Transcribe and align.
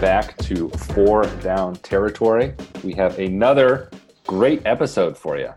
back 0.00 0.36
to 0.38 0.68
Four 0.68 1.24
Down 1.40 1.74
Territory. 1.76 2.54
We 2.84 2.92
have 2.94 3.18
another 3.18 3.90
great 4.26 4.60
episode 4.66 5.16
for 5.16 5.38
you, 5.38 5.54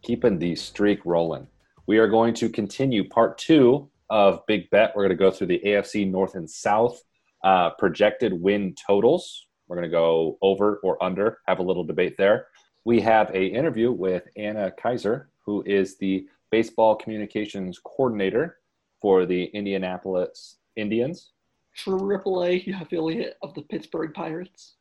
keeping 0.00 0.38
the 0.38 0.56
streak 0.56 1.04
rolling. 1.04 1.46
We 1.86 1.98
are 1.98 2.08
going 2.08 2.32
to 2.34 2.48
continue 2.48 3.06
part 3.06 3.36
two 3.36 3.90
of 4.08 4.46
Big 4.46 4.70
Bet. 4.70 4.92
We're 4.96 5.02
going 5.02 5.16
to 5.18 5.22
go 5.22 5.30
through 5.30 5.48
the 5.48 5.60
AFC 5.64 6.10
North 6.10 6.36
and 6.36 6.48
South 6.48 7.02
uh, 7.44 7.70
projected 7.78 8.32
win 8.32 8.74
totals. 8.86 9.46
We're 9.68 9.76
going 9.76 9.90
to 9.90 9.94
go 9.94 10.38
over 10.40 10.80
or 10.82 11.02
under, 11.02 11.40
have 11.46 11.58
a 11.58 11.62
little 11.62 11.84
debate 11.84 12.16
there. 12.16 12.46
We 12.86 12.98
have 13.02 13.30
a 13.34 13.44
interview 13.44 13.92
with 13.92 14.22
Anna 14.36 14.70
Kaiser, 14.70 15.28
who 15.44 15.62
is 15.66 15.98
the 15.98 16.26
baseball 16.50 16.96
communications 16.96 17.78
coordinator 17.78 18.56
for 19.02 19.26
the 19.26 19.44
Indianapolis 19.44 20.56
Indians. 20.76 21.32
AAA 21.76 22.80
affiliate 22.80 23.36
of 23.42 23.54
the 23.54 23.62
Pittsburgh 23.62 24.12
Pirates. 24.14 24.74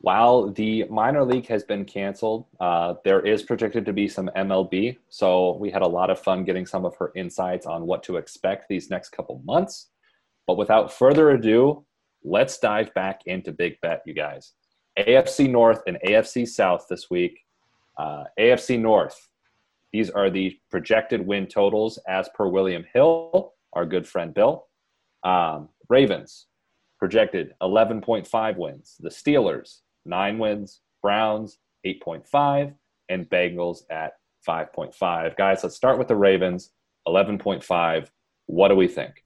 While 0.00 0.50
the 0.50 0.84
minor 0.90 1.24
league 1.24 1.46
has 1.46 1.64
been 1.64 1.84
canceled, 1.84 2.44
uh, 2.60 2.94
there 3.04 3.20
is 3.20 3.42
projected 3.42 3.86
to 3.86 3.92
be 3.92 4.06
some 4.06 4.30
MLB. 4.36 4.98
So 5.08 5.56
we 5.56 5.70
had 5.70 5.82
a 5.82 5.86
lot 5.86 6.10
of 6.10 6.20
fun 6.20 6.44
getting 6.44 6.66
some 6.66 6.84
of 6.84 6.94
her 6.96 7.10
insights 7.16 7.64
on 7.64 7.86
what 7.86 8.02
to 8.04 8.16
expect 8.16 8.68
these 8.68 8.90
next 8.90 9.10
couple 9.10 9.40
months. 9.44 9.88
But 10.46 10.58
without 10.58 10.92
further 10.92 11.30
ado, 11.30 11.86
let's 12.22 12.58
dive 12.58 12.92
back 12.92 13.22
into 13.26 13.52
Big 13.52 13.80
Bet, 13.80 14.02
you 14.04 14.12
guys. 14.12 14.52
AFC 14.98 15.50
North 15.50 15.80
and 15.86 15.98
AFC 16.06 16.46
South 16.46 16.86
this 16.90 17.08
week. 17.08 17.40
Uh, 17.96 18.24
AFC 18.38 18.78
North, 18.78 19.28
these 19.92 20.10
are 20.10 20.28
the 20.28 20.58
projected 20.70 21.24
win 21.24 21.46
totals 21.46 21.98
as 22.08 22.28
per 22.34 22.48
William 22.48 22.84
Hill, 22.92 23.54
our 23.72 23.86
good 23.86 24.06
friend 24.06 24.34
Bill. 24.34 24.66
Um, 25.22 25.68
Ravens 25.88 26.46
projected 26.98 27.54
11.5 27.62 28.56
wins. 28.56 28.96
The 29.00 29.10
Steelers, 29.10 29.80
nine 30.04 30.38
wins. 30.38 30.80
Browns, 31.02 31.58
8.5. 31.86 32.74
And 33.08 33.28
Bengals 33.28 33.82
at 33.90 34.14
5.5. 34.48 35.36
Guys, 35.36 35.62
let's 35.62 35.76
start 35.76 35.98
with 35.98 36.08
the 36.08 36.16
Ravens, 36.16 36.70
11.5. 37.06 38.08
What 38.46 38.68
do 38.68 38.76
we 38.76 38.88
think? 38.88 39.24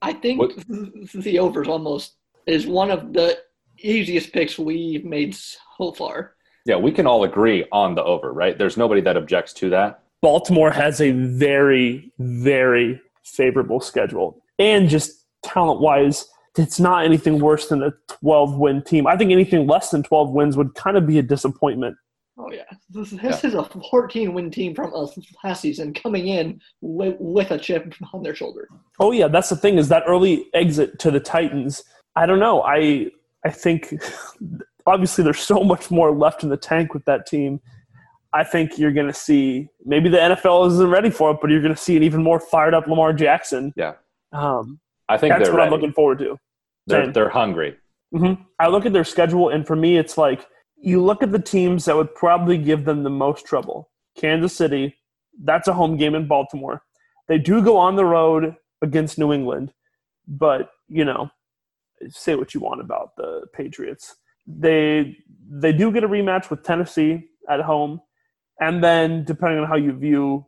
I 0.00 0.12
think 0.12 0.40
what? 0.40 0.56
the 1.14 1.38
overs 1.38 1.68
almost 1.68 2.14
is 2.46 2.66
one 2.66 2.90
of 2.90 3.12
the 3.12 3.38
easiest 3.78 4.32
picks 4.32 4.58
we've 4.58 5.04
made 5.04 5.34
so 5.34 5.92
far. 5.92 6.34
Yeah, 6.66 6.76
we 6.76 6.92
can 6.92 7.06
all 7.06 7.24
agree 7.24 7.64
on 7.72 7.94
the 7.94 8.04
over, 8.04 8.32
right? 8.32 8.56
There's 8.56 8.76
nobody 8.76 9.00
that 9.02 9.16
objects 9.16 9.52
to 9.54 9.70
that. 9.70 10.02
Baltimore 10.20 10.70
has 10.70 11.00
a 11.00 11.10
very, 11.10 12.12
very 12.18 13.00
favorable 13.24 13.80
schedule. 13.80 14.42
And 14.58 14.88
just 14.88 15.21
talent 15.42 15.80
wise, 15.80 16.26
it's 16.56 16.78
not 16.78 17.04
anything 17.04 17.40
worse 17.40 17.68
than 17.68 17.82
a 17.82 17.92
12 18.20 18.58
win 18.58 18.82
team. 18.82 19.06
I 19.06 19.16
think 19.16 19.30
anything 19.30 19.66
less 19.66 19.90
than 19.90 20.02
12 20.02 20.30
wins 20.30 20.56
would 20.56 20.74
kind 20.74 20.96
of 20.96 21.06
be 21.06 21.18
a 21.18 21.22
disappointment. 21.22 21.96
Oh, 22.38 22.50
yeah. 22.50 22.62
This, 22.90 23.10
this 23.10 23.42
yeah. 23.42 23.48
is 23.48 23.54
a 23.54 23.64
14 23.90 24.32
win 24.32 24.50
team 24.50 24.74
from 24.74 24.92
a 24.92 25.06
last 25.44 25.60
season 25.60 25.92
coming 25.92 26.28
in 26.28 26.60
with, 26.80 27.16
with 27.18 27.50
a 27.50 27.58
chip 27.58 27.94
on 28.12 28.22
their 28.22 28.34
shoulder. 28.34 28.68
Oh, 28.98 29.12
yeah. 29.12 29.28
That's 29.28 29.50
the 29.50 29.56
thing 29.56 29.78
is 29.78 29.88
that 29.88 30.04
early 30.06 30.46
exit 30.54 30.98
to 31.00 31.10
the 31.10 31.20
Titans. 31.20 31.84
I 32.16 32.26
don't 32.26 32.38
know. 32.38 32.62
I 32.62 33.10
I 33.44 33.50
think 33.50 33.94
obviously 34.86 35.24
there's 35.24 35.40
so 35.40 35.62
much 35.62 35.90
more 35.90 36.12
left 36.12 36.42
in 36.42 36.48
the 36.48 36.56
tank 36.56 36.94
with 36.94 37.04
that 37.04 37.26
team. 37.26 37.60
I 38.34 38.44
think 38.44 38.78
you're 38.78 38.92
going 38.92 39.08
to 39.08 39.12
see 39.12 39.68
maybe 39.84 40.08
the 40.08 40.16
NFL 40.16 40.66
isn't 40.68 40.88
ready 40.88 41.10
for 41.10 41.32
it, 41.32 41.38
but 41.40 41.50
you're 41.50 41.60
going 41.60 41.74
to 41.74 41.80
see 41.80 41.96
an 41.96 42.02
even 42.02 42.22
more 42.22 42.40
fired 42.40 42.72
up 42.72 42.86
Lamar 42.86 43.12
Jackson. 43.12 43.74
Yeah. 43.76 43.94
Um, 44.32 44.80
I 45.12 45.18
think 45.18 45.32
that's 45.34 45.48
what 45.48 45.56
ready. 45.56 45.66
I'm 45.66 45.72
looking 45.72 45.92
forward 45.92 46.18
to. 46.20 46.38
They're, 46.86 47.12
they're 47.12 47.28
hungry. 47.28 47.76
Mm-hmm. 48.14 48.42
I 48.58 48.68
look 48.68 48.86
at 48.86 48.92
their 48.92 49.04
schedule, 49.04 49.48
and 49.48 49.66
for 49.66 49.76
me, 49.76 49.96
it's 49.96 50.18
like 50.18 50.46
you 50.76 51.02
look 51.02 51.22
at 51.22 51.32
the 51.32 51.38
teams 51.38 51.84
that 51.84 51.96
would 51.96 52.14
probably 52.14 52.58
give 52.58 52.84
them 52.84 53.02
the 53.02 53.10
most 53.10 53.46
trouble. 53.46 53.90
Kansas 54.16 54.54
City, 54.54 54.96
that's 55.42 55.68
a 55.68 55.72
home 55.72 55.96
game 55.96 56.14
in 56.14 56.26
Baltimore. 56.26 56.82
They 57.28 57.38
do 57.38 57.62
go 57.62 57.76
on 57.76 57.96
the 57.96 58.04
road 58.04 58.56
against 58.82 59.18
New 59.18 59.32
England, 59.32 59.72
but 60.26 60.70
you 60.88 61.04
know, 61.04 61.30
say 62.08 62.34
what 62.34 62.52
you 62.52 62.60
want 62.60 62.80
about 62.80 63.16
the 63.16 63.46
Patriots. 63.54 64.16
They 64.46 65.16
they 65.48 65.72
do 65.72 65.92
get 65.92 66.04
a 66.04 66.08
rematch 66.08 66.50
with 66.50 66.62
Tennessee 66.64 67.28
at 67.48 67.60
home, 67.60 68.00
and 68.60 68.82
then 68.82 69.24
depending 69.24 69.60
on 69.60 69.68
how 69.68 69.76
you 69.76 69.92
view 69.92 70.46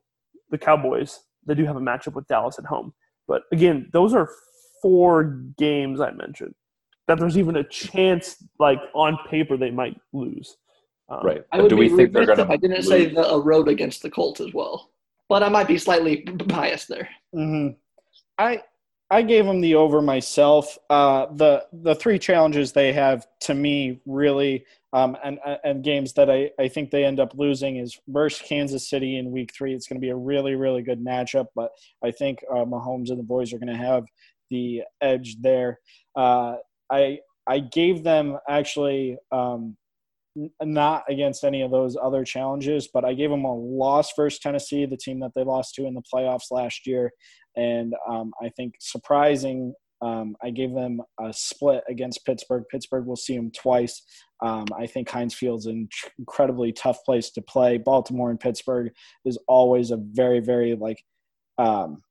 the 0.51 0.59
Cowboys, 0.59 1.21
they 1.47 1.55
do 1.55 1.65
have 1.65 1.77
a 1.77 1.81
matchup 1.81 2.15
with 2.15 2.27
Dallas 2.27 2.59
at 2.59 2.67
home. 2.67 2.93
But 3.27 3.43
again, 3.53 3.89
those 3.93 4.15
are 4.15 4.29
four 4.85 5.25
games 5.57 5.99
I 5.99 6.11
mentioned 6.11 6.55
that 7.09 7.19
there's 7.19 7.39
even 7.39 7.57
a 7.57 7.65
chance, 7.65 8.37
like 8.59 8.79
on 8.95 9.19
paper, 9.31 9.57
they 9.57 9.71
might 9.71 9.99
lose. 10.13 10.59
Um, 11.09 11.21
right. 11.25 11.43
I 11.53 11.63
would 11.63 11.71
do 11.71 11.77
we 11.79 11.89
think 11.89 12.13
they're 12.13 12.27
going 12.27 12.37
to? 12.37 12.47
I 12.51 12.57
didn't 12.57 12.77
lose. 12.77 12.89
say 12.89 13.07
the, 13.07 13.27
a 13.27 13.41
road 13.41 13.69
against 13.69 14.03
the 14.03 14.11
Colts 14.11 14.41
as 14.41 14.53
well, 14.53 14.91
but 15.31 15.43
I 15.43 15.49
might 15.49 15.69
be 15.69 15.79
slightly 15.79 16.17
biased 16.47 16.89
there. 16.89 17.09
Mm-hmm. 17.35 17.77
I 18.37 18.63
I 19.11 19.23
gave 19.23 19.47
them 19.47 19.63
the 19.63 19.75
over 19.75 20.03
myself. 20.03 20.77
Uh, 20.91 21.27
the 21.33 21.67
the 21.73 21.95
three 21.95 22.19
challenges 22.19 22.73
they 22.73 22.93
have 22.93 23.27
to 23.41 23.55
me 23.55 24.03
really 24.05 24.67
um, 24.95 25.17
and 25.25 25.39
and 25.65 25.83
games 25.83 26.13
that 26.13 26.31
I, 26.31 26.51
I 26.59 26.69
think 26.69 26.91
they 26.91 27.05
end 27.05 27.19
up 27.19 27.35
losing 27.35 27.77
is 27.77 27.99
versus 28.07 28.47
Kansas 28.47 28.89
City 28.89 29.19
in 29.19 29.33
Week 29.33 29.53
Three. 29.53 29.75
It's 29.75 29.89
going 29.89 30.01
to 30.01 30.05
be 30.05 30.11
a 30.11 30.17
really 30.17 30.55
really 30.55 30.83
good 30.83 31.05
matchup, 31.05 31.47
but 31.57 31.71
I 32.03 32.13
think 32.13 32.39
uh, 32.51 32.65
Mahomes 32.65 33.11
and 33.11 33.19
the 33.19 33.25
boys 33.25 33.53
are 33.53 33.59
going 33.59 33.73
to 33.73 33.77
have 33.77 34.05
the 34.51 34.83
edge 35.01 35.37
there. 35.41 35.79
Uh, 36.17 36.57
I 36.91 37.19
I 37.47 37.61
gave 37.61 38.05
them 38.05 38.39
actually 38.49 39.19
um, 39.33 39.77
not 40.63 41.05
against 41.09 41.45
any 41.45 41.63
of 41.63 41.71
those 41.71 41.97
other 42.01 42.25
challenges, 42.25 42.89
but 42.93 43.05
I 43.05 43.15
gave 43.15 43.31
them 43.31 43.45
a 43.45 43.55
loss 43.55 44.13
versus 44.17 44.41
Tennessee, 44.41 44.87
the 44.87 44.97
team 44.97 45.21
that 45.21 45.33
they 45.35 45.45
lost 45.45 45.75
to 45.77 45.87
in 45.87 45.95
the 45.95 46.03
playoffs 46.13 46.51
last 46.51 46.87
year. 46.87 47.13
And 47.57 47.95
um, 48.09 48.33
I 48.43 48.49
think 48.57 48.75
surprising, 48.81 49.75
um, 50.03 50.37
I 50.43 50.51
gave 50.51 50.75
them 50.75 51.01
a 51.21 51.33
split 51.33 51.83
against 51.89 52.27
Pittsburgh. 52.27 52.65
Pittsburgh 52.71 53.07
will 53.07 53.17
see 53.17 53.37
them 53.37 53.53
twice. 53.53 54.03
Um, 54.43 54.67
I 54.77 54.87
think 54.87 55.09
Heinz 55.09 55.35
Field's 55.35 55.67
an 55.67 55.89
incredibly 56.19 56.73
tough 56.73 57.05
place 57.05 57.31
to 57.31 57.43
play. 57.43 57.79
Baltimore 57.79 58.31
and 58.31 58.41
Pittsburgh 58.41 58.93
is 59.25 59.39
always 59.47 59.91
a 59.91 59.99
very, 60.13 60.41
very 60.41 60.75
like 60.75 61.03
um, 61.59 62.03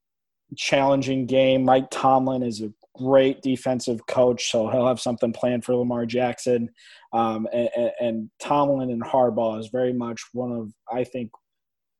challenging 0.55 1.25
game. 1.25 1.63
Mike 1.63 1.89
Tomlin 1.91 2.43
is 2.43 2.61
a 2.61 2.71
great 2.95 3.41
defensive 3.41 4.05
coach, 4.07 4.51
so 4.51 4.69
he'll 4.69 4.87
have 4.87 4.99
something 4.99 5.33
planned 5.33 5.65
for 5.65 5.75
Lamar 5.75 6.05
Jackson. 6.05 6.69
Um, 7.11 7.47
and, 7.53 7.91
and, 7.99 8.29
Tomlin 8.39 8.91
and 8.91 9.03
Harbaugh 9.03 9.59
is 9.59 9.69
very 9.69 9.93
much 9.93 10.21
one 10.33 10.51
of, 10.51 10.71
I 10.91 11.03
think, 11.03 11.31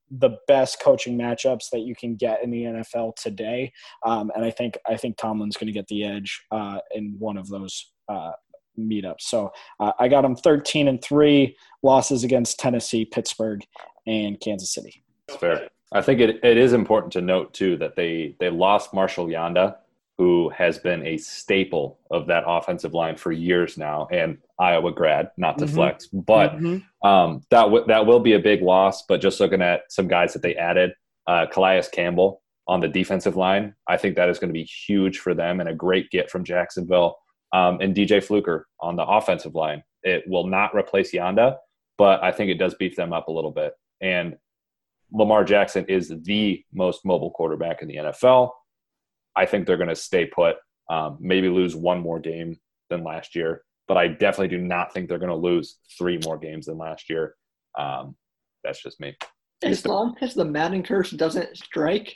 the 0.09 0.37
best 0.47 0.79
coaching 0.81 1.17
matchups 1.17 1.69
that 1.71 1.81
you 1.81 1.95
can 1.95 2.15
get 2.15 2.43
in 2.43 2.51
the 2.51 2.63
NFL 2.63 3.15
today. 3.15 3.71
Um, 4.05 4.31
and 4.35 4.45
I 4.45 4.51
think 4.51 4.77
I 4.87 4.95
think 4.95 5.17
Tomlin's 5.17 5.57
going 5.57 5.67
to 5.67 5.73
get 5.73 5.87
the 5.87 6.03
edge 6.03 6.43
uh, 6.51 6.79
in 6.93 7.15
one 7.17 7.37
of 7.37 7.47
those 7.49 7.91
uh, 8.09 8.31
meetups. 8.77 9.21
So 9.21 9.51
uh, 9.79 9.93
I 9.99 10.07
got 10.07 10.25
him 10.25 10.35
13 10.35 10.87
and 10.87 11.01
three 11.01 11.55
losses 11.81 12.23
against 12.23 12.59
Tennessee, 12.59 13.05
Pittsburgh, 13.05 13.63
and 14.05 14.39
Kansas 14.39 14.73
City. 14.73 15.03
That's 15.27 15.39
fair. 15.39 15.69
I 15.93 16.01
think 16.01 16.19
it, 16.19 16.43
it 16.43 16.57
is 16.57 16.73
important 16.73 17.13
to 17.13 17.21
note 17.21 17.53
too 17.53 17.77
that 17.77 17.95
they 17.95 18.35
they 18.39 18.49
lost 18.49 18.93
Marshall 18.93 19.27
Yanda 19.27 19.75
who 20.17 20.49
has 20.49 20.77
been 20.77 21.05
a 21.05 21.17
staple 21.17 21.99
of 22.11 22.27
that 22.27 22.43
offensive 22.45 22.93
line 22.93 23.15
for 23.15 23.31
years 23.31 23.77
now, 23.77 24.07
and 24.11 24.37
Iowa 24.59 24.91
grad, 24.91 25.31
not 25.37 25.57
to 25.57 25.65
mm-hmm. 25.65 25.75
flex, 25.75 26.07
but 26.07 26.51
mm-hmm. 26.55 27.07
um, 27.07 27.41
that 27.49 27.63
w- 27.63 27.85
that 27.87 28.05
will 28.05 28.19
be 28.19 28.33
a 28.33 28.39
big 28.39 28.61
loss. 28.61 29.03
But 29.03 29.21
just 29.21 29.39
looking 29.39 29.61
at 29.61 29.91
some 29.91 30.07
guys 30.07 30.33
that 30.33 30.43
they 30.43 30.55
added, 30.55 30.93
uh, 31.25 31.47
Calais 31.51 31.83
Campbell 31.91 32.41
on 32.67 32.79
the 32.79 32.87
defensive 32.87 33.35
line, 33.35 33.75
I 33.87 33.97
think 33.97 34.15
that 34.15 34.29
is 34.29 34.37
going 34.37 34.49
to 34.49 34.53
be 34.53 34.63
huge 34.63 35.17
for 35.17 35.33
them 35.33 35.59
and 35.59 35.67
a 35.67 35.73
great 35.73 36.11
get 36.11 36.29
from 36.29 36.43
Jacksonville. 36.43 37.17
Um, 37.51 37.79
and 37.81 37.95
DJ 37.95 38.23
Fluker 38.23 38.67
on 38.79 38.95
the 38.95 39.05
offensive 39.05 39.53
line. 39.53 39.83
It 40.01 40.23
will 40.27 40.47
not 40.47 40.73
replace 40.73 41.11
Yanda, 41.11 41.57
but 41.99 42.23
I 42.23 42.31
think 42.31 42.49
it 42.49 42.57
does 42.57 42.73
beef 42.73 42.95
them 42.95 43.13
up 43.13 43.27
a 43.27 43.31
little 43.31 43.51
bit. 43.51 43.73
And 44.01 44.37
Lamar 45.13 45.43
Jackson 45.43 45.85
is 45.87 46.11
the 46.23 46.63
most 46.73 47.05
mobile 47.05 47.31
quarterback 47.31 47.81
in 47.81 47.87
the 47.87 47.95
NFL. 47.95 48.49
I 49.35 49.45
think 49.45 49.65
they're 49.65 49.77
going 49.77 49.89
to 49.89 49.95
stay 49.95 50.25
put, 50.25 50.55
um, 50.89 51.17
maybe 51.19 51.49
lose 51.49 51.75
one 51.75 51.99
more 51.99 52.19
game 52.19 52.57
than 52.89 53.03
last 53.03 53.35
year, 53.35 53.63
but 53.87 53.97
I 53.97 54.07
definitely 54.07 54.55
do 54.57 54.63
not 54.63 54.93
think 54.93 55.07
they're 55.07 55.19
going 55.19 55.29
to 55.29 55.35
lose 55.35 55.77
three 55.97 56.19
more 56.23 56.37
games 56.37 56.65
than 56.65 56.77
last 56.77 57.09
year. 57.09 57.35
Um, 57.77 58.15
that's 58.63 58.81
just 58.81 58.99
me. 58.99 59.15
As 59.63 59.85
long 59.85 60.15
as 60.21 60.33
the 60.33 60.45
Madden 60.45 60.83
curse 60.83 61.11
doesn't 61.11 61.57
strike, 61.57 62.15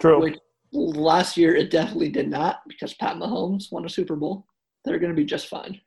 true. 0.00 0.20
Which 0.20 0.38
last 0.72 1.36
year 1.36 1.54
it 1.54 1.70
definitely 1.70 2.10
did 2.10 2.28
not 2.28 2.60
because 2.68 2.94
Pat 2.94 3.16
Mahomes 3.16 3.70
won 3.70 3.84
a 3.84 3.88
Super 3.88 4.16
Bowl. 4.16 4.46
They're 4.84 4.98
going 4.98 5.12
to 5.12 5.16
be 5.16 5.24
just 5.24 5.48
fine. 5.48 5.80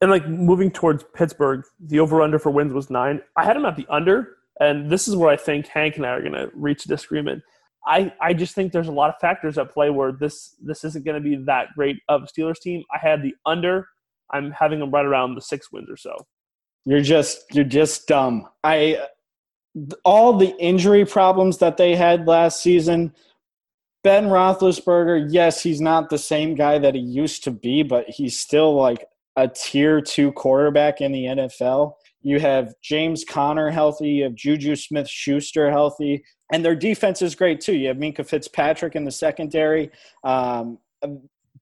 And 0.00 0.10
like 0.10 0.28
moving 0.28 0.70
towards 0.70 1.04
Pittsburgh, 1.14 1.64
the 1.80 2.00
over 2.00 2.20
under 2.20 2.38
for 2.38 2.50
wins 2.50 2.74
was 2.74 2.90
nine. 2.90 3.20
I 3.36 3.44
had 3.44 3.56
them 3.56 3.64
at 3.64 3.76
the 3.76 3.86
under, 3.88 4.33
and 4.60 4.90
this 4.90 5.08
is 5.08 5.16
where 5.16 5.30
I 5.30 5.36
think 5.36 5.66
Hank 5.66 5.96
and 5.96 6.06
I 6.06 6.10
are 6.10 6.20
going 6.20 6.32
to 6.32 6.50
reach 6.54 6.84
disagreement. 6.84 7.42
I, 7.86 8.12
I 8.20 8.32
just 8.32 8.54
think 8.54 8.72
there's 8.72 8.88
a 8.88 8.92
lot 8.92 9.10
of 9.10 9.16
factors 9.20 9.58
at 9.58 9.72
play 9.72 9.90
where 9.90 10.12
this 10.12 10.56
this 10.62 10.84
isn't 10.84 11.04
going 11.04 11.22
to 11.22 11.28
be 11.28 11.36
that 11.44 11.68
great 11.74 11.96
of 12.08 12.22
a 12.22 12.26
Steelers 12.26 12.60
team. 12.60 12.82
I 12.94 12.98
had 12.98 13.22
the 13.22 13.34
under 13.44 13.86
I'm 14.32 14.50
having 14.52 14.80
them 14.80 14.90
right 14.90 15.04
around 15.04 15.34
the 15.34 15.40
six 15.40 15.70
wins 15.70 15.90
or 15.90 15.96
so. 15.96 16.16
You're 16.86 17.02
just 17.02 17.44
you're 17.54 17.64
just 17.64 18.06
dumb. 18.06 18.48
I 18.62 19.06
all 20.04 20.36
the 20.36 20.56
injury 20.58 21.04
problems 21.04 21.58
that 21.58 21.76
they 21.76 21.96
had 21.96 22.26
last 22.26 22.62
season. 22.62 23.12
Ben 24.02 24.26
Roethlisberger, 24.26 25.28
yes, 25.30 25.62
he's 25.62 25.80
not 25.80 26.10
the 26.10 26.18
same 26.18 26.54
guy 26.54 26.78
that 26.78 26.94
he 26.94 27.00
used 27.00 27.42
to 27.44 27.50
be, 27.50 27.82
but 27.82 28.04
he's 28.08 28.38
still 28.38 28.74
like 28.74 29.06
a 29.36 29.48
tier 29.48 30.02
two 30.02 30.30
quarterback 30.32 31.00
in 31.00 31.10
the 31.10 31.24
NFL. 31.24 31.94
You 32.24 32.40
have 32.40 32.74
James 32.82 33.22
Conner 33.22 33.70
healthy, 33.70 34.10
you 34.10 34.24
have 34.24 34.34
Juju 34.34 34.74
Smith 34.74 35.08
Schuster 35.08 35.70
healthy, 35.70 36.24
and 36.52 36.64
their 36.64 36.74
defense 36.74 37.22
is 37.22 37.36
great 37.36 37.60
too. 37.60 37.76
You 37.76 37.88
have 37.88 37.98
Minkah 37.98 38.26
Fitzpatrick 38.26 38.96
in 38.96 39.04
the 39.04 39.12
secondary. 39.12 39.90
Um, 40.24 40.78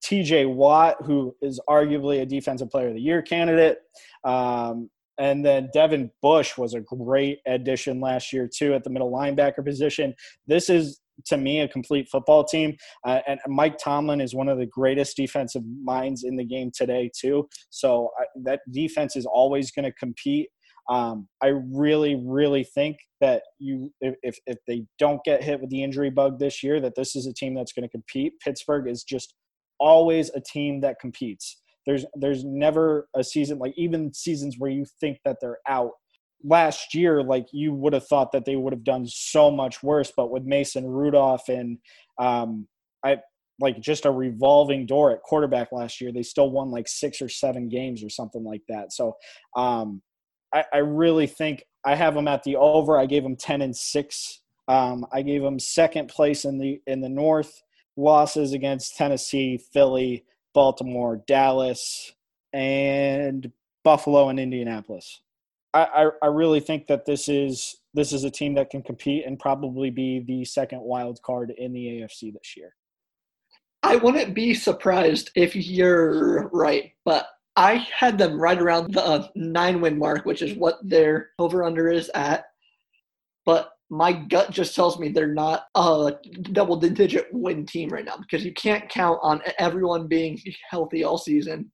TJ 0.02 0.52
Watt, 0.52 0.96
who 1.04 1.34
is 1.40 1.60
arguably 1.68 2.20
a 2.22 2.26
defensive 2.26 2.70
player 2.70 2.88
of 2.88 2.94
the 2.94 3.00
year 3.00 3.22
candidate. 3.22 3.78
Um, 4.24 4.90
and 5.18 5.44
then 5.44 5.70
Devin 5.72 6.10
Bush 6.20 6.56
was 6.56 6.74
a 6.74 6.80
great 6.80 7.40
addition 7.46 8.00
last 8.00 8.32
year, 8.32 8.48
too, 8.52 8.74
at 8.74 8.82
the 8.82 8.90
middle 8.90 9.10
linebacker 9.10 9.64
position. 9.64 10.14
This 10.46 10.68
is, 10.68 11.00
to 11.26 11.36
me, 11.36 11.60
a 11.60 11.68
complete 11.68 12.08
football 12.08 12.44
team. 12.44 12.76
Uh, 13.06 13.20
and 13.26 13.40
Mike 13.46 13.78
Tomlin 13.78 14.20
is 14.20 14.34
one 14.34 14.48
of 14.48 14.58
the 14.58 14.66
greatest 14.66 15.16
defensive 15.16 15.62
minds 15.82 16.24
in 16.24 16.36
the 16.36 16.44
game 16.44 16.70
today, 16.74 17.10
too. 17.16 17.48
So 17.70 18.10
I, 18.18 18.24
that 18.44 18.60
defense 18.70 19.16
is 19.16 19.26
always 19.26 19.70
going 19.70 19.84
to 19.84 19.92
compete. 19.92 20.48
Um, 20.90 21.28
I 21.42 21.52
really, 21.72 22.20
really 22.26 22.64
think 22.64 22.96
that 23.20 23.42
you, 23.58 23.92
if, 24.00 24.36
if 24.46 24.58
they 24.66 24.84
don't 24.98 25.22
get 25.24 25.42
hit 25.42 25.60
with 25.60 25.70
the 25.70 25.82
injury 25.82 26.10
bug 26.10 26.38
this 26.38 26.62
year, 26.62 26.80
that 26.80 26.94
this 26.96 27.14
is 27.14 27.26
a 27.26 27.32
team 27.32 27.54
that's 27.54 27.72
going 27.72 27.84
to 27.84 27.88
compete. 27.88 28.32
Pittsburgh 28.44 28.88
is 28.88 29.04
just 29.04 29.34
always 29.78 30.30
a 30.30 30.40
team 30.40 30.80
that 30.80 31.00
competes. 31.00 31.60
There's 31.86 32.06
there's 32.14 32.44
never 32.44 33.08
a 33.16 33.24
season 33.24 33.58
like 33.58 33.74
even 33.76 34.14
seasons 34.14 34.54
where 34.58 34.70
you 34.70 34.86
think 35.00 35.18
that 35.24 35.38
they're 35.40 35.58
out. 35.68 35.90
Last 36.44 36.94
year, 36.94 37.22
like 37.22 37.46
you 37.52 37.72
would 37.72 37.92
have 37.92 38.06
thought 38.06 38.32
that 38.32 38.44
they 38.44 38.56
would 38.56 38.72
have 38.72 38.84
done 38.84 39.06
so 39.06 39.50
much 39.50 39.82
worse, 39.82 40.12
but 40.16 40.30
with 40.30 40.44
Mason 40.44 40.86
Rudolph 40.86 41.48
and 41.48 41.78
um, 42.18 42.66
I 43.04 43.18
like 43.60 43.80
just 43.80 44.06
a 44.06 44.10
revolving 44.10 44.86
door 44.86 45.12
at 45.12 45.22
quarterback 45.22 45.72
last 45.72 46.00
year, 46.00 46.12
they 46.12 46.22
still 46.22 46.50
won 46.50 46.70
like 46.70 46.88
six 46.88 47.22
or 47.22 47.28
seven 47.28 47.68
games 47.68 48.02
or 48.02 48.08
something 48.08 48.44
like 48.44 48.62
that. 48.68 48.92
So 48.92 49.16
um, 49.56 50.02
I, 50.52 50.64
I 50.72 50.78
really 50.78 51.26
think 51.26 51.64
I 51.84 51.94
have 51.94 52.14
them 52.14 52.28
at 52.28 52.42
the 52.42 52.56
over. 52.56 52.98
I 52.98 53.06
gave 53.06 53.22
them 53.22 53.36
ten 53.36 53.62
and 53.62 53.76
six. 53.76 54.40
Um, 54.68 55.06
I 55.12 55.22
gave 55.22 55.42
them 55.42 55.58
second 55.58 56.08
place 56.08 56.44
in 56.44 56.58
the 56.58 56.80
in 56.86 57.00
the 57.00 57.08
North 57.08 57.62
losses 57.96 58.52
against 58.52 58.96
Tennessee, 58.96 59.58
Philly, 59.72 60.24
Baltimore, 60.54 61.22
Dallas, 61.26 62.12
and 62.52 63.52
Buffalo 63.84 64.28
and 64.28 64.38
Indianapolis. 64.38 65.21
I, 65.74 66.10
I, 66.22 66.26
really 66.26 66.60
think 66.60 66.86
that 66.88 67.06
this 67.06 67.28
is 67.28 67.76
this 67.94 68.12
is 68.12 68.24
a 68.24 68.30
team 68.30 68.54
that 68.54 68.70
can 68.70 68.82
compete 68.82 69.24
and 69.26 69.38
probably 69.38 69.90
be 69.90 70.20
the 70.20 70.44
second 70.44 70.82
wild 70.82 71.20
card 71.22 71.52
in 71.56 71.72
the 71.72 71.86
AFC 71.86 72.32
this 72.32 72.56
year. 72.56 72.74
I 73.82 73.96
wouldn't 73.96 74.34
be 74.34 74.54
surprised 74.54 75.30
if 75.34 75.56
you're 75.56 76.48
right, 76.48 76.92
but 77.04 77.26
I 77.56 77.86
had 77.94 78.18
them 78.18 78.40
right 78.40 78.60
around 78.60 78.94
the 78.94 79.04
uh, 79.04 79.28
nine 79.34 79.80
win 79.80 79.98
mark, 79.98 80.24
which 80.24 80.42
is 80.42 80.56
what 80.56 80.76
their 80.82 81.30
over 81.38 81.64
under 81.64 81.90
is 81.90 82.10
at. 82.14 82.44
But 83.44 83.70
my 83.90 84.12
gut 84.12 84.50
just 84.50 84.74
tells 84.74 84.98
me 84.98 85.08
they're 85.08 85.34
not 85.34 85.64
a 85.74 86.14
double 86.52 86.76
digit 86.76 87.28
win 87.32 87.66
team 87.66 87.90
right 87.90 88.04
now 88.04 88.16
because 88.16 88.44
you 88.44 88.52
can't 88.54 88.88
count 88.88 89.18
on 89.22 89.42
everyone 89.58 90.06
being 90.06 90.40
healthy 90.70 91.04
all 91.04 91.18
season. 91.18 91.70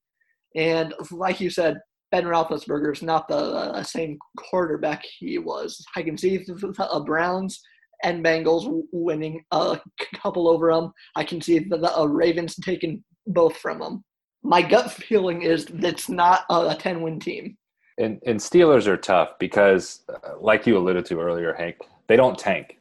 And 0.56 0.94
like 1.12 1.40
you 1.40 1.50
said, 1.50 1.78
Ben 2.10 2.24
Roethlisberger 2.24 2.92
is 2.92 3.02
not 3.02 3.28
the 3.28 3.36
uh, 3.36 3.82
same 3.82 4.18
quarterback 4.36 5.04
he 5.04 5.38
was. 5.38 5.84
I 5.96 6.02
can 6.02 6.16
see 6.16 6.38
the 6.38 6.74
uh, 6.78 7.00
Browns 7.00 7.60
and 8.02 8.24
Bengals 8.24 8.82
winning 8.92 9.44
a 9.50 9.80
couple 10.16 10.48
over 10.48 10.72
them. 10.72 10.92
I 11.16 11.24
can 11.24 11.40
see 11.40 11.58
the, 11.58 11.76
the 11.76 11.96
uh, 11.96 12.06
Ravens 12.06 12.56
taking 12.56 13.04
both 13.26 13.56
from 13.56 13.80
them. 13.80 14.04
My 14.42 14.62
gut 14.62 14.90
feeling 14.90 15.42
is 15.42 15.66
that's 15.66 16.08
not 16.08 16.44
a 16.48 16.74
10 16.78 17.02
win 17.02 17.20
team. 17.20 17.56
And, 17.98 18.20
and 18.24 18.38
Steelers 18.38 18.86
are 18.86 18.96
tough 18.96 19.30
because, 19.40 20.04
uh, 20.08 20.38
like 20.40 20.66
you 20.66 20.78
alluded 20.78 21.04
to 21.06 21.20
earlier, 21.20 21.52
Hank, 21.52 21.76
they 22.06 22.16
don't 22.16 22.38
tank. 22.38 22.78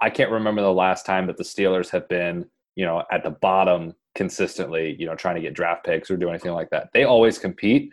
I 0.00 0.10
can't 0.10 0.30
remember 0.30 0.60
the 0.60 0.72
last 0.72 1.06
time 1.06 1.26
that 1.28 1.36
the 1.36 1.44
Steelers 1.44 1.88
have 1.90 2.08
been, 2.08 2.44
you 2.74 2.84
know, 2.84 3.04
at 3.12 3.22
the 3.22 3.30
bottom 3.30 3.94
consistently, 4.16 4.96
you 4.98 5.06
know, 5.06 5.14
trying 5.14 5.36
to 5.36 5.40
get 5.40 5.54
draft 5.54 5.84
picks 5.84 6.10
or 6.10 6.16
do 6.16 6.28
anything 6.28 6.52
like 6.52 6.70
that. 6.70 6.88
They 6.92 7.04
always 7.04 7.38
compete. 7.38 7.92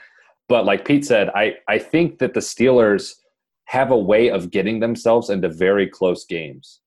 But 0.54 0.66
like 0.66 0.86
Pete 0.86 1.04
said, 1.04 1.30
I, 1.34 1.56
I 1.68 1.80
think 1.80 2.20
that 2.20 2.36
the 2.36 2.40
Steelers 2.40 3.14
have 3.66 3.90
a 3.90 3.98
way 3.98 4.30
of 4.30 4.52
getting 4.52 4.80
themselves 4.80 5.32
into 5.32 5.50
very 5.50 5.88
close 5.90 6.26
games. 6.26 6.80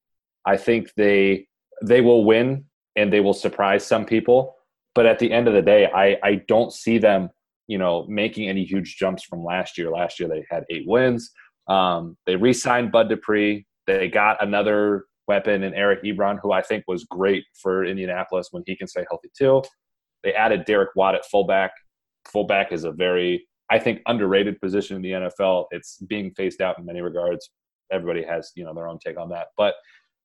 I 0.46 0.56
think 0.56 0.94
they 0.96 1.48
they 1.84 2.00
will 2.00 2.24
win 2.24 2.66
and 2.94 3.12
they 3.12 3.18
will 3.18 3.34
surprise 3.34 3.84
some 3.84 4.04
people. 4.04 4.54
But 4.94 5.06
at 5.06 5.18
the 5.18 5.32
end 5.32 5.48
of 5.48 5.54
the 5.54 5.62
day, 5.62 5.90
I, 5.92 6.16
I 6.22 6.34
don't 6.46 6.72
see 6.72 6.98
them, 6.98 7.28
you 7.66 7.76
know, 7.76 8.06
making 8.08 8.48
any 8.48 8.62
huge 8.62 8.98
jumps 8.98 9.24
from 9.24 9.44
last 9.44 9.76
year. 9.76 9.90
Last 9.90 10.20
year 10.20 10.28
they 10.28 10.44
had 10.48 10.62
eight 10.70 10.84
wins. 10.86 11.32
Um, 11.66 12.16
they 12.24 12.36
re-signed 12.36 12.92
Bud 12.92 13.08
Dupree. 13.08 13.66
They 13.88 14.06
got 14.06 14.40
another 14.40 15.06
weapon 15.26 15.64
in 15.64 15.74
Eric 15.74 16.04
Ebron, 16.04 16.38
who 16.40 16.52
I 16.52 16.62
think 16.62 16.84
was 16.86 17.02
great 17.02 17.42
for 17.60 17.84
Indianapolis 17.84 18.46
when 18.52 18.62
he 18.64 18.76
can 18.76 18.86
stay 18.86 19.04
healthy 19.10 19.30
too. 19.36 19.64
They 20.22 20.34
added 20.34 20.66
Derek 20.66 20.90
Watt 20.94 21.16
at 21.16 21.26
fullback. 21.26 21.72
Fullback 22.26 22.70
is 22.70 22.84
a 22.84 22.92
very, 22.92 23.44
I 23.70 23.78
think, 23.78 24.00
underrated 24.06 24.60
position 24.60 24.96
in 24.96 25.02
the 25.02 25.10
NFL. 25.10 25.66
It's 25.70 25.98
being 26.06 26.32
phased 26.32 26.62
out 26.62 26.78
in 26.78 26.86
many 26.86 27.00
regards. 27.00 27.50
Everybody 27.92 28.24
has, 28.24 28.52
you 28.54 28.64
know, 28.64 28.74
their 28.74 28.88
own 28.88 28.98
take 28.98 29.18
on 29.18 29.28
that. 29.30 29.48
But 29.56 29.74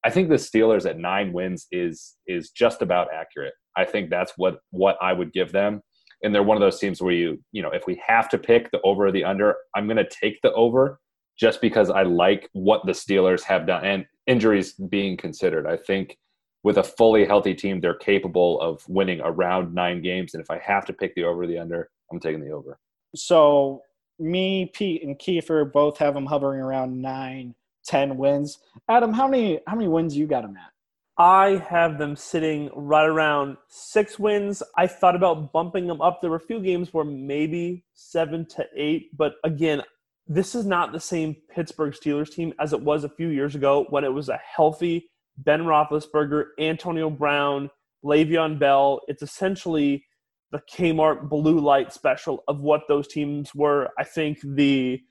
I 0.03 0.09
think 0.09 0.29
the 0.29 0.35
Steelers 0.35 0.89
at 0.89 0.97
nine 0.97 1.31
wins 1.31 1.67
is 1.71 2.15
is 2.27 2.49
just 2.49 2.81
about 2.81 3.13
accurate. 3.13 3.53
I 3.75 3.85
think 3.85 4.09
that's 4.09 4.33
what 4.37 4.59
what 4.71 4.97
I 5.01 5.13
would 5.13 5.31
give 5.33 5.51
them. 5.51 5.81
And 6.23 6.33
they're 6.33 6.43
one 6.43 6.57
of 6.57 6.61
those 6.61 6.79
teams 6.79 7.01
where 7.01 7.13
you, 7.13 7.41
you 7.51 7.61
know, 7.61 7.71
if 7.71 7.87
we 7.87 8.01
have 8.05 8.29
to 8.29 8.37
pick 8.37 8.69
the 8.71 8.81
over 8.81 9.07
or 9.07 9.11
the 9.11 9.23
under, 9.23 9.55
I'm 9.75 9.87
going 9.87 9.97
to 9.97 10.07
take 10.09 10.39
the 10.43 10.53
over 10.53 10.99
just 11.39 11.61
because 11.61 11.89
I 11.89 12.03
like 12.03 12.47
what 12.53 12.85
the 12.85 12.91
Steelers 12.91 13.41
have 13.43 13.65
done 13.65 13.83
and 13.83 14.05
injuries 14.27 14.73
being 14.73 15.17
considered. 15.17 15.65
I 15.65 15.77
think 15.77 16.15
with 16.63 16.77
a 16.77 16.83
fully 16.83 17.25
healthy 17.25 17.55
team, 17.55 17.79
they're 17.79 17.95
capable 17.95 18.61
of 18.61 18.87
winning 18.87 19.19
around 19.21 19.73
nine 19.73 20.01
games. 20.01 20.35
And 20.35 20.43
if 20.43 20.51
I 20.51 20.59
have 20.59 20.85
to 20.85 20.93
pick 20.93 21.15
the 21.15 21.23
over 21.23 21.47
the 21.47 21.57
under, 21.57 21.89
I'm 22.11 22.19
taking 22.19 22.41
the 22.41 22.51
over. 22.51 22.77
So 23.15 23.81
me, 24.19 24.71
Pete, 24.73 25.03
and 25.03 25.17
Kiefer 25.17 25.71
both 25.71 25.97
have 25.97 26.13
them 26.13 26.25
hovering 26.25 26.61
around 26.61 27.01
nine, 27.01 27.55
ten 27.85 28.17
wins. 28.17 28.59
Adam, 28.89 29.13
how 29.13 29.27
many 29.27 29.59
how 29.67 29.75
many 29.75 29.87
wins 29.87 30.15
you 30.15 30.27
got 30.27 30.43
them 30.43 30.57
at? 30.57 30.71
I 31.17 31.63
have 31.69 31.97
them 31.97 32.15
sitting 32.15 32.69
right 32.73 33.05
around 33.05 33.57
six 33.67 34.17
wins. 34.17 34.63
I 34.77 34.87
thought 34.87 35.15
about 35.15 35.51
bumping 35.51 35.85
them 35.87 36.01
up. 36.01 36.21
There 36.21 36.29
were 36.29 36.37
a 36.37 36.39
few 36.39 36.59
games 36.59 36.93
where 36.93 37.05
maybe 37.05 37.83
seven 37.93 38.45
to 38.47 38.65
eight, 38.75 39.15
but 39.17 39.35
again, 39.43 39.83
this 40.27 40.55
is 40.55 40.65
not 40.65 40.93
the 40.93 40.99
same 40.99 41.35
Pittsburgh 41.53 41.93
Steelers 41.93 42.31
team 42.31 42.53
as 42.59 42.73
it 42.73 42.81
was 42.81 43.03
a 43.03 43.09
few 43.09 43.27
years 43.27 43.55
ago 43.55 43.85
when 43.89 44.03
it 44.03 44.13
was 44.13 44.29
a 44.29 44.39
healthy 44.55 45.09
Ben 45.37 45.61
Roethlisberger, 45.61 46.45
Antonio 46.59 47.09
Brown, 47.09 47.69
Le'Veon 48.03 48.57
Bell. 48.57 49.01
It's 49.07 49.21
essentially 49.21 50.05
the 50.51 50.61
Kmart 50.71 51.29
blue 51.29 51.59
light 51.59 51.93
special 51.93 52.43
of 52.47 52.61
what 52.61 52.81
those 52.87 53.07
teams 53.07 53.53
were. 53.55 53.89
I 53.97 54.03
think 54.03 54.39
the 54.43 55.01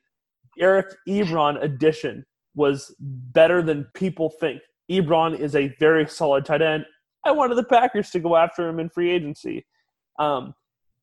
Eric 0.59 0.94
Ebron 1.09 1.62
addition 1.62 2.25
was 2.54 2.94
better 2.99 3.62
than 3.62 3.87
people 3.94 4.30
think. 4.40 4.61
Ebron 4.90 5.38
is 5.38 5.54
a 5.54 5.75
very 5.78 6.06
solid 6.06 6.44
tight 6.44 6.62
end. 6.62 6.85
I 7.25 7.30
wanted 7.32 7.54
the 7.56 7.64
Packers 7.64 8.11
to 8.11 8.20
go 8.20 8.37
after 8.37 8.68
him 8.68 8.80
in 8.80 8.88
free 8.90 9.11
agency. 9.11 9.66
Um, 10.18 10.54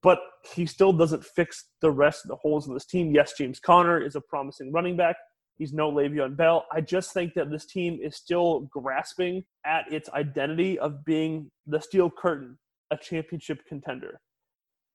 but 0.04 0.20
he 0.54 0.66
still 0.66 0.94
doesn't 0.94 1.26
fix 1.26 1.70
the 1.82 1.92
rest 1.92 2.24
of 2.24 2.30
the 2.30 2.36
holes 2.36 2.68
in 2.68 2.74
this 2.74 2.86
team. 2.86 3.14
Yes, 3.14 3.34
James 3.38 3.60
Conner 3.60 4.00
is 4.00 4.16
a 4.16 4.22
promising 4.22 4.72
running 4.72 4.96
back. 4.96 5.16
He's 5.58 5.74
no 5.74 5.92
Le'Veon 5.92 6.38
Bell. 6.38 6.66
I 6.72 6.82
just 6.82 7.14
think 7.14 7.34
that 7.34 7.50
this 7.50 7.66
team 7.66 8.00
is 8.02 8.16
still 8.16 8.70
grasping 8.72 9.44
at 9.66 9.92
its 9.92 10.08
identity 10.12 10.78
of 10.78 11.04
being 11.04 11.50
the 11.66 11.82
steel 11.82 12.12
curtain, 12.12 12.60
a 12.92 12.98
championship 12.98 13.66
contender. 13.68 14.20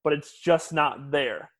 But 0.03 0.13
it's 0.13 0.39
just 0.39 0.73
not 0.73 1.11
there. 1.11 1.51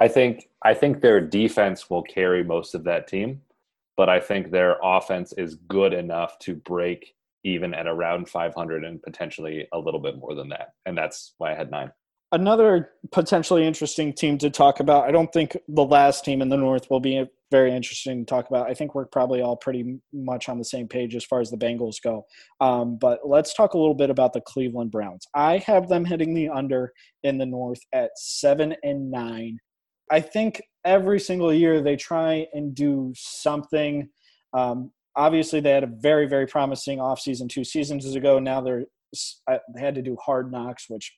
I 0.00 0.08
think 0.08 0.48
I 0.64 0.74
think 0.74 1.00
their 1.00 1.20
defense 1.20 1.90
will 1.90 2.02
carry 2.02 2.42
most 2.42 2.74
of 2.74 2.84
that 2.84 3.06
team, 3.06 3.42
but 3.96 4.08
I 4.08 4.20
think 4.20 4.50
their 4.50 4.78
offense 4.82 5.32
is 5.34 5.54
good 5.54 5.92
enough 5.92 6.38
to 6.40 6.54
break 6.54 7.14
even 7.44 7.74
at 7.74 7.86
around 7.86 8.28
500 8.28 8.84
and 8.84 9.02
potentially 9.02 9.66
a 9.72 9.78
little 9.78 10.00
bit 10.00 10.16
more 10.16 10.34
than 10.34 10.48
that. 10.50 10.74
And 10.86 10.96
that's 10.96 11.34
why 11.38 11.52
I 11.52 11.56
had 11.56 11.70
9 11.70 11.90
another 12.32 12.90
potentially 13.12 13.66
interesting 13.66 14.12
team 14.12 14.38
to 14.38 14.50
talk 14.50 14.80
about. 14.80 15.04
I 15.04 15.12
don't 15.12 15.32
think 15.32 15.56
the 15.68 15.84
last 15.84 16.24
team 16.24 16.42
in 16.42 16.48
the 16.48 16.56
North 16.56 16.90
will 16.90 17.00
be 17.00 17.26
very 17.52 17.72
interesting 17.72 18.24
to 18.24 18.28
talk 18.28 18.48
about. 18.48 18.68
I 18.68 18.74
think 18.74 18.94
we're 18.94 19.04
probably 19.04 19.42
all 19.42 19.56
pretty 19.56 20.00
much 20.12 20.48
on 20.48 20.58
the 20.58 20.64
same 20.64 20.88
page 20.88 21.14
as 21.14 21.24
far 21.24 21.40
as 21.40 21.50
the 21.50 21.58
Bengals 21.58 22.02
go. 22.02 22.24
Um, 22.60 22.96
but 22.96 23.20
let's 23.24 23.54
talk 23.54 23.74
a 23.74 23.78
little 23.78 23.94
bit 23.94 24.10
about 24.10 24.32
the 24.32 24.40
Cleveland 24.40 24.90
Browns. 24.90 25.26
I 25.34 25.58
have 25.58 25.88
them 25.88 26.04
hitting 26.04 26.34
the 26.34 26.48
under 26.48 26.92
in 27.22 27.38
the 27.38 27.46
North 27.46 27.80
at 27.92 28.10
seven 28.16 28.74
and 28.82 29.10
nine. 29.10 29.58
I 30.10 30.20
think 30.20 30.62
every 30.84 31.20
single 31.20 31.52
year 31.52 31.80
they 31.80 31.96
try 31.96 32.46
and 32.54 32.74
do 32.74 33.12
something. 33.14 34.08
Um, 34.52 34.90
obviously, 35.14 35.60
they 35.60 35.70
had 35.70 35.84
a 35.84 35.92
very, 36.00 36.26
very 36.26 36.46
promising 36.46 36.98
offseason 36.98 37.48
two 37.48 37.64
seasons 37.64 38.16
ago. 38.16 38.38
Now 38.38 38.60
they're 38.62 38.86
they 39.46 39.80
had 39.80 39.94
to 39.94 40.02
do 40.02 40.16
hard 40.24 40.50
knocks, 40.50 40.86
which 40.88 41.12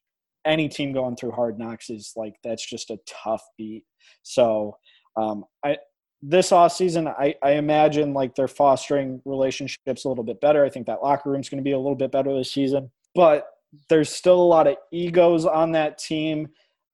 any 0.45 0.69
team 0.69 0.93
going 0.93 1.17
through 1.17 1.31
hard 1.31 1.59
knocks 1.59 1.91
is 1.91 2.13
like 2.17 2.35
that's 2.43 2.69
just 2.69 2.91
a 2.91 2.99
tough 3.07 3.43
beat. 3.57 3.85
So 4.23 4.77
um, 5.17 5.45
I 5.65 5.77
this 6.27 6.53
off 6.53 6.73
season, 6.73 7.07
I, 7.07 7.35
I 7.43 7.53
imagine 7.53 8.15
like 8.15 8.35
they're 8.35 8.49
fostering 8.49 9.21
relationships 9.27 10.05
a 10.05 10.09
little 10.09 10.25
bit 10.25 10.41
better. 10.41 10.65
I 10.65 10.71
think 10.71 10.87
that 10.87 11.03
locker 11.03 11.31
room's 11.31 11.51
going 11.51 11.59
to 11.59 11.65
be 11.65 11.73
a 11.73 11.79
little 11.79 11.95
bit 11.95 12.11
better 12.11 12.35
this 12.35 12.53
season, 12.53 12.91
but 13.15 13.47
there's 13.91 14.09
still 14.09 14.41
a 14.41 14.43
lot 14.43 14.67
of 14.67 14.77
egos 14.91 15.45
on 15.45 15.73
that 15.73 15.99
team. 15.99 16.49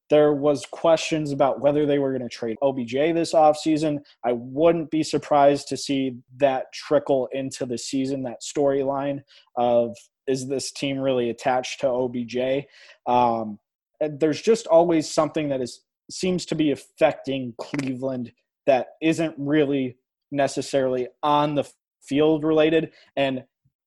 There 0.09 0.35
was 0.35 0.67
questions 0.67 1.31
about 1.31 1.61
whether 1.61 1.87
they 1.87 2.01
were 2.01 2.11
going 2.11 2.29
to 2.29 2.35
trade 2.35 2.57
OBJ 2.61 3.15
this 3.15 3.33
offseason. 3.33 3.99
I 4.25 4.33
wouldn't 4.33 4.91
be 4.91 5.05
surprised 5.05 5.69
to 5.69 5.77
see 5.77 6.17
that 6.39 6.73
trickle 6.73 7.29
into 7.31 7.67
the 7.67 7.79
season, 7.79 8.25
that 8.25 8.43
storyline 8.43 9.21
of 9.57 9.97
is 10.27 10.49
this 10.49 10.73
team 10.73 10.99
really 10.99 11.31
attached 11.31 11.81
to 11.81 11.89
OBJ? 11.89 12.67
Um, 13.07 13.61
there's 14.01 14.43
just 14.43 14.67
always 14.67 15.09
something 15.09 15.49
that 15.51 15.61
is 15.61 15.83
seems 16.11 16.45
to 16.47 16.57
be 16.57 16.73
affecting 16.73 17.55
Cleveland 17.61 18.33
that 18.67 18.89
isn't 19.03 19.35
really 19.39 19.97
necessarily 20.31 21.09
on 21.23 21.55
the 21.55 21.69
field 22.03 22.45
related. 22.45 22.93
And 23.17 23.45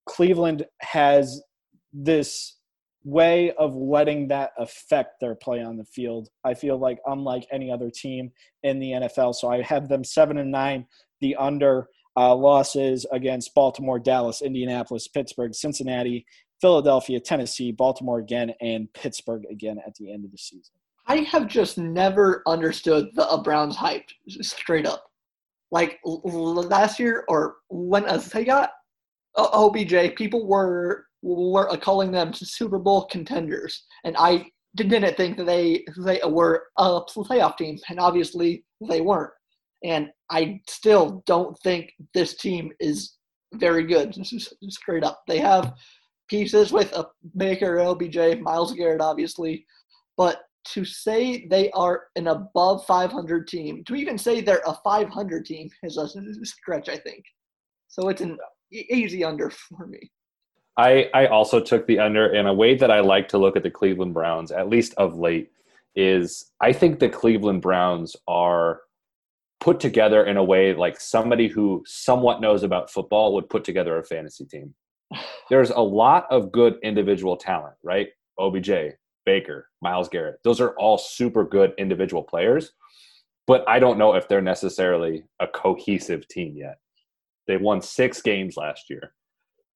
Cleveland 0.08 0.66
has 0.82 1.42
this 1.92 2.58
way 3.06 3.52
of 3.54 3.76
letting 3.76 4.30
that 4.30 4.52
affect 4.58 5.20
their 5.20 5.36
play 5.36 5.62
on 5.62 5.78
the 5.78 5.86
field. 5.86 6.30
I 6.44 6.54
feel 6.54 6.78
like 6.78 7.00
unlike 7.06 7.46
any 7.52 7.72
other 7.72 7.90
team 7.90 8.32
in 8.64 8.80
the 8.80 8.92
NFL. 8.92 9.36
So 9.36 9.50
I 9.50 9.62
have 9.62 9.90
them 9.90 10.04
seven 10.04 10.38
and 10.38 10.52
nine, 10.52 10.88
the 11.20 11.36
under 11.36 11.88
uh, 12.16 12.36
losses 12.36 13.06
against 13.12 13.54
Baltimore, 13.54 14.00
Dallas, 14.00 14.42
Indianapolis, 14.42 15.08
Pittsburgh, 15.08 15.54
Cincinnati, 15.54 16.26
Philadelphia, 16.62 17.20
Tennessee, 17.20 17.72
Baltimore 17.72 18.20
again, 18.20 18.54
and 18.62 18.92
Pittsburgh 18.94 19.44
again 19.52 19.80
at 19.86 19.96
the 19.96 20.14
end 20.14 20.24
of 20.24 20.32
the 20.32 20.38
season. 20.38 20.74
I 21.08 21.18
have 21.18 21.48
just 21.48 21.78
never 21.78 22.42
understood 22.48 23.10
the 23.14 23.28
uh, 23.28 23.42
Browns 23.42 23.76
hype 23.76 24.08
straight 24.42 24.86
up. 24.86 25.06
Like 25.72 26.00
last 26.04 27.00
year, 27.00 27.26
or 27.28 27.56
when 27.70 28.06
uh, 28.06 28.18
they 28.18 28.46
got 28.46 28.72
uh, 29.36 29.50
OBJ, 29.54 30.16
people 30.16 30.46
were 30.48 31.08
were 31.22 31.70
uh, 31.70 31.78
calling 31.78 32.12
them 32.12 32.34
Super 32.34 32.78
Bowl 32.78 33.06
contenders, 33.06 33.84
and 34.04 34.16
I 34.18 34.46
didn't 34.76 35.16
think 35.18 35.38
that 35.38 35.46
they 35.46 35.84
they 35.98 36.20
were 36.26 36.68
a 36.78 37.02
playoff 37.02 37.58
team, 37.58 37.78
and 37.90 38.00
obviously 38.00 38.64
they 38.88 39.02
weren't. 39.02 39.34
And 39.84 40.10
I 40.30 40.62
still 40.70 41.24
don't 41.26 41.58
think 41.60 41.92
this 42.14 42.36
team 42.36 42.72
is 42.80 43.18
very 43.56 43.84
good. 43.84 44.16
Straight 44.70 45.04
up, 45.04 45.24
they 45.28 45.40
have 45.40 45.74
pieces 46.30 46.72
with 46.72 46.94
a 46.94 47.08
Baker, 47.36 47.80
OBJ, 47.80 48.40
Myles 48.40 48.74
Garrett, 48.74 49.02
obviously, 49.02 49.66
but 50.18 50.44
to 50.66 50.86
say 50.86 51.48
they 51.48 51.70
are 51.72 52.04
an 52.16 52.28
above 52.28 52.86
500 52.86 53.48
team, 53.48 53.84
to 53.86 53.96
even 53.96 54.18
say 54.18 54.42
they're 54.42 54.62
a 54.66 54.78
500 54.84 55.46
team 55.46 55.70
is 55.84 55.98
a 55.98 56.46
stretch, 56.46 56.90
I 56.90 56.98
think. 56.98 57.24
So 57.88 58.10
it's 58.10 58.22
an 58.22 58.38
easy 58.72 59.24
under 59.24 59.50
for 59.78 59.88
me. 59.88 60.12
I, 60.78 61.10
I 61.14 61.28
also 61.28 61.60
took 61.60 61.86
the 61.86 62.00
under 62.00 62.34
in 62.34 62.48
a 62.48 62.54
way 62.54 62.76
that 62.76 62.90
I 62.90 63.00
like 63.02 63.28
to 63.30 63.38
look 63.38 63.56
at 63.56 63.64
the 63.64 63.70
Cleveland 63.70 64.16
Browns, 64.16 64.52
at 64.52 64.70
least 64.70 64.96
of 64.98 65.16
late, 65.16 65.52
is 65.96 66.52
I 66.62 66.74
think 66.74 67.00
the 67.00 67.10
Cleveland 67.10 67.62
Browns 67.62 68.16
are 68.28 68.82
put 69.60 69.80
together 69.80 70.26
in 70.26 70.38
a 70.38 70.44
way 70.44 70.74
like 70.74 71.00
somebody 71.00 71.48
who 71.48 71.84
somewhat 71.86 72.42
knows 72.42 72.64
about 72.64 72.92
football 72.92 73.34
would 73.36 73.50
put 73.50 73.64
together 73.64 73.98
a 73.98 74.04
fantasy 74.04 74.46
team. 74.46 74.74
There's 75.50 75.70
a 75.70 75.80
lot 75.80 76.26
of 76.32 76.52
good 76.52 76.78
individual 76.82 77.38
talent, 77.38 77.76
right? 77.84 78.10
OBJ, 78.40 78.72
Baker, 79.26 79.70
Myles 79.82 80.10
Garrett. 80.10 80.40
Those 80.44 80.62
are 80.62 80.76
all 80.78 80.98
super 80.98 81.44
good 81.44 81.74
individual 81.78 82.24
players, 82.24 82.72
but 83.48 83.68
I 83.68 83.80
don't 83.80 83.98
know 83.98 84.16
if 84.16 84.28
they're 84.28 84.42
necessarily 84.42 85.24
a 85.40 85.48
cohesive 85.48 86.28
team 86.28 86.56
yet. 86.56 86.78
They 87.48 87.58
won 87.58 87.82
six 87.82 88.22
games 88.22 88.58
last 88.58 88.90
year. 88.90 89.14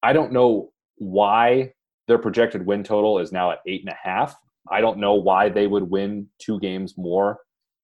I 0.04 0.14
don't 0.14 0.32
know 0.32 0.72
why 0.98 1.74
their 2.08 2.18
projected 2.18 2.66
win 2.66 2.84
total 2.84 3.20
is 3.20 3.32
now 3.32 3.52
at 3.52 3.60
eight 3.68 3.82
and 3.82 3.92
a 3.92 3.98
half. 4.02 4.36
I 4.70 4.82
don't 4.82 5.00
know 5.00 5.16
why 5.16 5.50
they 5.50 5.68
would 5.68 5.84
win 5.84 6.28
two 6.40 6.60
games 6.60 6.98
more 6.98 7.40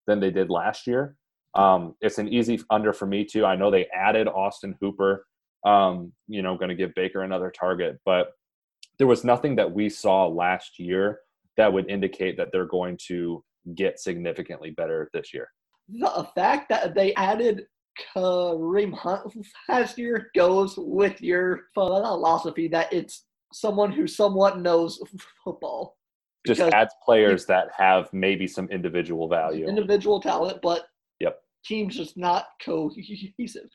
than 0.07 0.19
they 0.19 0.31
did 0.31 0.49
last 0.49 0.87
year. 0.87 1.15
Um, 1.55 1.95
it's 2.01 2.17
an 2.17 2.27
easy 2.27 2.59
under 2.69 2.93
for 2.93 3.05
me 3.05 3.25
too. 3.25 3.45
I 3.45 3.55
know 3.55 3.69
they 3.69 3.87
added 3.93 4.27
Austin 4.27 4.75
Hooper. 4.81 5.25
Um, 5.65 6.11
you 6.27 6.41
know, 6.41 6.57
going 6.57 6.69
to 6.69 6.75
give 6.75 6.93
Baker 6.93 7.21
another 7.21 7.49
target, 7.49 7.97
but 8.05 8.31
there 8.97 9.07
was 9.07 9.23
nothing 9.23 9.55
that 9.55 9.71
we 9.71 9.87
saw 9.87 10.27
last 10.27 10.77
year 10.77 11.19
that 11.57 11.71
would 11.71 11.89
indicate 11.89 12.37
that 12.37 12.49
they're 12.51 12.65
going 12.65 12.97
to 13.07 13.43
get 13.75 13.99
significantly 13.99 14.71
better 14.71 15.09
this 15.13 15.33
year. 15.33 15.47
The 15.89 16.27
fact 16.35 16.69
that 16.69 16.95
they 16.95 17.13
added 17.15 17.65
Kareem 18.15 18.93
Hunt 18.93 19.33
last 19.69 19.97
year 19.97 20.29
goes 20.35 20.75
with 20.77 21.21
your 21.21 21.61
philosophy 21.73 22.67
that 22.69 22.91
it's 22.91 23.25
someone 23.51 23.91
who 23.91 24.07
somewhat 24.07 24.59
knows 24.59 24.99
football. 25.43 25.97
Just 26.45 26.61
adds 26.61 26.93
players 27.05 27.45
that 27.45 27.67
have 27.77 28.11
maybe 28.11 28.47
some 28.47 28.67
individual 28.69 29.29
value, 29.29 29.65
individual 29.67 30.19
talent, 30.19 30.59
but 30.61 30.87
yep, 31.19 31.39
teams 31.63 31.95
just 31.95 32.17
not 32.17 32.47
cohesive. 32.65 33.69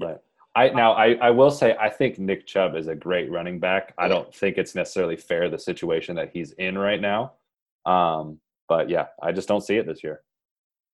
Right. 0.00 0.18
I 0.58 0.70
now 0.70 0.92
I, 0.92 1.14
I 1.20 1.30
will 1.30 1.52
say 1.52 1.76
I 1.78 1.88
think 1.88 2.18
Nick 2.18 2.46
Chubb 2.46 2.74
is 2.74 2.88
a 2.88 2.94
great 2.94 3.30
running 3.30 3.60
back. 3.60 3.94
I 3.96 4.08
don't 4.08 4.34
think 4.34 4.58
it's 4.58 4.74
necessarily 4.74 5.16
fair 5.16 5.48
the 5.48 5.58
situation 5.58 6.16
that 6.16 6.30
he's 6.32 6.50
in 6.52 6.76
right 6.76 7.00
now. 7.00 7.34
Um, 7.86 8.40
but 8.68 8.90
yeah, 8.90 9.06
I 9.22 9.30
just 9.30 9.46
don't 9.46 9.60
see 9.60 9.76
it 9.76 9.86
this 9.86 10.02
year. 10.02 10.22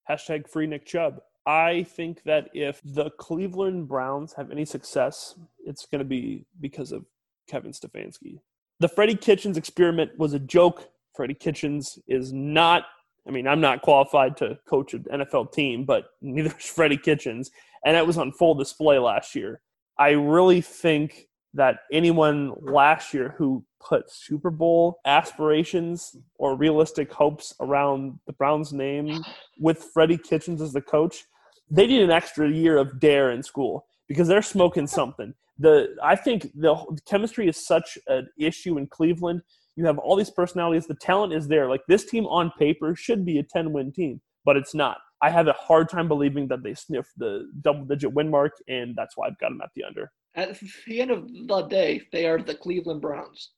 Hashtag 0.09 0.49
free 0.51 0.67
Nick 0.67 0.85
Chubb. 0.85 1.23
I 1.47 1.85
think 1.85 2.23
that 2.25 2.51
if 2.53 2.81
the 2.85 3.11
Cleveland 3.19 3.89
Browns 3.89 4.35
have 4.35 4.51
any 4.51 4.67
success, 4.67 5.35
it's 5.65 5.87
going 5.87 6.01
to 6.01 6.05
be 6.05 6.45
because 6.61 6.93
of 6.93 7.07
Kevin 7.49 7.73
Stefanski. 7.73 8.41
The 8.81 8.89
Freddie 8.89 9.17
Kitchens 9.17 9.57
experiment 9.57 10.11
was 10.19 10.35
a 10.35 10.39
joke. 10.39 10.91
Freddie 11.15 11.35
Kitchens 11.35 11.99
is 12.07 12.33
not, 12.33 12.85
I 13.27 13.31
mean, 13.31 13.47
I'm 13.47 13.61
not 13.61 13.83
qualified 13.83 14.37
to 14.39 14.59
coach 14.67 14.95
an 14.95 15.05
NFL 15.13 15.53
team, 15.53 15.85
but 15.85 16.11
neither 16.21 16.55
is 16.59 16.65
Freddie 16.67 16.97
Kitchens 16.99 17.51
and 17.85 17.97
it 17.97 18.07
was 18.07 18.19
on 18.19 18.33
full 18.33 18.55
display 18.55 18.99
last 18.99 19.35
year. 19.35 19.61
I 19.99 20.11
really 20.11 20.61
think 20.61 21.29
that 21.55 21.81
anyone 21.93 22.53
last 22.61 23.15
year 23.15 23.35
who 23.39 23.65
put 23.81 24.11
Super 24.11 24.51
Bowl 24.51 24.99
aspirations 25.07 26.17
or 26.37 26.57
realistic 26.57 27.13
hopes 27.13 27.55
around 27.61 28.19
the 28.27 28.33
Browns' 28.33 28.73
name 28.73 29.23
with 29.59 29.91
Freddie 29.95 30.19
Kitchens 30.19 30.61
as 30.61 30.73
the 30.73 30.81
coach, 30.81 31.25
they 31.71 31.87
need 31.87 32.03
an 32.03 32.11
extra 32.11 32.51
year 32.51 32.77
of 32.77 32.99
D.A.R.E. 32.99 33.35
in 33.35 33.43
school 33.43 33.87
because 34.09 34.27
they're 34.27 34.43
smoking 34.43 34.87
something. 34.87 35.33
The 35.59 35.95
I 36.03 36.17
think 36.17 36.51
the 36.55 36.75
chemistry 37.07 37.47
is 37.49 37.65
such 37.65 37.97
an 38.09 38.29
issue 38.39 38.77
in 38.77 38.89
Cleveland. 38.89 39.43
You 39.77 39.87
have 39.87 39.99
all 39.99 40.17
these 40.17 40.31
personalities. 40.31 40.87
The 40.87 40.95
talent 40.97 41.33
is 41.33 41.47
there. 41.47 41.69
Like 41.69 41.83
this 41.87 42.05
team 42.05 42.27
on 42.27 42.51
paper 42.59 42.97
should 42.97 43.25
be 43.25 43.39
a 43.39 43.43
10 43.45 43.73
win 43.73 43.93
team, 43.93 44.21
but 44.45 44.57
it's 44.57 44.75
not. 44.75 44.99
I 45.23 45.31
have 45.31 45.47
a 45.47 45.53
hard 45.53 45.89
time 45.89 46.09
believing 46.09 46.49
that 46.49 46.63
they 46.63 46.75
sniff 46.75 47.07
the 47.17 47.51
double 47.63 47.85
digit 47.85 48.13
win 48.13 48.31
mark, 48.31 48.53
and 48.69 48.95
that's 48.97 49.17
why 49.17 49.29
I've 49.29 49.39
got 49.39 49.51
them 49.51 49.61
at 49.63 49.71
the 49.75 49.85
under. 49.85 50.11
At 50.35 50.59
the 50.87 51.01
end 51.01 51.11
of 51.11 51.29
the 51.29 51.63
day, 51.63 52.03
they 52.13 52.27
are 52.27 52.39
the 52.39 52.55
Cleveland 52.55 53.01
Browns. 53.01 53.53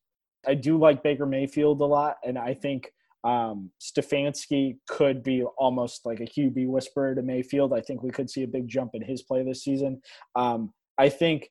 I 0.47 0.55
do 0.55 0.79
like 0.79 1.03
Baker 1.03 1.27
Mayfield 1.27 1.81
a 1.81 1.85
lot, 1.85 2.17
and 2.25 2.39
I 2.39 2.55
think 2.55 2.91
um, 3.25 3.71
Stefanski 3.81 4.77
could 4.87 5.23
be 5.23 5.43
almost 5.59 6.07
like 6.07 6.21
a 6.21 6.27
QB 6.27 6.69
whisperer 6.69 7.15
to 7.15 7.23
Mayfield. 7.23 7.73
I 7.73 7.81
think 7.81 8.03
we 8.03 8.11
could 8.11 8.31
see 8.31 8.45
a 8.45 8.49
big 8.49 8.69
jump 8.69 8.93
in 8.95 9.03
his 9.03 9.23
play 9.23 9.43
this 9.43 9.65
season. 9.65 10.01
Um, 10.37 10.73
I 10.99 11.09
think 11.09 11.51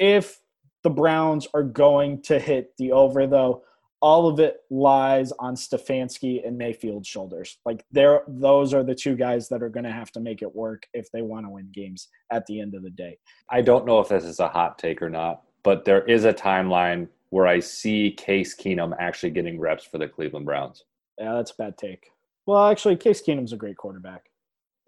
if 0.00 0.40
the 0.82 0.90
Browns 0.90 1.46
are 1.54 1.62
going 1.62 2.22
to 2.22 2.38
hit 2.38 2.72
the 2.78 2.92
over, 2.92 3.26
though, 3.26 3.62
all 4.04 4.28
of 4.28 4.38
it 4.38 4.58
lies 4.68 5.32
on 5.38 5.54
Stefanski 5.54 6.46
and 6.46 6.58
Mayfield's 6.58 7.08
shoulders. 7.08 7.56
Like 7.64 7.86
there, 7.90 8.20
those 8.28 8.74
are 8.74 8.84
the 8.84 8.94
two 8.94 9.16
guys 9.16 9.48
that 9.48 9.62
are 9.62 9.70
going 9.70 9.84
to 9.84 9.90
have 9.90 10.12
to 10.12 10.20
make 10.20 10.42
it 10.42 10.54
work 10.54 10.86
if 10.92 11.10
they 11.10 11.22
want 11.22 11.46
to 11.46 11.50
win 11.50 11.70
games 11.72 12.08
at 12.30 12.44
the 12.44 12.60
end 12.60 12.74
of 12.74 12.82
the 12.82 12.90
day. 12.90 13.16
I 13.48 13.62
don't 13.62 13.86
know 13.86 14.00
if 14.00 14.08
this 14.08 14.24
is 14.24 14.40
a 14.40 14.48
hot 14.48 14.76
take 14.76 15.00
or 15.00 15.08
not, 15.08 15.44
but 15.62 15.86
there 15.86 16.04
is 16.04 16.26
a 16.26 16.34
timeline 16.34 17.08
where 17.30 17.46
I 17.46 17.60
see 17.60 18.10
Case 18.10 18.54
Keenum 18.54 18.94
actually 19.00 19.30
getting 19.30 19.58
reps 19.58 19.84
for 19.84 19.96
the 19.96 20.06
Cleveland 20.06 20.44
Browns. 20.44 20.84
Yeah, 21.18 21.32
that's 21.32 21.52
a 21.52 21.54
bad 21.54 21.78
take. 21.78 22.10
Well, 22.44 22.66
actually, 22.66 22.96
Case 22.96 23.22
Keenum's 23.22 23.54
a 23.54 23.56
great 23.56 23.78
quarterback. 23.78 24.26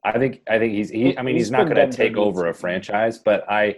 I 0.05 0.19
think 0.19 0.43
I 0.47 0.59
think 0.59 0.75
he's 0.75 0.91
he. 0.91 1.17
I 1.17 1.23
mean, 1.23 1.37
He's 1.37 1.47
he's, 1.47 1.51
not 1.53 1.71
going 1.71 1.91
to 1.91 1.97
take 1.97 2.19
over 2.19 2.49
a 2.49 2.55
franchise, 2.55 3.17
but 3.19 3.51
I 3.51 3.77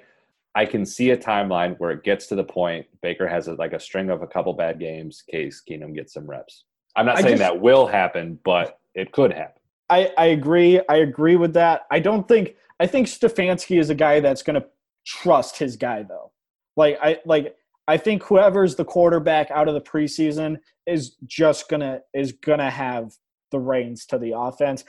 I 0.55 0.67
can 0.67 0.85
see 0.85 1.11
a 1.11 1.17
timeline 1.17 1.77
where 1.79 1.91
it 1.91 2.03
gets 2.03 2.27
to 2.29 2.35
the 2.35 2.45
point 2.45 2.87
Baker 3.03 3.29
has 3.29 3.49
a, 3.49 3.55
like 3.55 3.73
a 3.73 3.81
string 3.81 4.11
of 4.11 4.23
a 4.23 4.27
couple 4.27 4.53
bad 4.55 4.81
games. 4.81 5.23
Case 5.31 5.63
Keenum 5.69 5.95
gets 5.95 6.15
some 6.15 6.27
reps. 6.27 6.65
I'm 6.97 7.07
not 7.07 7.19
saying 7.19 7.39
just- 7.39 7.41
that 7.41 7.61
will 7.61 7.87
happen, 7.87 8.39
but 8.45 8.81
it 8.95 9.13
could 9.13 9.33
happen. 9.33 9.63
I, 9.91 10.13
I 10.19 10.27
agree. 10.27 10.81
I 10.89 10.97
agree 10.97 11.37
with 11.37 11.55
that. 11.55 11.83
I 11.91 11.99
don't 11.99 12.29
think 12.29 12.57
I 12.79 12.87
think 12.87 13.07
Stefanski 13.07 13.81
is 13.81 13.89
a 13.89 13.95
guy 13.95 14.21
that's 14.21 14.43
going 14.43 14.61
to 14.61 14.67
trust 15.07 15.57
his 15.59 15.77
guy 15.77 16.03
though. 16.03 16.31
Like 16.77 16.99
I 17.03 17.19
like 17.25 17.57
I 17.89 17.97
think 17.97 18.23
whoever's 18.23 18.77
the 18.77 18.85
quarterback 18.85 19.51
out 19.51 19.67
of 19.67 19.75
the 19.75 19.81
preseason 19.81 20.59
is 20.87 21.17
just 21.27 21.69
gonna 21.69 22.01
is 22.13 22.33
gonna 22.33 22.71
have 22.71 23.13
the 23.51 23.59
reins 23.59 24.05
to 24.07 24.19
the 24.19 24.37
offense. 24.37 24.85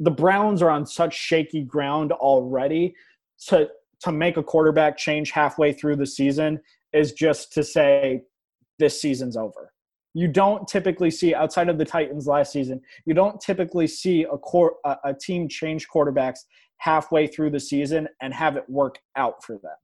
The 0.00 0.10
Browns 0.10 0.62
are 0.62 0.70
on 0.70 0.86
such 0.86 1.14
shaky 1.14 1.62
ground 1.62 2.12
already 2.12 2.94
to 3.48 3.68
to 4.02 4.12
make 4.12 4.36
a 4.36 4.42
quarterback 4.42 4.96
change 4.96 5.30
halfway 5.30 5.72
through 5.72 5.96
the 5.96 6.06
season 6.06 6.60
is 6.92 7.12
just 7.12 7.52
to 7.52 7.62
say 7.62 8.22
this 8.78 9.00
season's 9.00 9.36
over. 9.36 9.72
You 10.14 10.28
don't 10.28 10.66
typically 10.66 11.10
see 11.10 11.34
outside 11.34 11.68
of 11.68 11.76
the 11.78 11.84
Titans 11.84 12.26
last 12.26 12.52
season 12.52 12.80
you 13.04 13.14
don't 13.14 13.40
typically 13.40 13.86
see 13.86 14.24
a, 14.24 14.38
core, 14.38 14.76
a, 14.84 14.96
a 15.04 15.14
team 15.14 15.48
change 15.48 15.86
quarterbacks 15.88 16.40
halfway 16.78 17.26
through 17.26 17.50
the 17.50 17.60
season 17.60 18.08
and 18.22 18.32
have 18.32 18.56
it 18.56 18.64
work 18.68 18.98
out 19.16 19.44
for 19.44 19.54
them. 19.58 19.76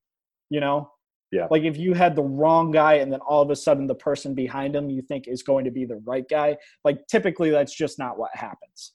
You 0.50 0.60
know? 0.60 0.90
Yeah. 1.30 1.48
Like 1.50 1.62
if 1.62 1.78
you 1.78 1.94
had 1.94 2.14
the 2.14 2.22
wrong 2.22 2.70
guy 2.70 2.94
and 2.94 3.10
then 3.10 3.20
all 3.20 3.40
of 3.40 3.50
a 3.50 3.56
sudden 3.56 3.86
the 3.86 3.94
person 3.94 4.34
behind 4.34 4.76
him 4.76 4.90
you 4.90 5.00
think 5.00 5.26
is 5.26 5.42
going 5.42 5.64
to 5.64 5.70
be 5.70 5.86
the 5.86 6.00
right 6.06 6.28
guy, 6.28 6.58
like 6.84 7.06
typically 7.10 7.50
that's 7.50 7.74
just 7.74 7.98
not 7.98 8.18
what 8.18 8.30
happens. 8.34 8.92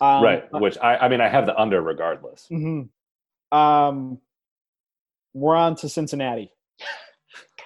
Um, 0.00 0.22
right. 0.22 0.44
Which 0.52 0.78
I 0.78 0.96
I 0.96 1.08
mean 1.08 1.20
I 1.20 1.28
have 1.28 1.46
the 1.46 1.58
under 1.58 1.80
regardless. 1.82 2.46
mhm. 2.50 2.88
Um, 3.56 4.18
we're 5.34 5.56
on 5.56 5.76
to 5.76 5.88
Cincinnati. 5.88 6.52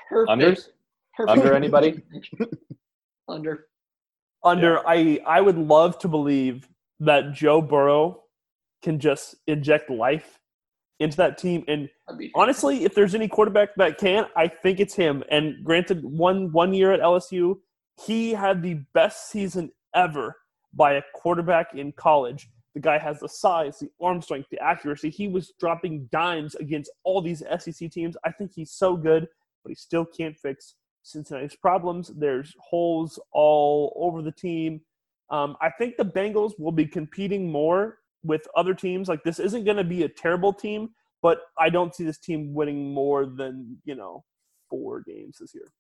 Perfect. 0.08 0.30
Unders? 0.30 0.68
Perfect. 1.16 1.38
Under 1.38 1.54
anybody? 1.54 2.02
Under. 3.28 3.66
Under 4.44 4.86
I 4.86 5.20
I 5.26 5.40
would 5.40 5.58
love 5.58 5.98
to 6.00 6.08
believe 6.08 6.68
that 7.00 7.32
Joe 7.32 7.60
Burrow 7.60 8.22
can 8.82 8.98
just 8.98 9.34
inject 9.46 9.90
life 9.90 10.38
into 11.00 11.16
that 11.16 11.36
team 11.36 11.64
and 11.68 11.88
honestly, 12.34 12.84
if 12.84 12.94
there's 12.94 13.14
any 13.14 13.28
quarterback 13.28 13.74
that 13.76 13.98
can, 13.98 14.26
I 14.36 14.48
think 14.48 14.80
it's 14.80 14.94
him. 14.94 15.22
And 15.30 15.64
granted, 15.64 16.04
one 16.04 16.52
one 16.52 16.72
year 16.72 16.92
at 16.92 17.00
LSU, 17.00 17.56
he 18.04 18.32
had 18.32 18.62
the 18.62 18.74
best 18.94 19.30
season 19.30 19.72
ever 19.94 20.36
by 20.72 20.94
a 20.94 21.02
quarterback 21.14 21.74
in 21.74 21.92
college. 21.92 22.48
The 22.76 22.82
guy 22.82 22.98
has 22.98 23.20
the 23.20 23.28
size, 23.28 23.78
the 23.78 23.88
arm 24.02 24.20
strength, 24.20 24.50
the 24.50 24.62
accuracy. 24.62 25.08
He 25.08 25.28
was 25.28 25.54
dropping 25.58 26.10
dimes 26.12 26.54
against 26.56 26.90
all 27.04 27.22
these 27.22 27.42
SEC 27.58 27.90
teams. 27.90 28.18
I 28.22 28.30
think 28.30 28.52
he's 28.54 28.70
so 28.70 28.98
good, 28.98 29.26
but 29.64 29.70
he 29.70 29.74
still 29.74 30.04
can't 30.04 30.36
fix 30.36 30.74
Cincinnati's 31.02 31.56
problems. 31.56 32.12
There's 32.14 32.54
holes 32.60 33.18
all 33.32 33.96
over 33.96 34.20
the 34.20 34.30
team. 34.30 34.82
Um, 35.30 35.56
I 35.62 35.70
think 35.70 35.96
the 35.96 36.04
Bengals 36.04 36.52
will 36.58 36.70
be 36.70 36.84
competing 36.84 37.50
more 37.50 37.96
with 38.22 38.46
other 38.54 38.74
teams. 38.74 39.08
Like 39.08 39.24
this 39.24 39.38
isn't 39.38 39.64
going 39.64 39.78
to 39.78 39.84
be 39.84 40.02
a 40.02 40.08
terrible 40.10 40.52
team, 40.52 40.90
but 41.22 41.38
I 41.58 41.70
don't 41.70 41.94
see 41.94 42.04
this 42.04 42.18
team 42.18 42.52
winning 42.52 42.92
more 42.92 43.24
than 43.24 43.78
you 43.86 43.94
know 43.94 44.22
four 44.68 45.00
games 45.00 45.38
this 45.40 45.54
year. 45.54 45.72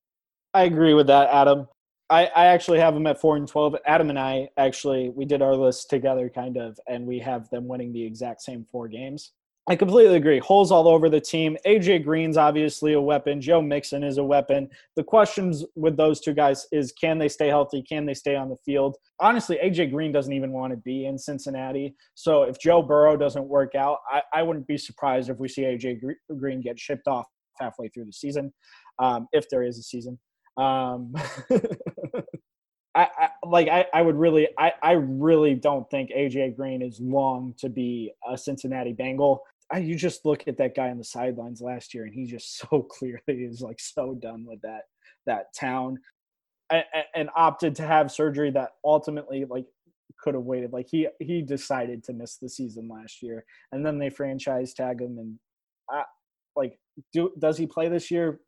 I 0.54 0.62
agree 0.62 0.94
with 0.94 1.08
that, 1.08 1.28
Adam. 1.28 1.68
I, 2.08 2.26
I 2.26 2.46
actually 2.46 2.78
have 2.78 2.94
them 2.94 3.06
at 3.06 3.20
four 3.20 3.36
and 3.36 3.48
twelve. 3.48 3.74
Adam 3.86 4.10
and 4.10 4.18
I 4.18 4.48
actually 4.56 5.10
we 5.10 5.24
did 5.24 5.42
our 5.42 5.56
list 5.56 5.90
together, 5.90 6.30
kind 6.32 6.56
of, 6.56 6.78
and 6.88 7.06
we 7.06 7.18
have 7.18 7.50
them 7.50 7.66
winning 7.66 7.92
the 7.92 8.04
exact 8.04 8.42
same 8.42 8.66
four 8.70 8.88
games. 8.88 9.32
I 9.68 9.74
completely 9.74 10.14
agree. 10.14 10.38
Holes 10.38 10.70
all 10.70 10.86
over 10.86 11.08
the 11.08 11.20
team. 11.20 11.56
AJ 11.66 12.04
Green's 12.04 12.36
obviously 12.36 12.92
a 12.92 13.00
weapon. 13.00 13.40
Joe 13.40 13.60
Mixon 13.60 14.04
is 14.04 14.18
a 14.18 14.22
weapon. 14.22 14.68
The 14.94 15.02
questions 15.02 15.64
with 15.74 15.96
those 15.96 16.20
two 16.20 16.34
guys 16.34 16.68
is 16.70 16.92
can 16.92 17.18
they 17.18 17.28
stay 17.28 17.48
healthy? 17.48 17.82
Can 17.82 18.06
they 18.06 18.14
stay 18.14 18.36
on 18.36 18.48
the 18.48 18.56
field? 18.64 18.96
Honestly, 19.18 19.58
AJ 19.60 19.90
Green 19.90 20.12
doesn't 20.12 20.32
even 20.32 20.52
want 20.52 20.72
to 20.72 20.76
be 20.76 21.06
in 21.06 21.18
Cincinnati. 21.18 21.96
So 22.14 22.44
if 22.44 22.60
Joe 22.60 22.80
Burrow 22.80 23.16
doesn't 23.16 23.48
work 23.48 23.74
out, 23.74 23.98
I, 24.08 24.22
I 24.32 24.42
wouldn't 24.44 24.68
be 24.68 24.78
surprised 24.78 25.30
if 25.30 25.38
we 25.38 25.48
see 25.48 25.62
AJ 25.62 26.00
Green 26.38 26.60
get 26.60 26.78
shipped 26.78 27.08
off 27.08 27.26
halfway 27.56 27.88
through 27.88 28.04
the 28.04 28.12
season, 28.12 28.52
um, 29.00 29.26
if 29.32 29.48
there 29.50 29.64
is 29.64 29.80
a 29.80 29.82
season. 29.82 30.16
Um, 30.56 31.14
I, 32.96 33.08
I 33.18 33.28
like 33.44 33.68
I, 33.68 33.84
I 33.92 34.02
would 34.02 34.16
really 34.16 34.48
I, 34.58 34.72
I 34.82 34.92
really 34.92 35.54
don't 35.54 35.88
think 35.90 36.10
AJ 36.10 36.56
Green 36.56 36.80
is 36.80 36.98
long 36.98 37.54
to 37.58 37.68
be 37.68 38.12
a 38.26 38.38
Cincinnati 38.38 38.94
Bengal. 38.94 39.42
I, 39.70 39.78
you 39.78 39.96
just 39.96 40.24
look 40.24 40.48
at 40.48 40.56
that 40.58 40.74
guy 40.74 40.88
on 40.88 40.98
the 40.98 41.04
sidelines 41.04 41.60
last 41.60 41.92
year, 41.92 42.04
and 42.04 42.14
he 42.14 42.24
just 42.24 42.58
so 42.70 42.82
clearly 42.82 43.20
is 43.28 43.60
like 43.60 43.80
so 43.80 44.14
done 44.14 44.44
with 44.46 44.62
that 44.62 44.82
that 45.26 45.54
town, 45.54 45.98
and, 46.70 46.84
and 47.14 47.30
opted 47.36 47.74
to 47.76 47.86
have 47.86 48.10
surgery 48.10 48.50
that 48.52 48.70
ultimately 48.82 49.44
like 49.44 49.66
could 50.18 50.34
have 50.34 50.44
waited. 50.44 50.72
Like 50.72 50.88
he 50.90 51.06
he 51.20 51.42
decided 51.42 52.02
to 52.04 52.14
miss 52.14 52.36
the 52.36 52.48
season 52.48 52.88
last 52.88 53.22
year, 53.22 53.44
and 53.72 53.84
then 53.84 53.98
they 53.98 54.08
franchise 54.08 54.72
tag 54.72 55.02
him, 55.02 55.18
and 55.18 55.38
I, 55.90 56.04
like 56.54 56.78
do 57.12 57.30
does 57.38 57.58
he 57.58 57.66
play 57.66 57.88
this 57.88 58.10
year? 58.10 58.40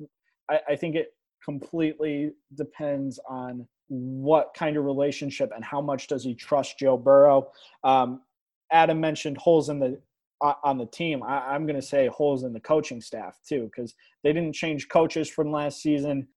I, 0.51 0.61
I 0.71 0.77
think 0.77 0.97
it 0.97 1.09
completely 1.45 2.33
depends 2.55 3.19
on 3.29 3.67
what 3.89 4.53
kind 4.55 4.77
of 4.77 4.85
relationship 4.85 5.51
and 5.55 5.65
how 5.65 5.81
much 5.81 6.07
does 6.07 6.23
he 6.23 6.35
trust 6.35 6.79
Joe 6.79 6.97
Burrow. 6.97 7.51
Um, 7.85 8.23
Adam 8.71 9.01
mentioned 9.01 9.39
holes 9.39 9.71
in 9.71 9.79
the 9.79 9.99
on 10.41 10.79
the 10.79 10.87
team. 10.87 11.23
I, 11.23 11.39
I'm 11.55 11.67
going 11.67 11.81
to 11.81 11.87
say 11.87 12.07
holes 12.07 12.45
in 12.45 12.53
the 12.53 12.61
coaching 12.61 13.01
staff 13.01 13.39
too 13.49 13.65
because 13.65 13.95
they 14.23 14.33
didn't 14.33 14.55
change 14.55 14.89
coaches 14.89 15.29
from 15.29 15.51
last 15.51 15.83
season. 15.83 16.29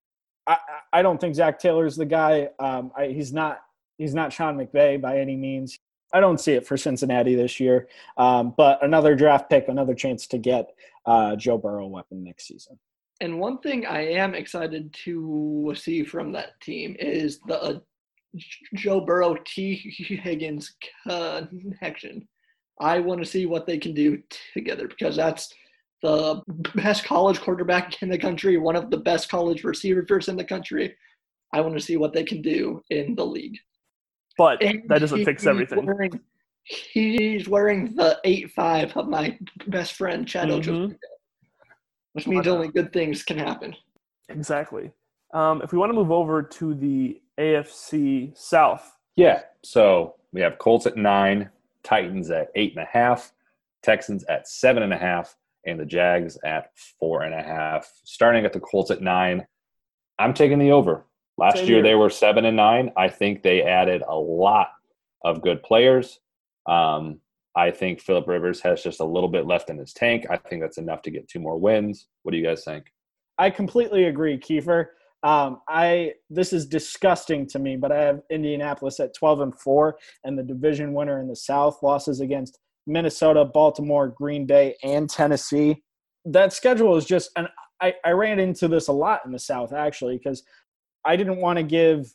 I, 0.48 0.54
I 0.54 1.00
I 1.00 1.02
don't 1.02 1.20
think 1.20 1.36
Zac 1.36 1.60
Taylor's 1.60 1.96
the 1.96 2.06
guy. 2.06 2.50
Um, 2.60 2.92
I, 2.98 3.08
he's 3.08 3.34
not. 3.34 3.62
He's 3.98 4.16
not 4.16 4.34
Sean 4.34 4.58
McVay 4.58 5.00
by 5.00 5.20
any 5.20 5.36
means. 5.36 5.78
I 6.14 6.20
don't 6.20 6.40
see 6.40 6.54
it 6.54 6.66
for 6.66 6.76
Cincinnati 6.76 7.36
this 7.36 7.60
year. 7.60 7.88
Um, 8.18 8.54
but 8.58 8.84
another 8.84 9.16
draft 9.16 9.50
pick, 9.50 9.68
another 9.68 9.94
chance 9.94 10.26
to 10.28 10.38
get 10.38 10.72
uh, 11.06 11.36
Joe 11.36 11.58
Burrow 11.58 11.88
weapon 11.88 12.24
next 12.24 12.48
season. 12.48 12.80
And 13.22 13.40
one 13.40 13.60
thing 13.60 13.86
I 13.86 14.02
am 14.02 14.34
excited 14.34 14.92
to 15.06 15.74
see 15.78 16.04
from 16.04 16.32
that 16.32 16.60
team 16.60 16.96
is 17.00 17.40
the 17.48 17.62
uh, 17.62 17.80
Joe 18.74 19.02
Burrow 19.02 19.36
Tee 19.46 19.76
Higgins 19.76 20.74
connection. 21.08 22.28
I 22.80 23.00
want 23.00 23.22
to 23.22 23.30
see 23.30 23.46
what 23.46 23.68
they 23.68 23.78
can 23.78 23.94
do 23.94 24.22
together 24.54 24.88
because 24.88 25.16
that's 25.16 25.54
the 26.02 26.42
best 26.74 27.04
college 27.06 27.40
quarterback 27.40 28.02
in 28.02 28.10
the 28.10 28.18
country, 28.18 28.58
one 28.58 28.76
of 28.76 28.90
the 28.90 28.98
best 28.98 29.30
college 29.30 29.64
receivers 29.64 30.28
in 30.28 30.36
the 30.36 30.44
country. 30.44 30.96
I 31.54 31.62
want 31.62 31.76
to 31.76 31.82
see 31.82 31.98
what 31.98 32.14
they 32.14 32.24
can 32.24 32.42
do 32.42 32.82
in 32.90 33.14
the 33.14 33.26
league. 33.26 33.58
But 34.36 34.64
And 34.64 34.82
that 34.88 35.00
doesn't 35.00 35.26
fix 35.26 35.46
everything. 35.46 35.86
Wearing, 35.86 36.20
he's 36.64 37.48
wearing 37.48 37.94
the 37.96 38.20
eight 38.24 38.52
five 38.52 38.98
of 38.98 39.10
my 39.10 39.38
best 39.68 39.94
friend 39.94 40.28
Chad 40.28 40.50
Mhm. 40.50 40.98
Ochocinco, 42.12 42.16
which 42.16 42.28
means 42.28 42.48
only 42.48 42.68
good 42.70 42.92
things 42.94 43.24
can 43.24 43.38
happen. 43.38 43.76
Exactly. 44.30 44.92
Um, 45.34 45.62
if 45.62 45.72
we 45.72 45.78
want 45.78 45.90
to 45.92 45.94
move 45.96 46.12
over 46.12 46.42
to 46.44 46.74
the 46.76 47.22
AFC 47.40 48.38
South, 48.38 48.98
Yeah. 49.16 49.42
So 49.64 50.16
we 50.34 50.42
have 50.42 50.58
Colts 50.58 50.86
at 50.88 50.98
nine, 50.98 51.50
Titans 51.84 52.30
at 52.32 52.50
eight 52.56 52.74
and 52.76 52.84
a 52.84 52.90
half, 52.92 53.32
Texans 53.84 54.24
at 54.26 54.48
seven 54.48 54.84
and 54.84 54.94
a 54.94 54.98
half, 54.98 55.36
and 55.66 55.80
the 55.80 55.86
Jags 55.86 56.38
at 56.44 56.72
four 57.00 57.24
and 57.24 57.34
a 57.34 57.42
half. 57.44 57.92
Starting 58.04 58.46
at 58.46 58.54
the 58.54 58.60
Colts 58.60 58.92
at 58.92 59.02
nine, 59.02 59.46
I'm 60.20 60.34
taking 60.34 60.60
the 60.60 60.72
over. 60.72 61.06
Last 61.38 61.58
Same 61.58 61.68
year 61.68 61.76
here. 61.78 61.84
they 61.84 61.96
were 61.96 62.10
seven 62.10 62.46
and 62.46 62.58
nine. 62.58 62.92
I 62.98 63.08
think 63.08 63.42
they 63.42 63.62
added 63.64 64.04
a 64.08 64.16
lot 64.16 64.70
of 65.24 65.42
good 65.42 65.64
players. 65.64 66.20
Um, 66.68 67.20
I 67.56 67.72
think 67.72 68.00
Philip 68.00 68.28
Rivers 68.28 68.62
has 68.62 68.82
just 68.82 69.02
a 69.02 69.06
little 69.06 69.30
bit 69.30 69.46
left 69.46 69.70
in 69.70 69.78
his 69.78 69.94
tank. 69.94 70.26
I 70.30 70.38
think 70.38 70.62
that's 70.62 70.78
enough 70.78 71.02
to 71.04 71.12
get 71.12 71.28
two 71.28 71.40
more 71.40 71.58
wins. 71.58 72.08
What 72.24 72.32
do 72.32 72.38
you 72.38 72.46
guys 72.46 72.64
think? 72.64 72.86
I 73.38 73.50
completely 73.50 74.06
agree, 74.06 74.38
Kiefer. 74.38 74.88
Um, 75.24 75.62
I 75.68 76.14
this 76.30 76.52
is 76.52 76.66
disgusting 76.66 77.46
to 77.48 77.60
me, 77.60 77.76
but 77.76 77.92
I 77.92 78.02
have 78.02 78.22
Indianapolis 78.30 79.00
at 79.00 79.14
twelve 79.14 79.42
and 79.42 79.58
four, 79.60 79.98
and 80.24 80.38
the 80.38 80.44
division 80.44 80.94
winner 80.94 81.20
in 81.20 81.28
the 81.28 81.36
South 81.36 81.84
losses 81.84 82.22
against 82.22 82.60
Minnesota, 82.88 83.46
Baltimore, 83.46 84.08
Green 84.08 84.46
Bay, 84.46 84.76
and 84.84 85.10
Tennessee. 85.10 85.84
That 86.26 86.54
schedule 86.54 86.98
is 86.98 87.06
just, 87.06 87.32
and 87.36 87.48
I, 87.82 87.94
I 88.06 88.12
ran 88.12 88.40
into 88.40 88.68
this 88.68 88.88
a 88.88 88.94
lot 88.94 89.22
in 89.26 89.32
the 89.32 89.40
South 89.40 89.74
actually 89.74 90.18
because 90.18 90.44
I 91.06 91.16
didn't 91.16 91.38
want 91.38 91.58
to 91.58 91.64
give 91.64 92.14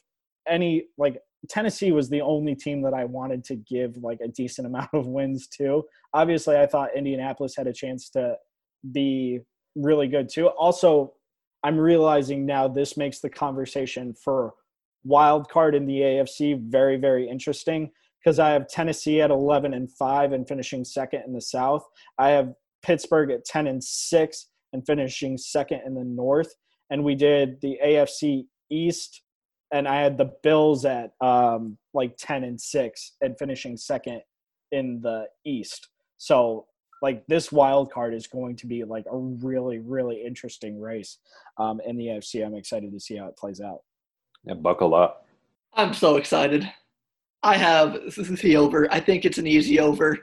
any 0.48 0.86
like 0.96 1.20
Tennessee 1.48 1.92
was 1.92 2.08
the 2.08 2.20
only 2.20 2.54
team 2.54 2.82
that 2.82 2.94
I 2.94 3.04
wanted 3.04 3.44
to 3.44 3.56
give 3.56 3.96
like 3.98 4.20
a 4.22 4.28
decent 4.28 4.66
amount 4.66 4.90
of 4.92 5.06
wins 5.06 5.46
to. 5.58 5.84
Obviously, 6.14 6.56
I 6.56 6.66
thought 6.66 6.96
Indianapolis 6.96 7.56
had 7.56 7.66
a 7.66 7.72
chance 7.72 8.10
to 8.10 8.36
be 8.92 9.40
really 9.74 10.08
good 10.08 10.28
too. 10.28 10.48
Also, 10.48 11.14
I'm 11.62 11.78
realizing 11.78 12.46
now 12.46 12.68
this 12.68 12.96
makes 12.96 13.20
the 13.20 13.30
conversation 13.30 14.14
for 14.14 14.54
wild 15.04 15.48
card 15.48 15.74
in 15.74 15.86
the 15.86 16.00
AFC 16.00 16.60
very, 16.60 16.96
very 16.96 17.28
interesting 17.28 17.90
because 18.22 18.38
I 18.38 18.50
have 18.50 18.68
Tennessee 18.68 19.20
at 19.20 19.30
11 19.30 19.72
and 19.74 19.90
5 19.90 20.32
and 20.32 20.46
finishing 20.48 20.84
second 20.84 21.22
in 21.26 21.32
the 21.32 21.40
South. 21.40 21.86
I 22.18 22.30
have 22.30 22.54
Pittsburgh 22.82 23.30
at 23.30 23.44
10 23.44 23.66
and 23.68 23.82
6 23.82 24.46
and 24.72 24.84
finishing 24.84 25.38
second 25.38 25.82
in 25.86 25.94
the 25.94 26.04
North. 26.04 26.52
And 26.90 27.04
we 27.04 27.14
did 27.14 27.60
the 27.60 27.78
AFC 27.84 28.46
East, 28.70 29.22
and 29.72 29.88
I 29.88 30.00
had 30.00 30.16
the 30.16 30.32
Bills 30.42 30.84
at 30.84 31.12
um, 31.20 31.76
like 31.94 32.16
10 32.18 32.44
and 32.44 32.60
6 32.60 33.12
and 33.20 33.38
finishing 33.38 33.76
second 33.76 34.22
in 34.72 35.00
the 35.02 35.26
East. 35.44 35.88
So 36.18 36.66
like 37.02 37.24
this 37.26 37.52
wild 37.52 37.92
card 37.92 38.14
is 38.14 38.26
going 38.26 38.56
to 38.56 38.66
be 38.66 38.84
like 38.84 39.04
a 39.10 39.18
really 39.18 39.78
really 39.78 40.22
interesting 40.24 40.80
race 40.80 41.18
um, 41.58 41.80
in 41.86 41.96
the 41.96 42.06
AFC. 42.06 42.44
I'm 42.44 42.54
excited 42.54 42.92
to 42.92 43.00
see 43.00 43.16
how 43.16 43.26
it 43.26 43.36
plays 43.36 43.60
out. 43.60 43.80
Yeah, 44.44 44.54
buckle 44.54 44.94
up. 44.94 45.26
I'm 45.74 45.92
so 45.92 46.16
excited. 46.16 46.70
I 47.42 47.56
have 47.56 47.92
this 48.04 48.18
is 48.18 48.40
the 48.40 48.56
over. 48.56 48.92
I 48.92 49.00
think 49.00 49.24
it's 49.24 49.38
an 49.38 49.46
easy 49.46 49.78
over. 49.78 50.18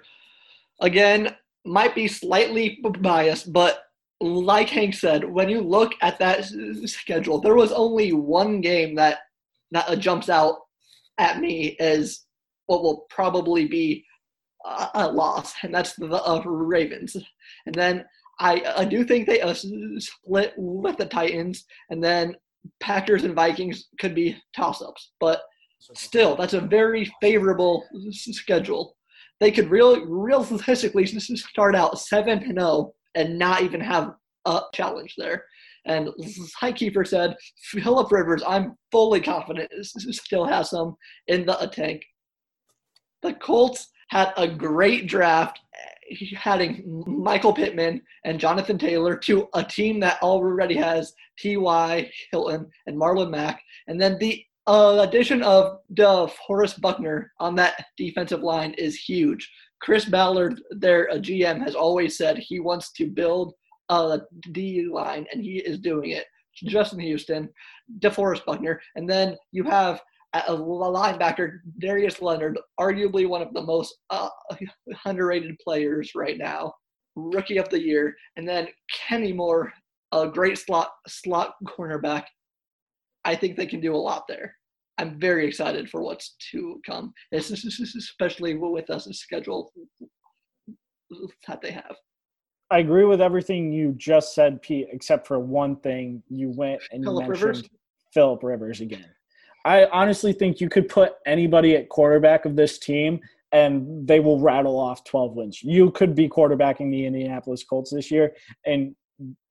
Again, 0.82 1.36
might 1.66 1.96
be 1.96 2.08
slightly 2.08 2.84
biased, 3.00 3.54
but 3.54 3.84
like 4.20 4.70
Hank 4.70 4.94
said, 4.94 5.24
when 5.24 5.50
you 5.50 5.62
look 5.62 5.94
at 6.02 6.20
that 6.20 6.46
schedule, 6.86 7.40
there 7.40 7.56
was 7.56 7.72
only 7.72 8.14
one 8.14 8.62
game 8.62 8.96
that 8.96 9.20
that 9.74 10.00
jumps 10.00 10.30
out 10.30 10.58
at 11.18 11.40
me 11.40 11.76
as 11.80 12.22
what 12.66 12.84
will 12.84 13.06
probably 13.10 13.66
be 13.66 14.06
a 14.94 15.08
loss, 15.08 15.54
and 15.64 15.74
that's 15.74 15.94
the 15.96 16.08
uh, 16.08 16.42
Ravens. 16.46 17.16
And 17.66 17.76
then 17.76 18.06
I, 18.40 18.64
I 18.78 18.86
do 18.86 19.04
think 19.04 19.28
they 19.28 19.42
uh, 19.42 19.54
split 19.54 20.54
with 20.58 20.98
the 20.98 21.06
Titans, 21.06 21.66
and 21.90 22.04
then 22.04 22.36
Packers 22.80 23.24
and 23.24 23.36
Vikings 23.36 23.88
could 24.00 24.16
be 24.16 24.38
toss 24.56 24.82
ups. 24.82 25.12
But 25.20 25.42
still, 25.96 26.36
that's 26.36 26.54
a 26.54 26.62
very 26.62 27.12
favorable 27.22 27.86
schedule. 28.12 28.96
They 29.40 29.52
could 29.52 29.70
really 29.70 30.02
realistically 30.06 31.06
start 31.06 31.76
out 31.76 32.00
7 32.00 32.46
0 32.48 32.94
and 33.16 33.38
not 33.38 33.62
even 33.62 33.82
have 33.82 34.14
a 34.46 34.62
challenge 34.74 35.16
there. 35.18 35.46
And 35.86 36.10
like 36.62 36.78
Kiefer 36.78 37.06
said, 37.06 37.36
Philip 37.62 38.12
Rivers, 38.12 38.44
I'm 38.48 38.78
fully 38.92 39.22
confident 39.22 39.70
still 39.86 40.46
has 40.46 40.70
some 40.70 40.96
in 41.28 41.46
the 41.46 41.70
tank. 41.72 42.04
The 43.22 43.34
Colts 43.34 43.90
had 44.10 44.34
a 44.38 44.48
great 44.48 45.08
draft, 45.08 45.60
adding 46.46 47.04
Michael 47.08 47.54
Pittman 47.54 48.02
and 48.26 48.40
Jonathan 48.40 48.78
Taylor 48.78 49.18
to 49.18 49.48
a 49.54 49.64
team 49.64 50.00
that 50.02 50.22
already 50.22 50.76
has 50.76 51.14
T.Y. 51.40 52.12
Hilton 52.32 52.70
and 52.86 52.98
Marlon 52.98 53.32
Mack. 53.32 53.62
And 53.88 54.00
then 54.00 54.18
the 54.20 54.44
uh, 54.68 55.06
addition 55.08 55.42
of 55.44 55.80
DeForest 55.94 56.80
Buckner 56.80 57.32
on 57.40 57.56
that 57.56 57.86
defensive 57.98 58.42
line 58.42 58.74
is 58.78 58.96
huge. 58.96 59.52
Chris 59.82 60.06
Ballard, 60.06 60.62
their 60.72 61.10
GM, 61.10 61.62
has 61.62 61.76
always 61.76 62.18
said 62.18 62.38
he 62.38 62.60
wants 62.60 62.92
to 62.94 63.08
build 63.08 63.54
a 63.90 64.22
D 64.52 64.88
line, 64.92 65.26
and 65.32 65.44
he 65.44 65.58
is 65.58 65.80
doing 65.80 66.12
it. 66.12 66.26
Justin 66.66 67.00
Houston, 67.00 67.50
DeForest 68.00 68.46
Buckner, 68.46 68.80
and 68.96 69.10
then 69.10 69.36
you 69.52 69.64
have 69.64 70.02
a 70.34 70.56
linebacker, 70.56 71.60
Darius 71.80 72.22
Leonard, 72.22 72.60
arguably 72.80 73.28
one 73.28 73.42
of 73.42 73.54
the 73.54 73.62
most 73.62 73.96
uh, 74.10 74.30
underrated 75.06 75.56
players 75.64 76.12
right 76.16 76.38
now, 76.38 76.74
rookie 77.16 77.58
of 77.58 77.70
the 77.70 77.80
year, 77.80 78.16
and 78.36 78.48
then 78.48 78.68
Kenny 78.92 79.32
Moore, 79.32 79.72
a 80.12 80.28
great 80.28 80.58
slot 80.58 80.92
slot 81.08 81.56
cornerback. 81.66 82.26
I 83.26 83.36
think 83.36 83.56
they 83.56 83.66
can 83.66 83.80
do 83.80 83.96
a 83.96 83.98
lot 83.98 84.26
there. 84.28 84.56
I'm 84.98 85.20
very 85.20 85.48
excited 85.48 85.90
for 85.90 86.02
what's 86.02 86.36
to 86.52 86.80
come, 86.86 87.14
especially 87.32 88.56
with 88.56 88.90
us 88.90 89.08
schedule 89.14 89.72
that 91.48 91.62
they 91.62 91.72
have. 91.72 91.96
I 92.74 92.80
agree 92.80 93.06
with 93.06 93.22
everything 93.22 93.72
you 93.72 93.94
just 93.98 94.34
said, 94.34 94.60
Pete, 94.64 94.88
except 94.92 95.28
for 95.28 95.38
one 95.38 95.76
thing. 95.76 96.24
You 96.28 96.50
went 96.50 96.82
and 96.92 97.04
Philip 97.04 97.26
you 97.26 97.30
mentioned 97.30 97.48
Rivers? 97.50 97.70
Philip 98.16 98.42
Rivers 98.42 98.82
again. 98.82 99.06
I 99.64 99.86
honestly 99.86 100.34
think 100.34 100.60
you 100.60 100.70
could 100.70 100.90
put 100.90 101.14
anybody 101.28 101.76
at 101.76 101.90
quarterback 101.90 102.46
of 102.46 102.56
this 102.56 102.80
team 102.80 103.20
and 103.52 104.08
they 104.08 104.20
will 104.20 104.40
rattle 104.40 104.80
off 104.80 105.04
12 105.04 105.36
wins. 105.36 105.62
You 105.62 105.92
could 105.92 106.16
be 106.16 106.28
quarterbacking 106.28 106.90
the 106.90 107.06
Indianapolis 107.06 107.64
Colts 107.64 107.92
this 107.92 108.10
year. 108.10 108.34
And, 108.66 108.96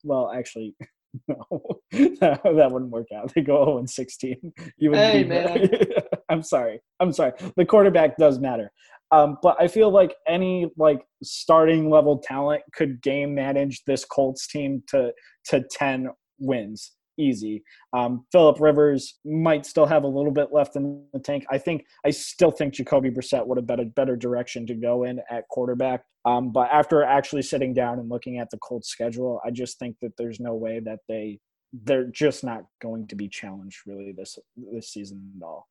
well, 0.03 0.33
actually, 0.35 0.75
no, 1.29 1.47
that, 1.93 2.41
wouldn't 2.73 2.91
work 2.91 3.07
out. 3.15 3.33
They 3.35 3.43
go 3.43 3.65
0 3.65 3.79
and 3.79 3.89
16. 3.89 4.53
You 4.79 4.91
would 4.91 4.99
hey, 4.99 5.23
man. 5.23 5.71
I'm 6.29 6.43
sorry. 6.43 6.81
I'm 6.99 7.13
sorry. 7.13 7.35
The 7.57 7.65
quarterback 7.65 8.17
does 8.17 8.41
matter. 8.41 8.73
Um, 9.13 9.37
but 9.43 9.57
I 9.61 9.69
feel 9.69 9.91
like 9.91 10.17
any 10.27 10.71
like 10.77 11.03
starting 11.23 11.91
level 11.91 12.19
talent 12.19 12.63
could 12.75 13.03
game 13.03 13.35
manage 13.35 13.85
this 13.85 14.05
Colts 14.05 14.49
team 14.49 14.83
to 14.89 15.13
to 15.47 15.63
10 15.71 16.09
wins 16.39 16.93
easy. 17.19 17.63
Um, 17.93 18.25
Philip 18.33 18.61
Rivers 18.61 19.19
might 19.25 19.67
still 19.67 19.87
have 19.87 20.05
a 20.05 20.09
little 20.09 20.33
bit 20.33 20.49
left 20.53 20.77
in 20.77 21.05
the 21.13 21.19
tank. 21.19 21.45
I 21.51 21.59
think 21.59 21.85
I 22.05 22.11
still 22.11 22.51
think 22.51 22.75
Jacoby 22.75 23.11
Brissett 23.11 23.47
would 23.47 23.59
have 23.59 23.67
been 23.67 23.81
a 23.81 23.85
better 23.85 24.17
direction 24.17 24.67
to 24.67 24.75
go 24.75 25.05
in 25.05 25.21
at 25.31 25.47
quarterback. 25.49 26.05
Um, 26.25 26.53
but 26.53 26.69
after 26.73 27.03
actually 27.03 27.43
sitting 27.43 27.75
down 27.75 27.99
and 27.99 28.09
looking 28.09 28.39
at 28.39 28.51
the 28.51 28.59
Colts 28.59 28.89
schedule, 28.89 29.41
I 29.45 29.51
just 29.51 29.79
think 29.79 29.97
that 30.03 30.13
there's 30.17 30.41
no 30.41 30.55
way 30.55 30.81
that 30.81 31.01
they 31.09 31.39
they're 31.85 32.05
just 32.05 32.45
not 32.45 32.65
going 32.83 33.07
to 33.09 33.17
be 33.17 33.29
challenged 33.29 33.79
really 33.87 34.13
this 34.13 34.39
this 34.57 34.89
season 34.91 35.33
at 35.37 35.45
all. 35.45 35.69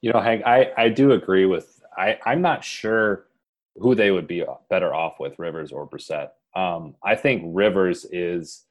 You 0.00 0.12
know, 0.12 0.20
Hank, 0.20 0.42
I 0.44 0.72
I 0.76 0.88
do 0.88 1.12
agree 1.12 1.46
with 1.46 1.81
I 1.96 2.18
I'm 2.24 2.42
not 2.42 2.64
sure 2.64 3.26
who 3.76 3.94
they 3.94 4.10
would 4.10 4.26
be 4.26 4.44
better 4.68 4.94
off 4.94 5.18
with 5.18 5.38
Rivers 5.38 5.72
or 5.72 5.88
Brissett. 5.88 6.30
Um, 6.54 6.94
I 7.02 7.14
think 7.14 7.42
Rivers 7.46 8.06
is 8.10 8.64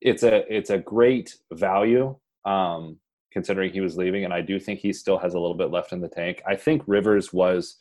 it's 0.00 0.22
a 0.22 0.44
it's 0.54 0.70
a 0.70 0.78
great 0.78 1.36
value 1.52 2.16
um, 2.44 2.98
considering 3.32 3.72
he 3.72 3.80
was 3.80 3.96
leaving, 3.96 4.24
and 4.24 4.34
I 4.34 4.42
do 4.42 4.60
think 4.60 4.80
he 4.80 4.92
still 4.92 5.18
has 5.18 5.34
a 5.34 5.40
little 5.40 5.56
bit 5.56 5.70
left 5.70 5.92
in 5.92 6.00
the 6.00 6.08
tank. 6.08 6.42
I 6.46 6.56
think 6.56 6.82
Rivers 6.86 7.32
was 7.32 7.76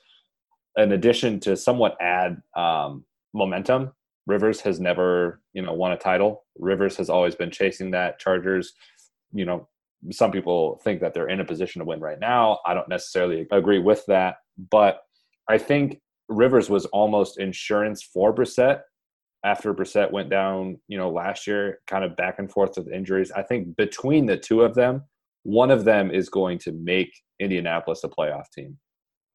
an 0.76 0.91
addition 0.93 1.39
to 1.41 1.56
somewhat 1.56 1.98
add 2.02 2.41
um, 2.56 3.06
momentum. 3.34 3.91
Rivers 4.26 4.62
has 4.62 4.80
never, 4.80 5.41
you 5.54 5.62
know, 5.62 5.74
won 5.74 5.91
a 5.91 5.98
title. 5.98 6.46
Rivers 6.58 6.96
has 6.98 7.10
always 7.10 7.36
been 7.36 7.52
chasing 7.52 7.91
that. 7.91 8.19
Chargers, 8.19 8.74
you 9.34 9.46
know, 9.46 9.67
some 10.12 10.32
people 10.32 10.80
think 10.84 11.02
that 11.02 11.13
they're 11.13 11.30
in 11.30 11.41
a 11.41 11.46
position 11.46 11.80
to 11.80 11.86
win 11.86 12.00
right 12.00 12.19
now. 12.19 12.60
I 12.65 12.74
don't 12.74 12.88
necessarily 12.88 13.48
agree 13.52 13.80
with 13.80 14.06
that, 14.08 14.38
but 14.58 15.02
I 15.50 15.58
think 15.58 16.00
Rivers 16.30 16.70
was 16.70 16.86
almost 16.88 17.39
insurance 17.39 18.04
for 18.04 18.34
Brissett 18.34 18.82
after 19.44 19.74
Brissett 19.74 20.12
went 20.12 20.30
down, 20.30 20.80
you 20.88 20.98
know, 20.98 21.10
last 21.10 21.48
year, 21.48 21.80
kind 21.88 22.04
of 22.04 22.16
back 22.16 22.39
and 22.39 22.50
forth 22.50 22.78
with 22.78 22.88
injuries. 22.88 23.32
I 23.32 23.44
think 23.44 23.76
between 23.76 24.26
the 24.26 24.38
two 24.38 24.62
of 24.62 24.74
them, 24.74 25.04
one 25.44 25.70
of 25.70 25.84
them 25.84 26.12
is 26.12 26.30
going 26.30 26.60
to 26.60 26.72
make 26.72 27.12
Indianapolis 27.39 28.04
a 28.06 28.10
playoff 28.10 28.46
team. 28.56 28.78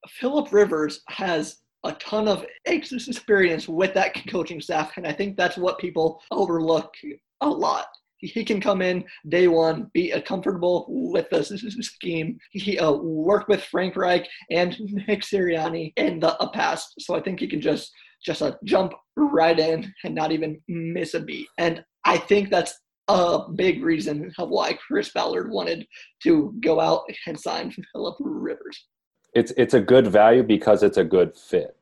Philip 0.08 0.52
Rivers 0.52 1.02
has 1.08 1.58
a 1.84 1.92
ton 1.92 2.26
of 2.26 2.44
experience 2.66 3.68
with 3.68 3.94
that 3.94 4.14
coaching 4.28 4.60
staff, 4.60 4.96
and 4.96 5.06
I 5.06 5.12
think 5.12 5.36
that's 5.36 5.58
what 5.58 5.78
people 5.78 6.20
overlook 6.30 6.94
a 7.42 7.48
lot. 7.48 7.86
He 8.20 8.44
can 8.44 8.60
come 8.60 8.82
in 8.82 9.04
day 9.28 9.48
one, 9.48 9.90
be 9.94 10.12
comfortable 10.22 10.86
with 10.88 11.30
the 11.30 11.44
scheme. 11.80 12.38
He 12.50 12.78
uh, 12.78 12.92
worked 12.92 13.48
with 13.48 13.62
Frank 13.64 13.96
Reich 13.96 14.28
and 14.50 14.76
Nick 14.80 15.22
Sirianni 15.22 15.92
in 15.96 16.20
the 16.20 16.50
past, 16.52 16.94
so 16.98 17.14
I 17.14 17.20
think 17.20 17.40
he 17.40 17.48
can 17.48 17.60
just 17.60 17.92
just 18.24 18.42
a 18.42 18.58
jump 18.64 18.92
right 19.16 19.58
in 19.58 19.92
and 20.04 20.14
not 20.14 20.32
even 20.32 20.60
miss 20.66 21.14
a 21.14 21.20
beat. 21.20 21.46
And 21.56 21.84
I 22.04 22.18
think 22.18 22.50
that's 22.50 22.76
a 23.08 23.48
big 23.54 23.82
reason 23.82 24.32
of 24.38 24.50
why 24.50 24.74
Chris 24.74 25.10
Ballard 25.12 25.50
wanted 25.50 25.86
to 26.22 26.54
go 26.60 26.80
out 26.80 27.02
and 27.26 27.38
sign 27.38 27.74
Philip 27.92 28.16
Rivers. 28.20 28.86
It's 29.34 29.52
it's 29.56 29.74
a 29.74 29.80
good 29.80 30.06
value 30.06 30.42
because 30.42 30.82
it's 30.82 30.96
a 30.96 31.04
good 31.04 31.36
fit. 31.36 31.76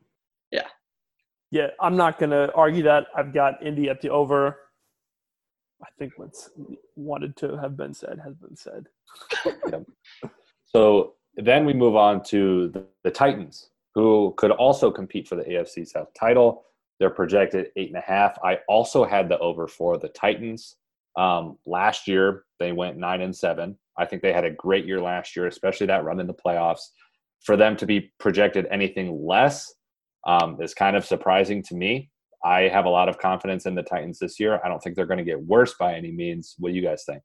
Yeah. 0.51 0.67
Yeah, 1.51 1.67
I'm 1.79 1.95
not 1.95 2.19
gonna 2.19 2.49
argue 2.55 2.83
that. 2.83 3.07
I've 3.15 3.33
got 3.33 3.65
Indy 3.65 3.89
at 3.89 4.01
the 4.01 4.09
over. 4.09 4.57
I 5.81 5.87
think 5.99 6.13
what's 6.17 6.49
wanted 6.95 7.35
to 7.37 7.57
have 7.57 7.77
been 7.77 7.93
said 7.93 8.19
has 8.23 8.35
been 8.35 8.55
said. 8.55 8.87
yep. 9.71 9.85
So 10.65 11.13
then 11.35 11.65
we 11.65 11.73
move 11.73 11.95
on 11.95 12.23
to 12.25 12.69
the, 12.69 12.85
the 13.03 13.11
Titans 13.11 13.69
who 13.93 14.33
could 14.37 14.51
also 14.51 14.91
compete 14.91 15.27
for 15.27 15.35
the 15.35 15.43
AFC 15.43 15.87
South 15.87 16.09
title. 16.19 16.63
They're 16.99 17.09
projected 17.09 17.71
eight 17.75 17.89
and 17.89 17.97
a 17.97 18.01
half. 18.01 18.37
I 18.43 18.59
also 18.67 19.05
had 19.05 19.29
the 19.29 19.37
over 19.39 19.67
for 19.67 19.97
the 19.97 20.09
Titans. 20.09 20.75
Um, 21.15 21.57
last 21.65 22.07
year, 22.07 22.43
they 22.59 22.71
went 22.71 22.97
nine 22.97 23.21
and 23.21 23.35
seven. 23.35 23.77
I 23.97 24.05
think 24.05 24.21
they 24.21 24.33
had 24.33 24.45
a 24.45 24.51
great 24.51 24.85
year 24.85 25.01
last 25.01 25.35
year, 25.35 25.47
especially 25.47 25.87
that 25.87 26.03
run 26.03 26.19
in 26.19 26.27
the 26.27 26.33
playoffs. 26.33 26.81
For 27.43 27.57
them 27.57 27.75
to 27.77 27.85
be 27.85 28.11
projected 28.19 28.67
anything 28.69 29.25
less 29.25 29.73
um, 30.27 30.61
is 30.61 30.73
kind 30.73 30.95
of 30.95 31.05
surprising 31.05 31.63
to 31.63 31.75
me. 31.75 32.09
I 32.43 32.63
have 32.63 32.85
a 32.85 32.89
lot 32.89 33.09
of 33.09 33.17
confidence 33.17 33.65
in 33.65 33.75
the 33.75 33.83
Titans 33.83 34.19
this 34.19 34.39
year. 34.39 34.59
I 34.63 34.67
don't 34.67 34.79
think 34.79 34.95
they're 34.95 35.05
going 35.05 35.17
to 35.17 35.23
get 35.23 35.41
worse 35.41 35.73
by 35.79 35.95
any 35.95 36.11
means. 36.11 36.55
What 36.59 36.69
do 36.69 36.75
you 36.75 36.83
guys 36.83 37.03
think? 37.05 37.21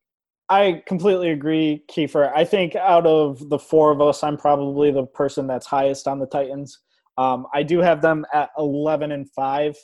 I 0.49 0.83
completely 0.87 1.31
agree, 1.31 1.85
Kiefer. 1.91 2.31
I 2.35 2.45
think 2.45 2.77
out 2.77 3.07
of 3.07 3.49
the 3.49 3.59
four 3.59 3.91
of 3.91 4.01
us, 4.01 4.23
I'm 4.23 4.37
probably 4.37 4.91
the 4.91 5.07
person 5.07 5.47
that's 5.47 5.67
highest 5.67 6.09
on 6.09 6.19
the 6.19 6.27
Titans. 6.27 6.79
Um, 7.17 7.47
I 7.55 7.63
do 7.63 7.79
have 7.79 8.03
them 8.03 8.25
at 8.35 8.51
11 8.59 9.13
and 9.13 9.31
five, 9.33 9.77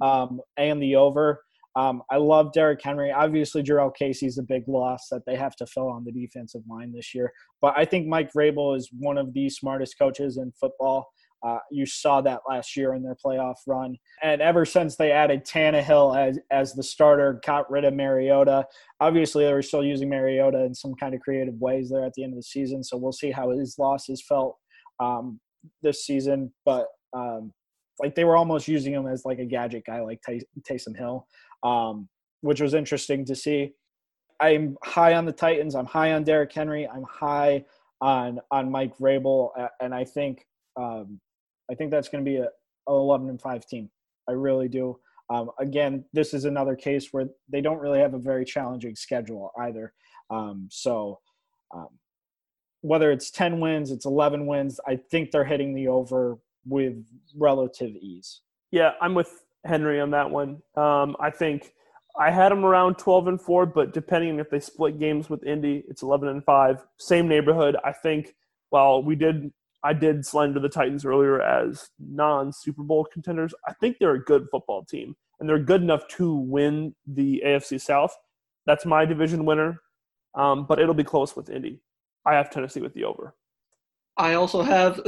um, 0.00 0.40
and 0.56 0.82
the 0.82 0.96
over. 0.96 1.42
Um, 1.76 2.02
I 2.10 2.18
love 2.18 2.52
Derrick 2.52 2.80
Henry. 2.82 3.10
Obviously, 3.10 3.62
Jurrell 3.62 3.94
Casey's 3.94 4.38
a 4.38 4.42
big 4.42 4.62
loss 4.68 5.08
that 5.10 5.22
they 5.26 5.34
have 5.34 5.56
to 5.56 5.66
fill 5.66 5.88
on 5.88 6.04
the 6.04 6.12
defensive 6.12 6.62
line 6.68 6.92
this 6.92 7.14
year. 7.14 7.32
But 7.60 7.74
I 7.76 7.84
think 7.84 8.06
Mike 8.06 8.30
Vrabel 8.32 8.76
is 8.76 8.88
one 8.96 9.18
of 9.18 9.34
the 9.34 9.48
smartest 9.48 9.98
coaches 9.98 10.36
in 10.36 10.52
football. 10.52 11.08
Uh, 11.44 11.58
you 11.70 11.84
saw 11.84 12.20
that 12.22 12.40
last 12.48 12.74
year 12.74 12.94
in 12.94 13.02
their 13.02 13.16
playoff 13.22 13.56
run. 13.66 13.96
And 14.22 14.40
ever 14.40 14.64
since 14.64 14.96
they 14.96 15.12
added 15.12 15.44
Tannehill 15.44 16.16
as, 16.16 16.38
as 16.50 16.72
the 16.72 16.82
starter, 16.82 17.40
got 17.44 17.70
rid 17.70 17.84
of 17.84 17.92
Mariota, 17.92 18.66
obviously 19.00 19.44
they 19.44 19.52
were 19.52 19.62
still 19.62 19.84
using 19.84 20.08
Mariota 20.08 20.64
in 20.64 20.74
some 20.74 20.94
kind 20.94 21.14
of 21.14 21.20
creative 21.20 21.54
ways 21.60 21.90
there 21.90 22.04
at 22.04 22.14
the 22.14 22.24
end 22.24 22.32
of 22.32 22.38
the 22.38 22.42
season. 22.42 22.82
So 22.82 22.96
we'll 22.96 23.12
see 23.12 23.30
how 23.30 23.50
his 23.50 23.76
losses 23.78 24.24
felt 24.26 24.56
um, 25.00 25.38
this 25.82 26.06
season. 26.06 26.50
But 26.64 26.86
um, 27.12 27.52
like 28.00 28.14
they 28.14 28.24
were 28.24 28.36
almost 28.36 28.66
using 28.66 28.94
him 28.94 29.06
as 29.06 29.24
like 29.24 29.38
a 29.38 29.44
gadget 29.44 29.84
guy 29.86 30.00
like 30.00 30.20
Tay- 30.26 30.46
Taysom 30.68 30.96
Hill, 30.96 31.26
um, 31.62 32.08
which 32.40 32.60
was 32.60 32.74
interesting 32.74 33.24
to 33.26 33.36
see. 33.36 33.72
I'm 34.40 34.76
high 34.82 35.14
on 35.14 35.26
the 35.26 35.32
Titans. 35.32 35.74
I'm 35.74 35.86
high 35.86 36.12
on 36.12 36.24
Derrick 36.24 36.52
Henry. 36.52 36.88
I'm 36.88 37.04
high 37.08 37.64
on 38.00 38.40
on 38.50 38.70
Mike 38.70 38.96
Vrabel, 38.98 39.50
and 39.80 39.94
I 39.94 40.04
think 40.04 40.44
um, 40.76 41.20
I 41.70 41.74
think 41.74 41.90
that's 41.90 42.08
going 42.08 42.24
to 42.24 42.30
be 42.30 42.36
a, 42.36 42.48
a 42.88 42.92
11 42.92 43.28
and 43.28 43.40
5 43.40 43.66
team. 43.66 43.90
I 44.28 44.32
really 44.32 44.68
do. 44.68 44.98
Um, 45.30 45.50
again, 45.58 46.04
this 46.12 46.34
is 46.34 46.44
another 46.44 46.76
case 46.76 47.08
where 47.12 47.26
they 47.48 47.60
don't 47.60 47.78
really 47.78 48.00
have 48.00 48.14
a 48.14 48.18
very 48.18 48.44
challenging 48.44 48.94
schedule 48.94 49.50
either. 49.58 49.92
Um, 50.30 50.68
so, 50.70 51.20
um, 51.74 51.88
whether 52.82 53.10
it's 53.10 53.30
10 53.30 53.60
wins, 53.60 53.90
it's 53.90 54.04
11 54.04 54.46
wins, 54.46 54.78
I 54.86 54.96
think 54.96 55.30
they're 55.30 55.44
hitting 55.44 55.74
the 55.74 55.88
over 55.88 56.38
with 56.66 57.06
relative 57.34 57.96
ease. 57.96 58.42
Yeah, 58.70 58.90
I'm 59.00 59.14
with 59.14 59.44
Henry 59.64 60.00
on 60.00 60.10
that 60.10 60.30
one. 60.30 60.62
Um, 60.76 61.16
I 61.18 61.30
think 61.30 61.72
I 62.18 62.30
had 62.30 62.52
them 62.52 62.64
around 62.64 62.98
12 62.98 63.28
and 63.28 63.40
4, 63.40 63.66
but 63.66 63.92
depending 63.92 64.38
if 64.38 64.50
they 64.50 64.60
split 64.60 64.98
games 64.98 65.30
with 65.30 65.44
Indy, 65.44 65.82
it's 65.88 66.02
11 66.02 66.28
and 66.28 66.44
5. 66.44 66.84
Same 66.98 67.26
neighborhood. 67.26 67.76
I 67.82 67.92
think, 67.92 68.34
well, 68.70 69.02
we 69.02 69.16
did 69.16 69.50
I 69.84 69.92
did 69.92 70.24
slander 70.24 70.60
the 70.60 70.68
Titans 70.68 71.04
earlier 71.04 71.42
as 71.42 71.90
non 72.00 72.52
Super 72.52 72.82
Bowl 72.82 73.06
contenders. 73.12 73.54
I 73.68 73.74
think 73.74 73.98
they're 73.98 74.14
a 74.14 74.24
good 74.24 74.46
football 74.50 74.82
team, 74.82 75.14
and 75.38 75.48
they're 75.48 75.58
good 75.58 75.82
enough 75.82 76.08
to 76.16 76.34
win 76.34 76.94
the 77.06 77.42
AFC 77.46 77.78
South. 77.78 78.16
That's 78.66 78.86
my 78.86 79.04
division 79.04 79.44
winner, 79.44 79.82
um, 80.34 80.66
but 80.66 80.78
it'll 80.78 80.94
be 80.94 81.04
close 81.04 81.36
with 81.36 81.50
Indy. 81.50 81.80
I 82.24 82.34
have 82.34 82.50
Tennessee 82.50 82.80
with 82.80 82.94
the 82.94 83.04
over. 83.04 83.34
I 84.16 84.34
also 84.34 84.62
have 84.62 84.96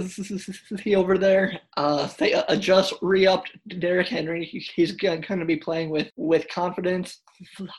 the 0.84 0.96
over 0.96 1.16
there. 1.16 1.60
Uh, 1.76 2.08
they 2.18 2.34
uh, 2.34 2.56
just 2.56 2.94
re-upped 3.02 3.52
Derrick 3.78 4.08
Henry. 4.08 4.44
He's 4.44 4.92
going 4.92 5.22
to 5.22 5.44
be 5.44 5.56
playing 5.56 5.90
with 5.90 6.10
with 6.16 6.48
confidence. 6.48 7.20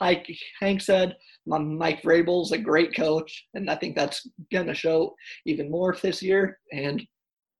Like 0.00 0.26
Hank 0.60 0.80
said, 0.80 1.16
Mike 1.46 2.02
Vrabel's 2.02 2.52
a 2.52 2.58
great 2.58 2.94
coach, 2.94 3.46
and 3.54 3.68
I 3.68 3.74
think 3.74 3.96
that's 3.96 4.26
going 4.52 4.68
to 4.68 4.74
show 4.74 5.14
even 5.46 5.70
more 5.70 5.96
this 6.00 6.22
year. 6.22 6.58
And 6.72 7.04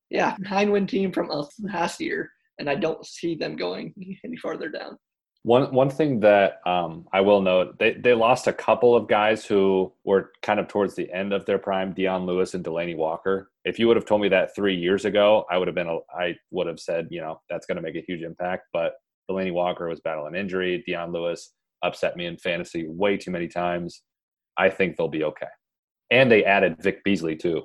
yeah, 0.09 0.35
nine 0.39 0.71
win 0.71 0.87
team 0.87 1.11
from 1.11 1.29
last 1.59 1.99
year, 1.99 2.31
and 2.57 2.69
I 2.69 2.75
don't 2.75 3.05
see 3.05 3.35
them 3.35 3.55
going 3.55 3.93
any 4.23 4.37
farther 4.37 4.69
down. 4.69 4.97
One 5.43 5.73
one 5.73 5.89
thing 5.89 6.19
that 6.19 6.59
um, 6.65 7.07
I 7.13 7.21
will 7.21 7.41
note, 7.41 7.79
they 7.79 7.93
they 7.93 8.13
lost 8.13 8.47
a 8.47 8.53
couple 8.53 8.93
of 8.93 9.07
guys 9.07 9.45
who 9.45 9.93
were 10.03 10.31
kind 10.41 10.59
of 10.59 10.67
towards 10.67 10.95
the 10.95 11.11
end 11.13 11.31
of 11.31 11.45
their 11.45 11.57
prime, 11.57 11.93
Dion 11.93 12.25
Lewis 12.25 12.53
and 12.55 12.63
Delanie 12.63 12.97
Walker. 12.97 13.49
If 13.63 13.79
you 13.79 13.87
would 13.87 13.95
have 13.95 14.05
told 14.05 14.21
me 14.21 14.29
that 14.29 14.53
three 14.53 14.75
years 14.75 15.05
ago, 15.05 15.45
I 15.49 15.57
would 15.57 15.67
have 15.67 15.75
been 15.75 15.87
a, 15.87 15.99
I 16.13 16.35
would 16.51 16.67
have 16.67 16.79
said, 16.79 17.07
you 17.09 17.21
know, 17.21 17.39
that's 17.49 17.65
going 17.65 17.77
to 17.77 17.81
make 17.81 17.95
a 17.95 18.03
huge 18.05 18.21
impact. 18.21 18.67
But 18.73 18.93
Delanie 19.31 19.53
Walker 19.53 19.87
was 19.87 20.01
battling 20.01 20.35
injury. 20.35 20.83
Dion 20.85 21.13
Lewis 21.13 21.53
upset 21.83 22.17
me 22.17 22.25
in 22.25 22.37
fantasy 22.37 22.87
way 22.89 23.15
too 23.15 23.31
many 23.31 23.47
times. 23.47 24.01
I 24.57 24.69
think 24.69 24.97
they'll 24.97 25.07
be 25.07 25.23
okay. 25.23 25.47
And 26.11 26.29
they 26.29 26.43
added 26.43 26.81
Vic 26.81 27.01
Beasley 27.05 27.37
too. 27.37 27.63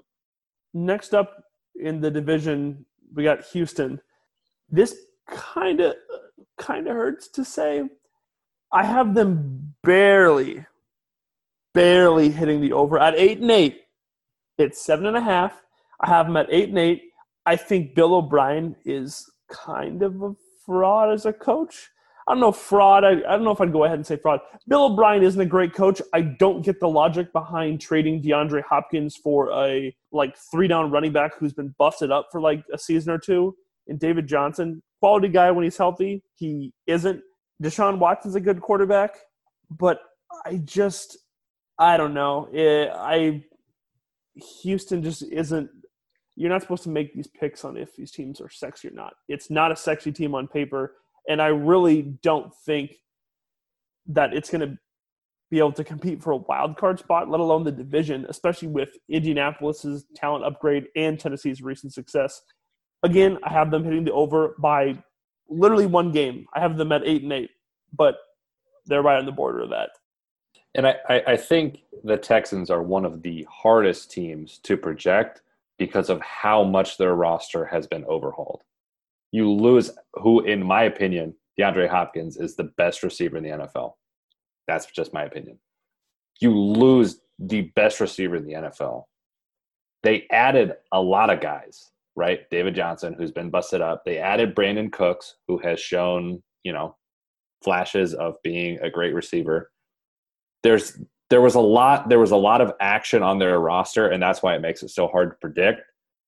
Next 0.75 1.13
up 1.13 1.43
in 1.75 2.01
the 2.01 2.11
division, 2.11 2.87
we 3.15 3.25
got 3.25 3.45
Houston. 3.47 4.01
This 4.71 4.97
kind 5.29 5.81
of 5.81 5.95
kind 6.59 6.87
of 6.89 6.95
hurts 6.95 7.29
to 7.29 7.45
say. 7.45 7.85
I 8.73 8.85
have 8.85 9.15
them 9.15 9.75
barely, 9.83 10.67
barely 11.75 12.31
hitting 12.31 12.61
the 12.61 12.73
over 12.73 12.99
at 12.99 13.15
eight 13.17 13.41
and 13.41 13.51
eight. 13.51 13.83
It's 14.59 14.85
seven 14.85 15.07
and 15.07 15.17
a 15.17 15.21
half. 15.21 15.63
I 16.01 16.09
have 16.09 16.27
them 16.27 16.37
at 16.37 16.49
eight 16.51 16.69
and 16.69 16.79
eight. 16.79 17.03
I 17.47 17.57
think 17.57 17.95
Bill 17.95 18.15
O'Brien 18.15 18.75
is 18.85 19.31
kind 19.51 20.03
of 20.03 20.23
a 20.23 20.35
fraud 20.65 21.13
as 21.13 21.27
a 21.27 21.33
coach. 21.33 21.91
I 22.27 22.33
don't 22.33 22.41
know 22.41 22.53
fraud. 22.53 23.05
I, 23.05 23.11
I 23.11 23.37
don't 23.37 23.45
know 23.45 23.51
if 23.51 23.61
I'd 23.61 23.73
go 23.73 23.85
ahead 23.85 23.99
and 23.99 24.07
say 24.07 24.17
fraud. 24.17 24.41
Bill 24.67 24.87
O'Brien 24.87 25.23
isn't 25.23 25.41
a 25.41 25.47
great 25.47 25.75
coach. 25.75 26.01
I 26.15 26.23
don't 26.23 26.65
get 26.65 26.81
the 26.81 26.89
logic 26.89 27.33
behind 27.33 27.81
trading 27.81 28.23
DeAndre 28.23 28.63
Hopkins 28.63 29.15
for 29.15 29.53
a 29.53 29.95
like 30.11 30.37
three 30.51 30.67
down 30.67 30.91
running 30.91 31.13
back 31.13 31.33
who's 31.39 31.53
been 31.53 31.75
busted 31.79 32.11
up 32.11 32.29
for 32.33 32.41
like 32.41 32.65
a 32.73 32.79
season 32.79 33.13
or 33.13 33.19
two. 33.19 33.55
And 33.89 34.01
David 34.01 34.27
Johnson, 34.27 34.83
quality 35.01 35.29
guy 35.29 35.51
when 35.51 35.65
he's 35.65 35.77
healthy. 35.77 36.23
He 36.35 36.73
isn't. 36.87 37.21
Deshaun 37.63 37.99
Watson's 37.99 38.35
a 38.35 38.41
good 38.41 38.61
quarterback, 38.61 39.17
but 39.71 40.01
I 40.45 40.57
just 40.57 41.19
I 41.79 41.97
don't 41.97 42.15
know. 42.15 42.49
It, 42.53 42.91
I 42.93 43.45
Houston 44.63 45.03
just 45.03 45.23
isn't. 45.23 45.71
You're 46.37 46.51
not 46.51 46.63
supposed 46.63 46.83
to 46.85 46.89
make 46.89 47.15
these 47.15 47.29
picks 47.29 47.65
on 47.65 47.77
if 47.77 47.95
these 47.95 48.11
teams 48.11 48.41
are 48.41 48.51
sexy 48.51 48.89
or 48.89 48.93
not. 48.93 49.15
It's 49.29 49.51
not 49.51 49.71
a 49.71 49.77
sexy 49.77 50.11
team 50.11 50.35
on 50.35 50.49
paper, 50.49 50.95
and 51.29 51.41
I 51.41 51.49
really 51.49 52.03
don't 52.23 52.53
think 52.67 52.97
that 54.07 54.35
it's 54.35 54.51
going 54.51 54.69
to 54.69 54.77
be 55.51 55.59
able 55.59 55.73
to 55.73 55.85
compete 55.85 56.23
for 56.23 56.33
a 56.33 56.37
wild 56.37 56.77
card 56.77 56.99
spot, 56.99 57.31
let 57.31 57.41
alone 57.41 57.63
the 57.63 57.73
division, 57.73 58.27
especially 58.29 58.69
with 58.69 58.91
Indianapolis's 59.09 60.05
talent 60.17 60.45
upgrade 60.45 60.87
and 60.97 61.19
Tennessee's 61.19 61.63
recent 61.63 61.93
success. 61.93 62.43
Again, 63.05 63.39
I 63.45 63.53
have 63.53 63.71
them 63.71 63.85
hitting 63.85 64.05
the 64.05 64.13
over 64.13 64.55
by 64.59 64.99
literally 65.49 65.87
one 65.87 66.11
game. 66.11 66.47
I 66.55 66.61
have 66.61 66.77
them 66.77 66.91
at 66.91 67.07
eight 67.07 67.23
and 67.23 67.33
eight, 67.33 67.51
but 67.93 68.17
they're 68.87 69.03
right 69.03 69.19
on 69.19 69.27
the 69.27 69.33
border 69.33 69.61
of 69.61 69.71
that. 69.71 69.91
And 70.75 70.87
I, 70.87 70.97
I, 71.09 71.37
think 71.37 71.83
the 72.03 72.17
Texans 72.17 72.69
are 72.69 72.83
one 72.83 73.05
of 73.05 73.23
the 73.23 73.47
hardest 73.49 74.11
teams 74.11 74.59
to 74.65 74.77
project 74.77 75.43
because 75.79 76.11
of 76.11 76.21
how 76.21 76.65
much 76.65 76.99
their 76.99 77.15
roster 77.15 77.65
has 77.65 77.87
been 77.87 78.05
overhauled. 78.07 78.63
You 79.31 79.53
lose 79.53 79.91
who, 80.15 80.41
in 80.41 80.65
my 80.65 80.85
opinion, 80.85 81.35
DeAndre 81.59 81.89
Hopkins 81.89 82.37
is 82.37 82.57
the 82.57 82.73
best 82.77 83.05
receiver 83.05 83.37
in 83.37 83.45
the 83.45 83.51
NFL. 83.51 83.93
That's 84.67 84.87
just 84.87 85.15
my 85.15 85.23
opinion. 85.25 85.59
You 86.41 86.59
lose 86.59 87.21
the 87.39 87.73
best 87.77 88.01
receiver 88.01 88.37
in 88.37 88.45
the 88.45 88.55
NFL. 88.55 89.05
They 90.03 90.27
added 90.31 90.75
a 90.91 91.01
lot 91.01 91.31
of 91.31 91.41
guys 91.41 91.91
right? 92.17 92.41
David 92.51 92.75
Johnson, 92.75 93.15
who's 93.17 93.33
been 93.33 93.51
busted 93.51 93.81
up. 93.81 94.05
They 94.05 94.19
added 94.19 94.55
Brandin 94.55 94.93
Cooks, 94.93 95.37
who 95.49 95.59
has 95.59 95.81
shown, 95.81 96.43
you 96.63 96.73
know, 96.73 96.97
flashes 97.63 98.15
of 98.15 98.37
being 98.43 98.79
a 98.81 98.91
great 98.91 99.15
receiver. 99.15 99.71
There's 100.63 100.99
there 101.31 101.41
was 101.41 101.55
a 101.55 101.61
lot 101.61 102.09
there 102.09 102.21
was 102.21 102.31
a 102.31 102.37
lot 102.37 102.61
of 102.61 102.73
action 102.81 103.23
on 103.23 103.39
their 103.39 103.59
roster, 103.59 104.09
and 104.09 104.23
that's 104.23 104.43
why 104.43 104.55
it 104.55 104.61
makes 104.61 104.83
it 104.83 104.91
so 104.91 105.09
hard 105.09 105.31
to 105.31 105.37
predict. 105.41 105.83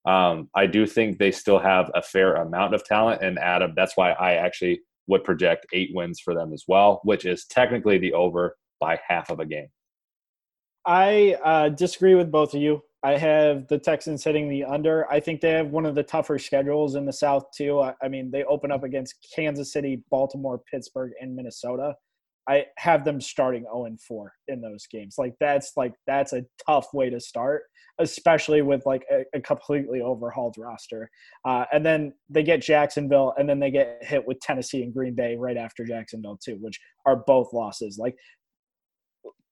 Um, 0.05 0.49
I 0.55 0.67
do 0.67 0.85
think 0.85 1.19
they 1.19 1.31
still 1.31 1.59
have 1.59 1.91
a 1.93 2.01
fair 2.01 2.35
amount 2.35 2.73
of 2.73 2.83
talent, 2.83 3.21
and 3.21 3.37
Adam, 3.39 3.73
that's 3.75 3.97
why 3.97 4.11
I 4.11 4.33
actually 4.33 4.81
would 5.07 5.23
project 5.23 5.65
eight 5.73 5.91
wins 5.93 6.19
for 6.19 6.33
them 6.33 6.53
as 6.53 6.65
well, 6.67 7.01
which 7.03 7.25
is 7.25 7.45
technically 7.45 7.97
the 7.97 8.13
over 8.13 8.55
by 8.79 8.99
half 9.07 9.29
of 9.29 9.39
a 9.39 9.45
game. 9.45 9.67
I 10.85 11.37
uh, 11.43 11.69
disagree 11.69 12.15
with 12.15 12.31
both 12.31 12.53
of 12.53 12.61
you. 12.61 12.81
I 13.03 13.17
have 13.17 13.67
the 13.67 13.77
Texans 13.77 14.23
hitting 14.23 14.49
the 14.49 14.63
under. 14.63 15.09
I 15.11 15.19
think 15.19 15.41
they 15.41 15.51
have 15.51 15.67
one 15.67 15.85
of 15.85 15.95
the 15.95 16.03
tougher 16.03 16.39
schedules 16.39 16.95
in 16.95 17.05
the 17.05 17.13
South 17.13 17.45
too. 17.55 17.79
I, 17.79 17.93
I 18.01 18.07
mean, 18.07 18.31
they 18.31 18.43
open 18.45 18.71
up 18.71 18.83
against 18.83 19.27
Kansas 19.35 19.71
City, 19.71 20.01
Baltimore, 20.09 20.61
Pittsburgh, 20.69 21.11
and 21.21 21.35
Minnesota. 21.35 21.95
I 22.49 22.65
have 22.77 23.03
them 23.03 23.19
starting 23.19 23.63
0 23.63 23.85
and 23.85 24.01
4 24.01 24.31
in 24.47 24.61
those 24.61 24.87
games. 24.87 25.15
Like 25.17 25.35
that's 25.39 25.73
like 25.75 25.93
that's 26.07 26.33
a 26.33 26.45
tough 26.65 26.87
way 26.93 27.09
to 27.09 27.19
start, 27.19 27.63
especially 27.99 28.61
with 28.61 28.85
like 28.85 29.05
a, 29.11 29.25
a 29.35 29.41
completely 29.41 30.01
overhauled 30.01 30.55
roster. 30.57 31.09
Uh, 31.45 31.65
and 31.73 31.85
then 31.85 32.13
they 32.29 32.43
get 32.43 32.61
Jacksonville, 32.61 33.33
and 33.37 33.49
then 33.49 33.59
they 33.59 33.69
get 33.69 33.99
hit 34.01 34.25
with 34.25 34.39
Tennessee 34.39 34.81
and 34.81 34.93
Green 34.93 35.13
Bay 35.13 35.35
right 35.35 35.57
after 35.57 35.83
Jacksonville 35.83 36.39
too, 36.43 36.57
which 36.61 36.79
are 37.05 37.17
both 37.17 37.51
losses. 37.51 37.97
Like 37.97 38.15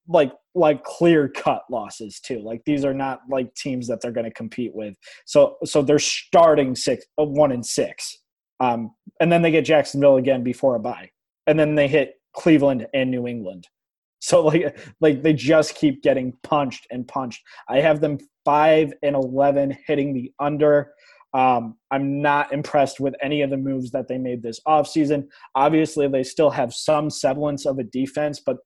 like 0.07 0.31
like 0.53 0.83
clear 0.83 1.27
cut 1.27 1.63
losses 1.69 2.19
too. 2.19 2.39
Like 2.39 2.61
these 2.65 2.85
are 2.85 2.93
not 2.93 3.21
like 3.29 3.53
teams 3.55 3.87
that 3.87 4.01
they're 4.01 4.11
going 4.11 4.25
to 4.25 4.33
compete 4.33 4.73
with. 4.73 4.95
So 5.25 5.57
so 5.65 5.81
they're 5.81 5.99
starting 5.99 6.75
six 6.75 7.05
uh, 7.19 7.25
one 7.25 7.51
and 7.51 7.65
six, 7.65 8.19
um, 8.59 8.91
and 9.19 9.31
then 9.31 9.41
they 9.41 9.51
get 9.51 9.65
Jacksonville 9.65 10.17
again 10.17 10.43
before 10.43 10.75
a 10.75 10.79
bye, 10.79 11.09
and 11.47 11.59
then 11.59 11.75
they 11.75 11.87
hit 11.87 12.15
Cleveland 12.35 12.87
and 12.93 13.11
New 13.11 13.27
England. 13.27 13.67
So 14.21 14.43
like 14.43 14.79
like 15.01 15.21
they 15.21 15.33
just 15.33 15.75
keep 15.75 16.01
getting 16.01 16.33
punched 16.41 16.87
and 16.89 17.07
punched. 17.07 17.43
I 17.69 17.81
have 17.81 18.01
them 18.01 18.17
five 18.43 18.91
and 19.03 19.15
eleven 19.15 19.77
hitting 19.85 20.15
the 20.15 20.31
under. 20.39 20.93
Um, 21.35 21.75
I'm 21.91 22.23
not 22.23 22.51
impressed 22.51 22.99
with 22.99 23.13
any 23.21 23.43
of 23.43 23.51
the 23.51 23.57
moves 23.57 23.91
that 23.91 24.07
they 24.07 24.17
made 24.17 24.41
this 24.41 24.59
offseason. 24.67 25.27
Obviously, 25.53 26.07
they 26.07 26.23
still 26.23 26.49
have 26.49 26.73
some 26.73 27.11
semblance 27.11 27.67
of 27.67 27.77
a 27.77 27.83
defense, 27.83 28.41
but 28.43 28.57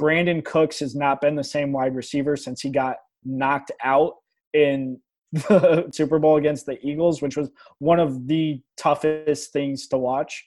Brandin 0.00 0.44
Cooks 0.44 0.80
has 0.80 0.94
not 0.94 1.20
been 1.20 1.34
the 1.34 1.44
same 1.44 1.72
wide 1.72 1.96
receiver 1.96 2.36
since 2.36 2.60
he 2.60 2.70
got 2.70 2.96
knocked 3.24 3.72
out 3.82 4.14
in 4.54 5.00
the 5.32 5.90
Super 5.92 6.18
Bowl 6.18 6.36
against 6.36 6.66
the 6.66 6.78
Eagles, 6.86 7.20
which 7.20 7.36
was 7.36 7.50
one 7.80 8.00
of 8.00 8.26
the 8.28 8.60
toughest 8.76 9.52
things 9.52 9.86
to 9.88 9.98
watch. 9.98 10.44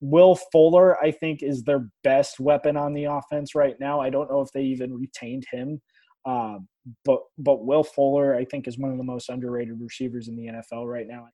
Will 0.00 0.34
Fuller, 0.34 1.02
I 1.02 1.10
think, 1.10 1.42
is 1.42 1.62
their 1.62 1.88
best 2.04 2.40
weapon 2.40 2.76
on 2.76 2.94
the 2.94 3.04
offense 3.04 3.54
right 3.54 3.78
now. 3.80 4.00
I 4.00 4.08
don't 4.08 4.30
know 4.30 4.40
if 4.40 4.50
they 4.52 4.62
even 4.62 4.96
retained 4.96 5.44
him, 5.52 5.80
um, 6.24 6.68
but 7.04 7.20
but 7.38 7.66
Will 7.66 7.84
Fuller, 7.84 8.34
I 8.34 8.44
think, 8.44 8.66
is 8.66 8.78
one 8.78 8.92
of 8.92 8.98
the 8.98 9.04
most 9.04 9.28
underrated 9.28 9.78
receivers 9.78 10.28
in 10.28 10.36
the 10.36 10.46
NFL 10.46 10.86
right 10.86 11.06
now. 11.06 11.26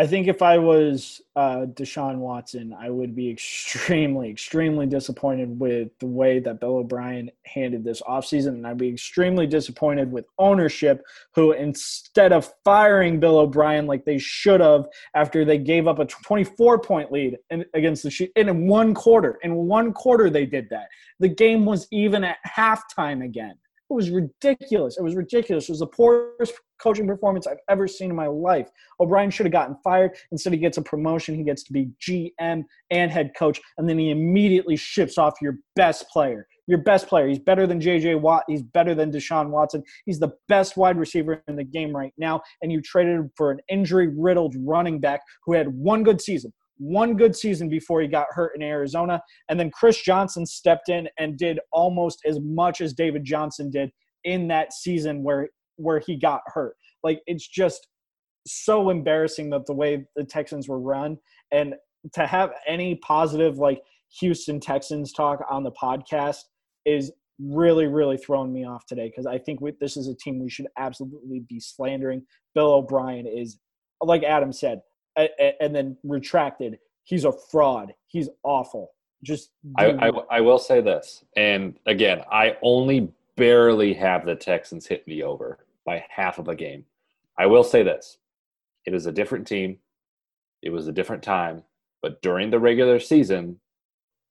I 0.00 0.06
think 0.06 0.28
if 0.28 0.40
I 0.40 0.56
was 0.56 1.20
uh, 1.36 1.66
Deshaun 1.74 2.20
Watson, 2.20 2.72
I 2.72 2.88
would 2.88 3.14
be 3.14 3.28
extremely, 3.36 4.30
extremely 4.30 4.86
disappointed 4.86 5.60
with 5.60 5.90
the 5.98 6.06
way 6.06 6.38
that 6.38 6.58
Bill 6.58 6.76
O'Brien 6.76 7.30
handled 7.44 7.84
this 7.84 8.00
offseason. 8.00 8.54
And 8.54 8.66
I'd 8.66 8.78
be 8.78 8.88
extremely 8.88 9.46
disappointed 9.46 10.10
with 10.10 10.24
ownership, 10.38 11.02
who 11.34 11.52
instead 11.52 12.32
of 12.32 12.50
firing 12.64 13.20
Bill 13.20 13.40
O'Brien 13.40 13.86
like 13.86 14.06
they 14.06 14.16
should 14.16 14.62
have 14.62 14.86
after 15.14 15.44
they 15.44 15.58
gave 15.58 15.86
up 15.86 15.98
a 15.98 16.06
24 16.06 16.78
point 16.78 17.12
lead 17.12 17.36
in, 17.50 17.66
against 17.74 18.02
the 18.02 18.08
Chiefs, 18.08 18.32
in 18.36 18.68
one 18.68 18.94
quarter, 18.94 19.38
in 19.42 19.54
one 19.54 19.92
quarter, 19.92 20.30
they 20.30 20.46
did 20.46 20.66
that. 20.70 20.86
The 21.18 21.28
game 21.28 21.66
was 21.66 21.86
even 21.90 22.24
at 22.24 22.38
halftime 22.56 23.22
again. 23.22 23.56
It 23.90 23.94
was 23.94 24.10
ridiculous. 24.10 24.96
It 24.98 25.02
was 25.02 25.16
ridiculous. 25.16 25.68
It 25.68 25.72
was 25.72 25.80
the 25.80 25.86
poorest 25.88 26.54
coaching 26.80 27.08
performance 27.08 27.48
I've 27.48 27.58
ever 27.68 27.88
seen 27.88 28.10
in 28.10 28.16
my 28.16 28.28
life. 28.28 28.68
O'Brien 29.00 29.30
should 29.30 29.46
have 29.46 29.52
gotten 29.52 29.76
fired. 29.82 30.12
Instead, 30.30 30.52
he 30.52 30.60
gets 30.60 30.78
a 30.78 30.82
promotion. 30.82 31.34
He 31.34 31.42
gets 31.42 31.64
to 31.64 31.72
be 31.72 31.90
GM 32.00 32.62
and 32.90 33.10
head 33.10 33.32
coach, 33.36 33.60
and 33.78 33.88
then 33.88 33.98
he 33.98 34.10
immediately 34.10 34.76
ships 34.76 35.18
off 35.18 35.34
your 35.42 35.56
best 35.74 36.08
player. 36.08 36.46
Your 36.68 36.78
best 36.78 37.08
player. 37.08 37.26
He's 37.26 37.40
better 37.40 37.66
than 37.66 37.80
JJ 37.80 38.20
Watt. 38.20 38.44
He's 38.46 38.62
better 38.62 38.94
than 38.94 39.10
Deshaun 39.10 39.50
Watson. 39.50 39.82
He's 40.06 40.20
the 40.20 40.32
best 40.46 40.76
wide 40.76 40.96
receiver 40.96 41.42
in 41.48 41.56
the 41.56 41.64
game 41.64 41.94
right 41.94 42.12
now, 42.16 42.42
and 42.62 42.70
you 42.70 42.80
traded 42.80 43.16
him 43.16 43.32
for 43.36 43.50
an 43.50 43.58
injury 43.68 44.06
riddled 44.16 44.54
running 44.60 45.00
back 45.00 45.20
who 45.44 45.54
had 45.54 45.66
one 45.66 46.04
good 46.04 46.20
season 46.20 46.52
one 46.80 47.14
good 47.14 47.36
season 47.36 47.68
before 47.68 48.00
he 48.00 48.08
got 48.08 48.26
hurt 48.30 48.52
in 48.56 48.62
Arizona. 48.62 49.20
And 49.48 49.60
then 49.60 49.70
Chris 49.70 50.00
Johnson 50.00 50.46
stepped 50.46 50.88
in 50.88 51.08
and 51.18 51.36
did 51.36 51.60
almost 51.72 52.20
as 52.24 52.40
much 52.40 52.80
as 52.80 52.94
David 52.94 53.22
Johnson 53.22 53.70
did 53.70 53.90
in 54.24 54.48
that 54.48 54.72
season 54.72 55.22
where 55.22 55.48
where 55.76 56.00
he 56.00 56.16
got 56.16 56.40
hurt. 56.46 56.74
Like 57.02 57.20
it's 57.26 57.46
just 57.46 57.86
so 58.46 58.88
embarrassing 58.88 59.50
that 59.50 59.66
the 59.66 59.74
way 59.74 60.06
the 60.16 60.24
Texans 60.24 60.68
were 60.68 60.80
run 60.80 61.18
and 61.52 61.74
to 62.14 62.26
have 62.26 62.52
any 62.66 62.96
positive 62.96 63.58
like 63.58 63.82
Houston 64.20 64.58
Texans 64.58 65.12
talk 65.12 65.40
on 65.50 65.62
the 65.62 65.72
podcast 65.72 66.38
is 66.86 67.12
really 67.38 67.86
really 67.86 68.16
throwing 68.16 68.52
me 68.52 68.66
off 68.66 68.86
today 68.86 69.08
because 69.08 69.26
I 69.26 69.38
think 69.38 69.60
we, 69.60 69.72
this 69.80 69.96
is 69.98 70.08
a 70.08 70.14
team 70.14 70.42
we 70.42 70.48
should 70.48 70.68
absolutely 70.78 71.44
be 71.46 71.60
slandering. 71.60 72.22
Bill 72.54 72.72
O'Brien 72.72 73.26
is 73.26 73.58
like 74.02 74.22
Adam 74.22 74.52
said, 74.52 74.80
and 75.60 75.74
then 75.74 75.96
retracted. 76.02 76.78
He's 77.04 77.24
a 77.24 77.32
fraud. 77.32 77.94
He's 78.06 78.28
awful. 78.42 78.92
Just 79.22 79.50
I, 79.76 79.90
I, 79.90 80.08
I 80.30 80.40
will 80.40 80.58
say 80.58 80.80
this, 80.80 81.24
and 81.36 81.78
again, 81.86 82.22
I 82.30 82.56
only 82.62 83.12
barely 83.36 83.92
have 83.94 84.24
the 84.24 84.34
Texans 84.34 84.86
hit 84.86 85.06
me 85.06 85.22
over 85.22 85.58
by 85.84 86.04
half 86.08 86.38
of 86.38 86.48
a 86.48 86.54
game. 86.54 86.84
I 87.38 87.46
will 87.46 87.64
say 87.64 87.82
this: 87.82 88.18
it 88.86 88.94
is 88.94 89.06
a 89.06 89.12
different 89.12 89.46
team. 89.46 89.78
It 90.62 90.70
was 90.70 90.88
a 90.88 90.92
different 90.92 91.22
time, 91.22 91.62
but 92.02 92.22
during 92.22 92.50
the 92.50 92.58
regular 92.58 92.98
season, 92.98 93.60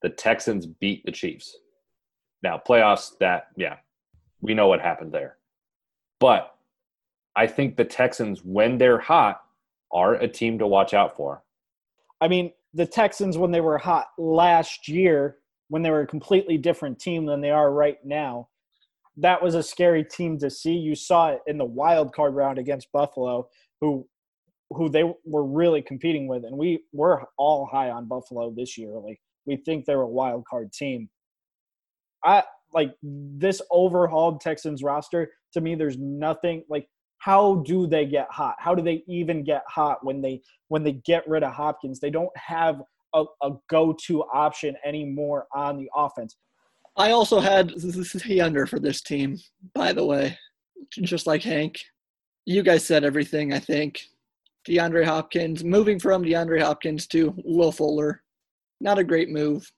the 0.01 0.09
Texans 0.09 0.65
beat 0.65 1.05
the 1.05 1.11
Chiefs. 1.11 1.57
Now 2.41 2.59
playoffs, 2.65 3.17
that 3.19 3.47
yeah, 3.55 3.77
we 4.41 4.53
know 4.53 4.67
what 4.67 4.81
happened 4.81 5.11
there, 5.11 5.37
but 6.19 6.55
I 7.35 7.47
think 7.47 7.77
the 7.77 7.85
Texans, 7.85 8.43
when 8.43 8.77
they're 8.77 8.99
hot, 8.99 9.41
are 9.91 10.15
a 10.15 10.27
team 10.27 10.59
to 10.59 10.67
watch 10.67 10.93
out 10.93 11.15
for. 11.15 11.43
I 12.21 12.27
mean, 12.27 12.51
the 12.73 12.85
Texans, 12.85 13.37
when 13.37 13.51
they 13.51 13.61
were 13.61 13.77
hot 13.77 14.07
last 14.17 14.87
year, 14.87 15.37
when 15.69 15.81
they 15.81 15.91
were 15.91 16.01
a 16.01 16.07
completely 16.07 16.57
different 16.57 16.99
team 16.99 17.25
than 17.25 17.41
they 17.41 17.51
are 17.51 17.71
right 17.71 17.97
now, 18.03 18.49
that 19.17 19.41
was 19.41 19.55
a 19.55 19.63
scary 19.63 20.03
team 20.03 20.37
to 20.39 20.49
see. 20.49 20.73
You 20.73 20.95
saw 20.95 21.29
it 21.29 21.41
in 21.47 21.57
the 21.57 21.65
wild 21.65 22.13
card 22.13 22.35
round 22.35 22.57
against 22.57 22.91
Buffalo, 22.91 23.49
who 23.81 24.07
who 24.71 24.87
they 24.87 25.03
were 25.25 25.45
really 25.45 25.81
competing 25.81 26.27
with, 26.27 26.43
and 26.43 26.55
we 26.55 26.83
were 26.93 27.25
all 27.37 27.65
high 27.65 27.89
on 27.89 28.07
Buffalo 28.07 28.53
this 28.55 28.77
year. 28.77 28.91
Like 28.99 29.19
we 29.45 29.57
think 29.57 29.85
they're 29.85 30.01
a 30.01 30.07
wild 30.07 30.45
card 30.45 30.71
team. 30.71 31.09
I 32.23 32.43
like 32.73 32.93
this 33.01 33.61
overhauled 33.71 34.41
Texans 34.41 34.83
roster. 34.83 35.31
To 35.53 35.61
me, 35.61 35.73
there's 35.73 35.97
nothing 35.97 36.63
like 36.69 36.87
how 37.19 37.63
do 37.65 37.85
they 37.85 38.05
get 38.05 38.27
hot? 38.31 38.55
How 38.57 38.73
do 38.73 38.81
they 38.81 39.03
even 39.07 39.43
get 39.43 39.63
hot 39.67 40.03
when 40.03 40.21
they 40.21 40.41
when 40.69 40.83
they 40.83 40.93
get 40.93 41.27
rid 41.27 41.43
of 41.43 41.53
Hopkins? 41.53 41.99
They 41.99 42.09
don't 42.09 42.35
have 42.35 42.81
a, 43.13 43.25
a 43.43 43.51
go-to 43.69 44.23
option 44.33 44.75
anymore 44.85 45.47
on 45.53 45.77
the 45.77 45.89
offense. 45.95 46.37
I 46.95 47.11
also 47.11 47.39
had 47.39 47.69
the 47.69 48.41
under 48.43 48.65
for 48.65 48.79
this 48.79 49.01
team, 49.01 49.37
by 49.73 49.93
the 49.93 50.05
way, 50.05 50.37
just 50.91 51.27
like 51.27 51.43
Hank. 51.43 51.79
You 52.45 52.63
guys 52.63 52.85
said 52.85 53.03
everything, 53.03 53.53
I 53.53 53.59
think. 53.59 54.01
DeAndre 54.67 55.05
Hopkins, 55.05 55.63
moving 55.63 55.99
from 55.99 56.23
DeAndre 56.23 56.61
Hopkins 56.61 57.07
to 57.07 57.33
Will 57.43 57.71
Fuller, 57.71 58.21
not 58.81 58.99
a 58.99 59.03
great 59.03 59.29
move. 59.29 59.71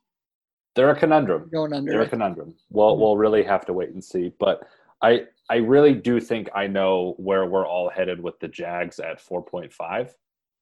They're 0.75 0.89
a 0.89 0.95
conundrum. 0.99 1.49
Going 1.51 1.73
under. 1.73 1.91
They're 1.91 2.01
a 2.01 2.09
conundrum. 2.09 2.55
Well, 2.69 2.97
we'll 2.97 3.17
really 3.17 3.43
have 3.43 3.65
to 3.65 3.73
wait 3.73 3.89
and 3.89 4.03
see. 4.03 4.31
But 4.39 4.61
I 5.01 5.25
I 5.51 5.57
really 5.57 5.93
do 5.93 6.21
think 6.21 6.47
I 6.55 6.67
know 6.67 7.13
where 7.17 7.45
we're 7.45 7.67
all 7.67 7.89
headed 7.89 8.23
with 8.23 8.39
the 8.39 8.47
Jags 8.47 9.01
at 9.01 9.21
4.5. 9.21 10.11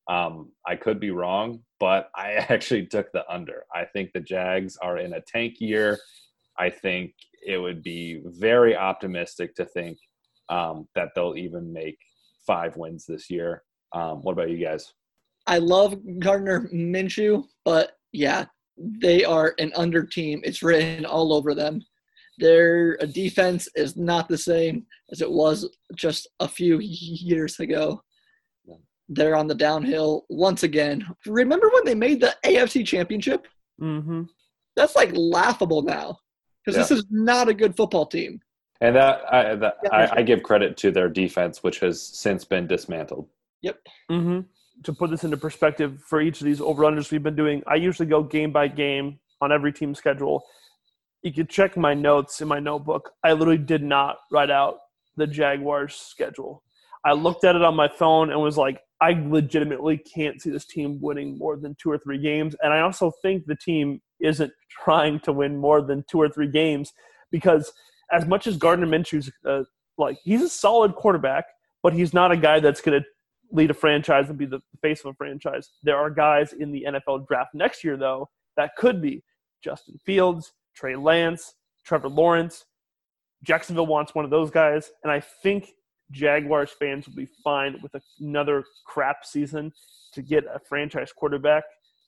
Um, 0.09 0.51
I 0.65 0.77
could 0.77 0.99
be 0.99 1.11
wrong, 1.11 1.59
but 1.79 2.09
I 2.15 2.31
actually 2.49 2.87
took 2.87 3.11
the 3.11 3.23
under. 3.31 3.65
I 3.73 3.85
think 3.85 4.13
the 4.13 4.19
Jags 4.19 4.77
are 4.81 4.97
in 4.97 5.13
a 5.13 5.21
tank 5.21 5.57
year. 5.59 5.99
I 6.57 6.71
think 6.71 7.13
it 7.45 7.59
would 7.59 7.83
be 7.83 8.21
very 8.25 8.75
optimistic 8.75 9.53
to 9.57 9.65
think 9.65 9.99
um, 10.49 10.87
that 10.95 11.09
they'll 11.13 11.37
even 11.37 11.71
make 11.71 11.99
five 12.47 12.75
wins 12.75 13.05
this 13.05 13.29
year. 13.29 13.61
Um, 13.93 14.23
what 14.23 14.31
about 14.31 14.49
you 14.49 14.57
guys? 14.57 14.91
I 15.45 15.59
love 15.59 15.99
Gardner 16.17 16.67
Minshew, 16.73 17.43
but 17.63 17.91
yeah, 18.11 18.45
they 18.75 19.23
are 19.23 19.53
an 19.59 19.71
under 19.75 20.03
team. 20.03 20.41
It's 20.43 20.63
written 20.63 21.05
all 21.05 21.31
over 21.31 21.53
them. 21.53 21.83
Their 22.39 22.95
defense 22.97 23.67
is 23.75 23.97
not 23.97 24.29
the 24.29 24.37
same 24.37 24.85
as 25.11 25.21
it 25.21 25.29
was 25.29 25.69
just 25.95 26.27
a 26.39 26.47
few 26.47 26.79
years 26.79 27.59
ago. 27.59 28.01
They're 29.09 29.35
on 29.35 29.47
the 29.47 29.55
downhill 29.55 30.25
once 30.29 30.63
again. 30.63 31.05
Remember 31.25 31.69
when 31.73 31.83
they 31.83 31.95
made 31.95 32.21
the 32.21 32.35
AFC 32.45 32.85
Championship? 32.85 33.47
Mm-hmm. 33.81 34.23
That's 34.75 34.95
like 34.95 35.11
laughable 35.13 35.81
now 35.81 36.19
because 36.63 36.77
yeah. 36.77 36.83
this 36.83 36.91
is 36.91 37.05
not 37.09 37.49
a 37.49 37.53
good 37.53 37.75
football 37.75 38.05
team. 38.05 38.39
And 38.81 38.95
that, 38.95 39.21
I, 39.33 39.55
that 39.55 39.77
I, 39.91 40.09
I, 40.17 40.21
give 40.21 40.41
credit 40.41 40.77
to 40.77 40.91
their 40.91 41.09
defense, 41.09 41.63
which 41.63 41.79
has 41.79 42.01
since 42.01 42.45
been 42.45 42.65
dismantled. 42.65 43.27
Yep. 43.61 43.79
Mm-hmm. 44.09 44.39
To 44.83 44.93
put 44.93 45.09
this 45.09 45.25
into 45.25 45.35
perspective, 45.35 46.01
for 46.05 46.21
each 46.21 46.39
of 46.39 46.45
these 46.45 46.61
over-unders 46.61 47.11
we've 47.11 47.23
been 47.23 47.35
doing, 47.35 47.61
I 47.67 47.75
usually 47.75 48.07
go 48.07 48.23
game 48.23 48.53
by 48.53 48.69
game 48.69 49.19
on 49.41 49.51
every 49.51 49.73
team 49.73 49.93
schedule 49.93 50.45
you 51.21 51.33
could 51.33 51.49
check 51.49 51.75
my 51.75 51.93
notes 51.93 52.41
in 52.41 52.47
my 52.47 52.59
notebook. 52.59 53.11
I 53.23 53.33
literally 53.33 53.57
did 53.57 53.83
not 53.83 54.17
write 54.31 54.49
out 54.49 54.77
the 55.17 55.27
Jaguars 55.27 55.95
schedule. 55.95 56.63
I 57.05 57.13
looked 57.13 57.43
at 57.43 57.55
it 57.55 57.61
on 57.61 57.75
my 57.75 57.87
phone 57.87 58.31
and 58.31 58.41
was 58.41 58.57
like, 58.57 58.81
I 59.01 59.11
legitimately 59.11 59.97
can't 59.97 60.41
see 60.41 60.49
this 60.49 60.65
team 60.65 60.99
winning 61.01 61.37
more 61.37 61.55
than 61.57 61.75
two 61.75 61.91
or 61.91 61.97
three 61.97 62.17
games. 62.17 62.55
And 62.61 62.73
I 62.73 62.81
also 62.81 63.11
think 63.21 63.45
the 63.45 63.55
team 63.55 64.01
isn't 64.19 64.51
trying 64.69 65.19
to 65.21 65.31
win 65.31 65.57
more 65.57 65.81
than 65.81 66.03
two 66.09 66.19
or 66.19 66.27
three 66.27 66.49
games 66.49 66.91
because 67.31 67.71
as 68.11 68.25
much 68.25 68.47
as 68.47 68.57
Gardner 68.57 68.87
Minshew's 68.87 69.31
uh, 69.45 69.63
like, 69.97 70.17
he's 70.23 70.41
a 70.41 70.49
solid 70.49 70.95
quarterback, 70.95 71.45
but 71.83 71.93
he's 71.93 72.13
not 72.13 72.31
a 72.31 72.37
guy 72.37 72.59
that's 72.59 72.81
going 72.81 72.99
to 72.99 73.05
lead 73.51 73.71
a 73.71 73.73
franchise 73.73 74.29
and 74.29 74.37
be 74.37 74.45
the 74.45 74.61
face 74.81 74.99
of 75.01 75.11
a 75.11 75.13
franchise. 75.13 75.69
There 75.83 75.97
are 75.97 76.09
guys 76.09 76.53
in 76.53 76.71
the 76.71 76.85
NFL 76.87 77.27
draft 77.27 77.51
next 77.53 77.83
year, 77.83 77.97
though, 77.97 78.29
that 78.57 78.75
could 78.77 79.01
be 79.01 79.23
Justin 79.63 79.97
Fields, 80.05 80.51
Trey 80.79 80.95
Lance, 80.95 81.55
Trevor 81.85 82.07
Lawrence. 82.07 82.65
Jacksonville 83.43 83.87
wants 83.87 84.15
one 84.15 84.23
of 84.23 84.31
those 84.31 84.49
guys, 84.49 84.91
and 85.03 85.11
I 85.11 85.19
think 85.19 85.71
Jaguars 86.11 86.71
fans 86.71 87.07
will 87.07 87.15
be 87.15 87.27
fine 87.43 87.77
with 87.83 87.93
another 88.19 88.63
crap 88.85 89.25
season 89.25 89.73
to 90.13 90.21
get 90.21 90.45
a 90.45 90.59
franchise 90.59 91.11
quarterback. 91.11 91.63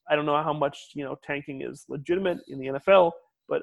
I 0.09 0.15
don't 0.15 0.25
know 0.25 0.41
how 0.41 0.53
much 0.53 0.91
you 0.93 1.03
know 1.03 1.17
tanking 1.21 1.61
is 1.61 1.85
legitimate 1.89 2.39
in 2.47 2.59
the 2.59 2.67
NFL, 2.67 3.11
but 3.47 3.61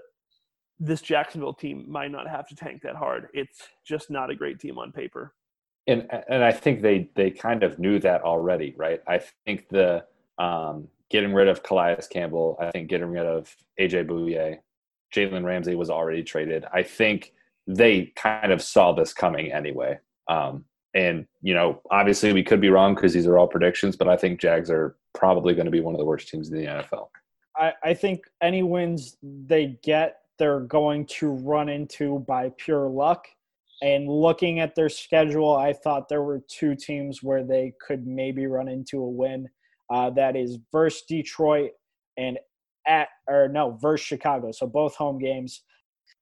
this 0.78 1.00
Jacksonville 1.00 1.54
team 1.54 1.84
might 1.88 2.10
not 2.10 2.28
have 2.28 2.46
to 2.48 2.54
tank 2.54 2.82
that 2.82 2.94
hard. 2.94 3.28
It's 3.32 3.68
just 3.86 4.10
not 4.10 4.30
a 4.30 4.34
great 4.34 4.60
team 4.60 4.78
on 4.78 4.92
paper. 4.92 5.34
And 5.86 6.06
and 6.28 6.44
I 6.44 6.52
think 6.52 6.82
they 6.82 7.10
they 7.16 7.30
kind 7.30 7.62
of 7.62 7.78
knew 7.78 7.98
that 8.00 8.22
already, 8.22 8.74
right? 8.76 9.00
I 9.08 9.20
think 9.46 9.68
the 9.70 10.04
um, 10.38 10.88
getting 11.10 11.32
rid 11.32 11.48
of 11.48 11.62
Calais 11.62 11.98
Campbell, 12.10 12.56
I 12.60 12.70
think 12.70 12.88
getting 12.88 13.08
rid 13.10 13.26
of 13.26 13.54
AJ 13.80 14.06
Bouye, 14.06 14.58
Jalen 15.14 15.44
Ramsey 15.44 15.74
was 15.74 15.90
already 15.90 16.22
traded. 16.22 16.64
I 16.72 16.82
think 16.82 17.32
they 17.66 18.12
kind 18.16 18.52
of 18.52 18.62
saw 18.62 18.92
this 18.92 19.12
coming 19.12 19.52
anyway. 19.52 19.98
Um, 20.28 20.64
and 20.94 21.26
you 21.42 21.54
know, 21.54 21.80
obviously 21.90 22.32
we 22.32 22.42
could 22.42 22.60
be 22.60 22.70
wrong 22.70 22.94
because 22.94 23.12
these 23.12 23.26
are 23.26 23.38
all 23.38 23.46
predictions, 23.46 23.96
but 23.96 24.08
I 24.08 24.16
think 24.16 24.40
Jags 24.40 24.70
are 24.70 24.96
probably 25.14 25.54
going 25.54 25.66
to 25.66 25.70
be 25.70 25.80
one 25.80 25.94
of 25.94 25.98
the 25.98 26.04
worst 26.04 26.28
teams 26.28 26.50
in 26.50 26.56
the 26.56 26.64
NFL. 26.64 27.08
I, 27.56 27.72
I 27.82 27.94
think 27.94 28.20
any 28.42 28.62
wins 28.62 29.16
they 29.22 29.78
get, 29.82 30.18
they're 30.38 30.60
going 30.60 31.06
to 31.06 31.30
run 31.30 31.68
into 31.68 32.20
by 32.20 32.52
pure 32.56 32.88
luck. 32.88 33.26
And 33.82 34.08
looking 34.08 34.60
at 34.60 34.74
their 34.74 34.88
schedule, 34.88 35.54
I 35.54 35.72
thought 35.72 36.08
there 36.08 36.22
were 36.22 36.42
two 36.48 36.74
teams 36.74 37.22
where 37.22 37.44
they 37.44 37.74
could 37.80 38.06
maybe 38.06 38.46
run 38.46 38.68
into 38.68 38.98
a 38.98 39.08
win. 39.08 39.48
Uh, 39.90 40.10
that 40.10 40.36
is 40.36 40.58
versus 40.72 41.02
Detroit 41.08 41.70
and 42.16 42.38
at 42.88 43.08
or 43.28 43.48
no 43.48 43.78
versus 43.80 44.06
Chicago. 44.06 44.50
So 44.52 44.66
both 44.66 44.94
home 44.94 45.18
games. 45.18 45.62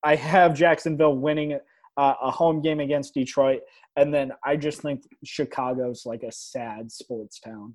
I 0.03 0.17
have 0.17 0.55
Jacksonville 0.55 1.17
winning 1.17 1.59
uh, 1.97 2.15
a 2.23 2.31
home 2.31 2.61
game 2.61 2.81
against 2.81 3.15
Detroit, 3.15 3.61
and 3.97 4.13
then 4.13 4.33
I 4.45 4.57
just 4.57 4.83
think 4.83 5.05
Chicago's 5.25 6.05
like 6.05 6.23
a 6.23 6.33
sad 6.33 6.93
sports 6.93 7.41
town. 7.41 7.75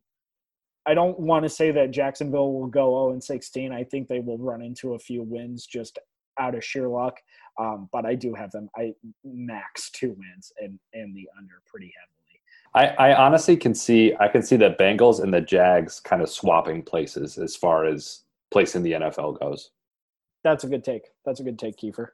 I 0.85 0.93
don't 0.93 1.19
want 1.19 1.43
to 1.43 1.49
say 1.49 1.71
that 1.71 1.91
Jacksonville 1.91 2.53
will 2.53 2.67
go 2.67 3.05
0 3.05 3.13
and 3.13 3.23
16. 3.23 3.71
I 3.71 3.83
think 3.83 4.07
they 4.07 4.19
will 4.19 4.37
run 4.37 4.61
into 4.61 4.93
a 4.93 4.99
few 4.99 5.21
wins 5.21 5.65
just 5.65 5.99
out 6.39 6.55
of 6.55 6.63
sheer 6.63 6.87
luck. 6.87 7.19
Um, 7.59 7.89
but 7.91 8.05
I 8.05 8.15
do 8.15 8.33
have 8.33 8.51
them. 8.51 8.69
I 8.75 8.93
max 9.23 9.91
two 9.91 10.15
wins 10.17 10.51
and 10.59 10.79
and 10.93 11.15
the 11.15 11.27
under 11.37 11.61
pretty 11.65 11.93
heavily. 11.99 12.17
I, 12.73 13.11
I 13.11 13.15
honestly 13.15 13.57
can 13.57 13.75
see 13.75 14.13
I 14.19 14.27
can 14.27 14.41
see 14.41 14.55
the 14.55 14.75
Bengals 14.79 15.21
and 15.21 15.33
the 15.33 15.41
Jags 15.41 15.99
kind 15.99 16.21
of 16.21 16.29
swapping 16.29 16.81
places 16.81 17.37
as 17.37 17.55
far 17.55 17.85
as 17.85 18.21
place 18.51 18.75
in 18.75 18.83
the 18.83 18.93
NFL 18.93 19.39
goes. 19.39 19.71
That's 20.43 20.63
a 20.63 20.67
good 20.67 20.83
take. 20.83 21.03
That's 21.25 21.39
a 21.39 21.43
good 21.43 21.59
take, 21.59 21.77
Kiefer. 21.77 22.09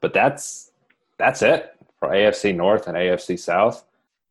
But 0.00 0.12
that's 0.12 0.70
that's 1.18 1.42
it 1.42 1.74
for 1.98 2.08
AFC 2.08 2.54
North 2.54 2.86
and 2.86 2.96
AFC 2.96 3.38
South. 3.38 3.84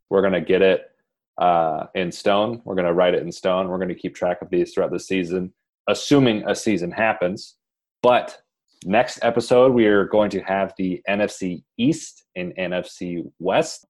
We're 0.09 0.21
gonna 0.21 0.41
get 0.41 0.61
it 0.61 0.91
uh, 1.37 1.87
in 1.95 2.11
stone. 2.11 2.61
We're 2.63 2.75
gonna 2.75 2.93
write 2.93 3.13
it 3.13 3.23
in 3.23 3.31
stone. 3.31 3.69
We're 3.69 3.79
gonna 3.79 3.95
keep 3.95 4.15
track 4.15 4.41
of 4.41 4.49
these 4.49 4.73
throughout 4.73 4.91
the 4.91 4.99
season, 4.99 5.53
assuming 5.87 6.47
a 6.47 6.55
season 6.55 6.91
happens. 6.91 7.55
But 8.03 8.41
next 8.85 9.19
episode, 9.23 9.73
we 9.73 9.85
are 9.85 10.05
going 10.05 10.29
to 10.31 10.39
have 10.41 10.73
the 10.77 11.01
NFC 11.07 11.63
East 11.77 12.23
and 12.35 12.53
NFC 12.55 13.29
West. 13.39 13.85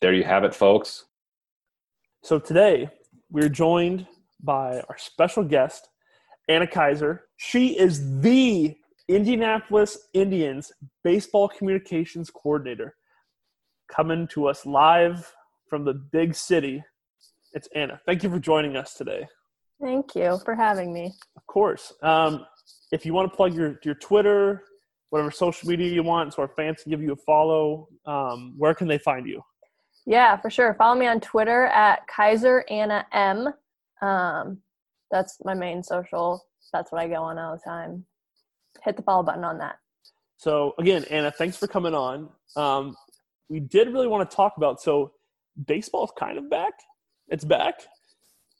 There 0.00 0.14
you 0.14 0.24
have 0.24 0.44
it, 0.44 0.54
folks. 0.54 1.04
So 2.22 2.38
today 2.38 2.90
we're 3.30 3.48
joined 3.48 4.06
by 4.42 4.80
our 4.88 4.96
special 4.96 5.44
guest, 5.44 5.89
Anna 6.50 6.66
Kaiser. 6.66 7.26
She 7.36 7.78
is 7.78 8.20
the 8.20 8.76
Indianapolis 9.06 9.96
Indians 10.14 10.72
baseball 11.04 11.48
communications 11.48 12.28
coordinator. 12.28 12.96
Coming 13.88 14.26
to 14.28 14.48
us 14.48 14.66
live 14.66 15.32
from 15.68 15.84
the 15.84 15.94
big 15.94 16.34
city. 16.34 16.82
It's 17.52 17.68
Anna. 17.76 18.00
Thank 18.04 18.24
you 18.24 18.30
for 18.30 18.40
joining 18.40 18.76
us 18.76 18.94
today. 18.94 19.28
Thank 19.80 20.16
you 20.16 20.40
for 20.44 20.56
having 20.56 20.92
me. 20.92 21.12
Of 21.36 21.46
course. 21.46 21.92
Um, 22.02 22.44
if 22.90 23.06
you 23.06 23.14
want 23.14 23.30
to 23.30 23.36
plug 23.36 23.54
your, 23.54 23.78
your 23.84 23.94
Twitter, 23.94 24.64
whatever 25.10 25.30
social 25.30 25.68
media 25.68 25.88
you 25.92 26.02
want, 26.02 26.34
so 26.34 26.42
our 26.42 26.48
fans 26.56 26.82
can 26.82 26.90
give 26.90 27.00
you 27.00 27.12
a 27.12 27.16
follow, 27.16 27.86
um, 28.06 28.54
where 28.58 28.74
can 28.74 28.88
they 28.88 28.98
find 28.98 29.24
you? 29.24 29.40
Yeah, 30.04 30.36
for 30.36 30.50
sure. 30.50 30.74
Follow 30.74 30.98
me 30.98 31.06
on 31.06 31.20
Twitter 31.20 31.66
at 31.66 32.08
Kaiser 32.08 32.64
Anna 32.68 33.06
M. 33.12 33.50
Um, 34.02 34.58
that's 35.10 35.38
my 35.44 35.54
main 35.54 35.82
social. 35.82 36.44
That's 36.72 36.92
what 36.92 37.00
I 37.00 37.08
go 37.08 37.16
on 37.16 37.38
all 37.38 37.56
the 37.56 37.62
time. 37.70 38.04
Hit 38.84 38.96
the 38.96 39.02
follow 39.02 39.22
button 39.22 39.44
on 39.44 39.58
that. 39.58 39.76
So 40.36 40.74
again, 40.78 41.04
Anna, 41.10 41.30
thanks 41.30 41.56
for 41.56 41.66
coming 41.66 41.94
on. 41.94 42.28
Um, 42.56 42.96
we 43.48 43.60
did 43.60 43.92
really 43.92 44.06
want 44.06 44.28
to 44.28 44.34
talk 44.34 44.54
about 44.56 44.80
so 44.80 45.12
baseball's 45.66 46.12
kind 46.18 46.38
of 46.38 46.48
back. 46.48 46.72
It's 47.28 47.44
back. 47.44 47.74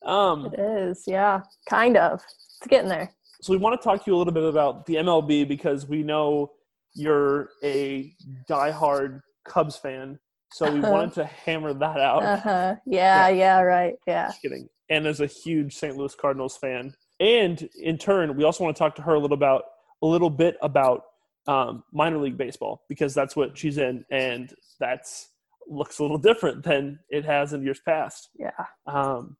Um, 0.04 0.46
it 0.46 0.58
is, 0.58 1.04
yeah, 1.06 1.42
kind 1.68 1.96
of. 1.96 2.20
It's 2.58 2.66
getting 2.68 2.88
there. 2.88 3.10
So 3.42 3.52
we 3.52 3.58
want 3.58 3.80
to 3.80 3.84
talk 3.84 4.04
to 4.04 4.10
you 4.10 4.16
a 4.16 4.18
little 4.18 4.32
bit 4.32 4.44
about 4.44 4.86
the 4.86 4.96
MLB 4.96 5.48
because 5.48 5.86
we 5.86 6.02
know 6.02 6.52
you're 6.94 7.50
a 7.62 8.14
diehard 8.48 9.20
Cubs 9.46 9.76
fan. 9.76 10.18
So 10.52 10.70
we 10.70 10.80
uh-huh. 10.80 10.90
wanted 10.90 11.12
to 11.14 11.24
hammer 11.24 11.72
that 11.72 12.00
out. 12.00 12.22
Uh-huh. 12.22 12.74
Yeah, 12.86 13.28
yeah, 13.28 13.28
yeah, 13.28 13.60
right. 13.60 13.94
Yeah. 14.06 14.26
Just 14.28 14.42
kidding. 14.42 14.68
And 14.90 15.06
as 15.06 15.20
a 15.20 15.26
huge 15.26 15.74
St. 15.74 15.96
Louis 15.96 16.14
Cardinals 16.14 16.56
fan. 16.56 16.94
And 17.20 17.68
in 17.80 17.96
turn, 17.96 18.36
we 18.36 18.44
also 18.44 18.64
want 18.64 18.76
to 18.76 18.78
talk 18.78 18.94
to 18.96 19.02
her 19.02 19.14
a 19.14 19.18
little 19.18 19.36
about 19.36 19.64
a 20.02 20.06
little 20.06 20.30
bit 20.30 20.56
about 20.62 21.04
um, 21.46 21.84
minor 21.92 22.18
league 22.18 22.36
baseball 22.36 22.84
because 22.88 23.14
that's 23.14 23.36
what 23.36 23.56
she's 23.56 23.78
in, 23.78 24.04
and 24.10 24.54
that's 24.78 25.30
looks 25.68 25.98
a 25.98 26.02
little 26.02 26.18
different 26.18 26.62
than 26.62 26.98
it 27.10 27.24
has 27.24 27.52
in 27.52 27.62
years 27.62 27.80
past. 27.84 28.30
Yeah. 28.38 28.50
Um, 28.86 29.36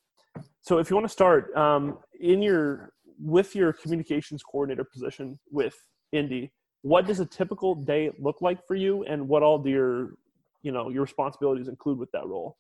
so 0.63 0.79
if 0.79 0.91
you 0.91 0.97
want 0.97 1.07
to 1.07 1.13
start 1.13 1.55
um, 1.57 1.99
in 2.21 2.43
your 2.43 2.93
with 3.19 3.55
your 3.55 3.73
communications 3.73 4.43
coordinator 4.43 4.85
position 4.85 5.39
with 5.51 5.77
Indy, 6.13 6.53
what 6.83 7.07
does 7.07 7.21
a 7.21 7.27
typical 7.27 7.75
day 7.75 8.11
look 8.19 8.41
like 8.41 8.67
for 8.67 8.75
you, 8.75 9.05
and 9.05 9.29
what 9.29 9.43
all 9.43 9.59
do 9.59 9.71
your 9.71 10.15
you 10.63 10.73
know 10.73 10.89
your 10.91 11.03
responsibilities 11.03 11.69
include 11.69 11.99
with 11.99 12.11
that 12.13 12.27
role? 12.27 12.57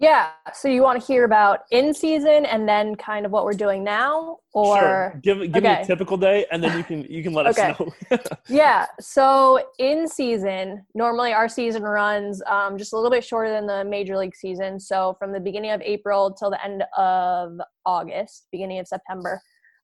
Yeah. 0.00 0.30
So 0.54 0.66
you 0.66 0.82
want 0.82 0.98
to 0.98 1.06
hear 1.06 1.24
about 1.24 1.60
in 1.70 1.92
season 1.92 2.46
and 2.46 2.66
then 2.66 2.94
kind 2.94 3.26
of 3.26 3.32
what 3.32 3.44
we're 3.44 3.52
doing 3.52 3.84
now, 3.84 4.38
or 4.54 4.78
sure. 4.78 5.20
give 5.22 5.38
give 5.52 5.62
okay. 5.62 5.76
me 5.76 5.82
a 5.82 5.84
typical 5.84 6.16
day, 6.16 6.46
and 6.50 6.64
then 6.64 6.76
you 6.78 6.82
can 6.82 7.04
you 7.04 7.22
can 7.22 7.34
let 7.34 7.46
us 7.46 7.58
know. 7.78 7.92
yeah. 8.48 8.86
So 8.98 9.60
in 9.78 10.08
season, 10.08 10.86
normally 10.94 11.34
our 11.34 11.50
season 11.50 11.82
runs 11.82 12.42
um, 12.46 12.78
just 12.78 12.94
a 12.94 12.96
little 12.96 13.10
bit 13.10 13.22
shorter 13.22 13.50
than 13.50 13.66
the 13.66 13.84
major 13.84 14.16
league 14.16 14.34
season. 14.34 14.80
So 14.80 15.16
from 15.18 15.32
the 15.32 15.40
beginning 15.40 15.72
of 15.72 15.82
April 15.82 16.32
till 16.32 16.50
the 16.50 16.64
end 16.64 16.82
of 16.96 17.58
August, 17.84 18.46
beginning 18.50 18.78
of 18.78 18.88
September. 18.88 19.38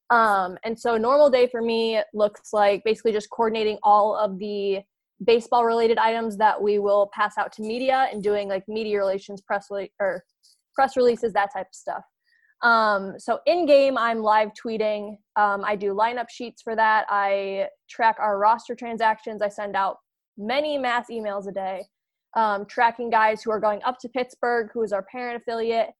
Um, 0.08 0.56
and 0.64 0.78
so 0.78 0.96
normal 0.96 1.28
day 1.28 1.46
for 1.46 1.60
me 1.60 2.00
looks 2.14 2.52
like 2.52 2.82
basically 2.84 3.12
just 3.12 3.28
coordinating 3.28 3.76
all 3.82 4.16
of 4.16 4.38
the 4.38 4.80
baseball 5.24 5.64
related 5.64 5.98
items 5.98 6.36
that 6.36 6.60
we 6.60 6.78
will 6.78 7.10
pass 7.12 7.38
out 7.38 7.52
to 7.52 7.62
media 7.62 8.08
and 8.12 8.22
doing 8.22 8.48
like 8.48 8.64
media 8.68 8.98
relations 8.98 9.40
press 9.40 9.66
rele- 9.70 9.90
or 10.00 10.22
press 10.74 10.96
releases 10.96 11.32
that 11.32 11.50
type 11.52 11.66
of 11.66 11.74
stuff. 11.74 12.02
Um, 12.62 13.14
so 13.18 13.40
in 13.46 13.66
game 13.66 13.98
i'm 13.98 14.20
live 14.20 14.50
tweeting. 14.52 15.16
Um, 15.36 15.62
i 15.64 15.76
do 15.76 15.94
lineup 15.94 16.30
sheets 16.30 16.62
for 16.62 16.74
that. 16.76 17.06
I 17.08 17.68
track 17.88 18.16
our 18.18 18.38
roster 18.38 18.74
transactions. 18.74 19.42
I 19.42 19.48
send 19.48 19.76
out 19.76 19.96
many 20.38 20.78
mass 20.78 21.06
emails 21.10 21.48
a 21.48 21.52
day 21.52 21.82
um, 22.34 22.66
tracking 22.66 23.10
guys 23.10 23.42
who 23.42 23.50
are 23.50 23.60
going 23.60 23.82
up 23.84 23.98
to 24.00 24.08
pittsburgh 24.08 24.68
who 24.72 24.82
is 24.82 24.92
our 24.92 25.02
parent 25.10 25.40
affiliate 25.40 25.90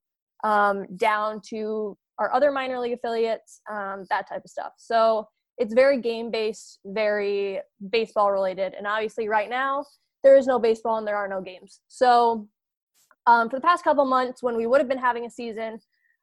um, 0.45 0.87
down 0.97 1.41
to 1.49 1.97
our 2.19 2.33
other 2.33 2.51
minor 2.51 2.79
league 2.79 2.93
affiliates 2.95 3.61
um, 3.71 4.05
that 4.11 4.29
type 4.29 4.43
of 4.45 4.51
stuff. 4.51 4.73
So 4.79 5.27
it's 5.59 5.75
very 5.75 6.01
game 6.01 6.31
based, 6.31 6.81
very 6.85 7.61
baseball 7.91 8.31
related. 8.31 8.75
And 8.75 8.87
obviously, 8.87 9.29
right 9.29 9.49
now, 9.49 9.85
there 10.23 10.37
is 10.37 10.47
no 10.47 10.59
baseball 10.59 10.99
and 10.99 11.07
there 11.07 11.17
are 11.17 11.29
no 11.29 11.41
games. 11.41 11.81
So, 11.89 12.49
um, 13.27 13.49
for 13.49 13.57
the 13.57 13.63
past 13.63 13.83
couple 13.83 14.05
months, 14.05 14.43
when 14.43 14.57
we 14.57 14.67
would 14.67 14.81
have 14.81 14.89
been 14.89 14.99
having 14.99 15.25
a 15.25 15.31
season, 15.31 15.79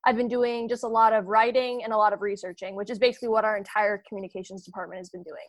I've 0.06 0.18
been 0.18 0.28
doing 0.28 0.68
just 0.68 0.84
a 0.84 0.88
lot 0.88 1.14
of 1.14 1.26
writing 1.26 1.84
and 1.84 1.94
a 1.94 1.98
lot 1.98 2.14
of 2.14 2.22
researching, 2.22 2.76
which 2.76 2.90
is 2.90 3.00
basically 3.00 3.30
what 3.30 3.46
our 3.46 3.58
entire 3.58 4.04
communications 4.08 4.64
department 4.64 5.00
has 5.00 5.10
been 5.10 5.24
doing. 5.24 5.48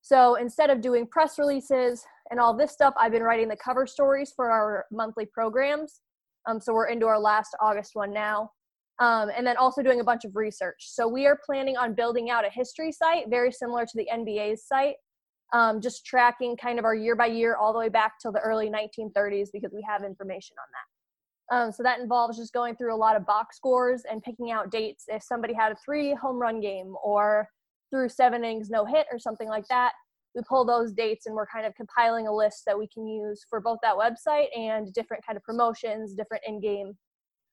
So 0.00 0.36
instead 0.36 0.70
of 0.70 0.80
doing 0.80 1.06
press 1.06 1.38
releases 1.38 2.04
and 2.30 2.40
all 2.40 2.56
this 2.56 2.72
stuff, 2.72 2.94
I've 2.96 3.12
been 3.12 3.22
writing 3.22 3.48
the 3.48 3.56
cover 3.56 3.86
stories 3.86 4.32
for 4.34 4.50
our 4.50 4.86
monthly 4.90 5.26
programs. 5.26 6.00
Um, 6.46 6.60
so 6.60 6.72
we're 6.72 6.86
into 6.86 7.06
our 7.06 7.18
last 7.18 7.56
August 7.60 7.90
one 7.94 8.12
now 8.12 8.50
um, 9.00 9.30
and 9.36 9.46
then 9.46 9.56
also 9.56 9.82
doing 9.82 10.00
a 10.00 10.04
bunch 10.04 10.24
of 10.24 10.34
research. 10.34 10.88
So 10.88 11.06
we 11.06 11.26
are 11.26 11.38
planning 11.44 11.76
on 11.76 11.94
building 11.94 12.30
out 12.30 12.44
a 12.44 12.50
history 12.50 12.92
site 12.92 13.24
very 13.28 13.52
similar 13.52 13.84
to 13.84 13.92
the 13.94 14.08
NBA's 14.12 14.66
site, 14.66 14.96
um, 15.52 15.80
just 15.80 16.04
tracking 16.04 16.56
kind 16.56 16.78
of 16.78 16.84
our 16.84 16.94
year 16.94 17.14
by 17.14 17.26
year 17.26 17.56
all 17.56 17.72
the 17.72 17.78
way 17.78 17.88
back 17.88 18.14
till 18.20 18.32
the 18.32 18.40
early 18.40 18.68
1930s 18.68 19.48
because 19.52 19.72
we 19.72 19.84
have 19.88 20.02
information 20.02 20.56
on 20.58 20.68
that. 20.72 20.88
Um, 21.50 21.72
so 21.72 21.82
that 21.82 22.00
involves 22.00 22.36
just 22.36 22.52
going 22.52 22.76
through 22.76 22.94
a 22.94 22.96
lot 22.96 23.16
of 23.16 23.24
box 23.24 23.56
scores 23.56 24.02
and 24.10 24.22
picking 24.22 24.50
out 24.50 24.70
dates 24.70 25.04
if 25.08 25.22
somebody 25.22 25.54
had 25.54 25.72
a 25.72 25.76
three 25.82 26.14
home 26.14 26.38
run 26.38 26.60
game 26.60 26.94
or 27.02 27.48
through 27.90 28.10
seven 28.10 28.44
innings 28.44 28.68
no 28.68 28.84
hit 28.84 29.06
or 29.10 29.18
something 29.18 29.48
like 29.48 29.66
that. 29.68 29.92
We 30.34 30.42
pull 30.46 30.66
those 30.66 30.92
dates 30.92 31.24
and 31.24 31.34
we're 31.34 31.46
kind 31.46 31.64
of 31.64 31.74
compiling 31.74 32.26
a 32.26 32.34
list 32.34 32.64
that 32.66 32.78
we 32.78 32.86
can 32.92 33.06
use 33.06 33.46
for 33.48 33.60
both 33.60 33.78
that 33.82 33.96
website 33.96 34.46
and 34.56 34.92
different 34.92 35.24
kind 35.24 35.38
of 35.38 35.42
promotions, 35.42 36.12
different 36.12 36.44
in-game 36.46 36.94